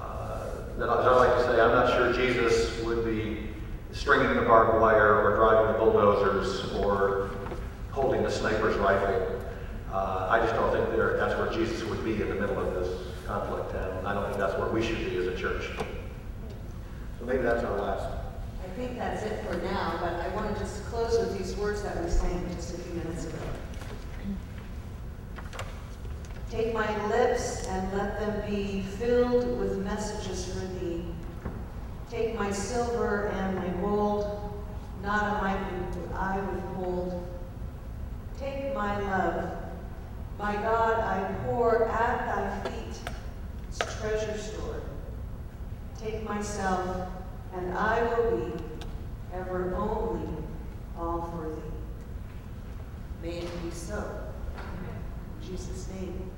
Uh, 0.00 0.50
that 0.78 0.88
I- 0.88 1.00
as 1.00 1.06
I 1.06 1.16
like 1.16 1.34
to 1.36 1.42
say, 1.44 1.60
I'm 1.60 1.72
not 1.72 1.92
sure 1.96 2.12
Jesus 2.12 2.82
would 2.82 3.04
be 3.04 3.48
stringing 3.92 4.34
the 4.34 4.42
barbed 4.42 4.80
wire 4.80 5.22
or 5.24 5.36
driving 5.36 5.72
the 5.72 5.78
bulldozers 5.78 6.72
or 6.74 7.30
holding 7.92 8.22
the 8.22 8.30
sniper's 8.30 8.76
rifle. 8.76 9.35
Uh, 9.92 10.28
I 10.30 10.38
just 10.40 10.54
don't 10.54 10.72
think 10.72 10.90
that's 11.16 11.34
where 11.38 11.50
Jesus 11.52 11.82
would 11.84 12.04
be 12.04 12.20
in 12.20 12.28
the 12.28 12.34
middle 12.34 12.58
of 12.58 12.74
this 12.74 13.06
conflict, 13.26 13.74
and 13.74 14.06
I 14.06 14.14
don't 14.14 14.24
think 14.26 14.38
that's 14.38 14.58
where 14.58 14.68
we 14.68 14.82
should 14.82 14.98
be 14.98 15.16
as 15.16 15.26
a 15.26 15.36
church. 15.36 15.70
So 17.18 17.24
maybe 17.24 17.42
that's 17.42 17.64
our 17.64 17.78
last. 17.78 18.04
I 18.64 18.68
think 18.76 18.98
that's 18.98 19.22
it 19.22 19.44
for 19.46 19.56
now, 19.58 19.98
but 20.00 20.14
I 20.14 20.28
want 20.34 20.52
to 20.54 20.60
just 20.60 20.84
close 20.86 21.18
with 21.18 21.38
these 21.38 21.56
words 21.56 21.82
that 21.82 22.02
we 22.02 22.10
sang 22.10 22.46
just 22.54 22.74
a 22.74 22.78
few 22.78 22.94
minutes 22.94 23.26
ago. 23.26 23.38
Take 26.50 26.74
my 26.74 27.08
lips 27.08 27.66
and 27.66 27.96
let 27.96 28.20
them 28.20 28.50
be 28.50 28.82
filled 28.82 29.58
with 29.58 29.78
messages 29.78 30.52
for 30.52 30.66
thee. 30.78 31.04
Take 32.10 32.38
my 32.38 32.52
silver 32.52 33.28
and 33.28 33.56
my 33.56 33.68
gold, 33.80 34.64
not 35.02 35.38
a 35.38 35.42
mite 35.42 35.72
would 35.72 36.12
I 36.12 36.38
withhold. 36.38 37.26
Take 38.38 38.74
my 38.74 39.00
love, 39.00 39.50
my 40.38 40.54
God, 40.56 41.00
I 41.00 41.34
pour 41.44 41.86
at 41.88 42.26
thy 42.26 42.70
feet, 42.70 43.00
its 43.68 43.78
treasure 44.00 44.36
store. 44.38 44.82
Take 45.98 46.24
myself, 46.24 47.08
and 47.54 47.72
I 47.72 48.02
will 48.02 48.36
be 48.36 48.64
ever 49.32 49.74
only 49.74 50.28
all 50.98 51.30
for 51.32 51.54
thee. 51.54 51.62
May 53.22 53.38
it 53.38 53.62
be 53.62 53.70
so. 53.70 53.96
In 55.40 55.48
Jesus' 55.48 55.88
name. 55.88 56.30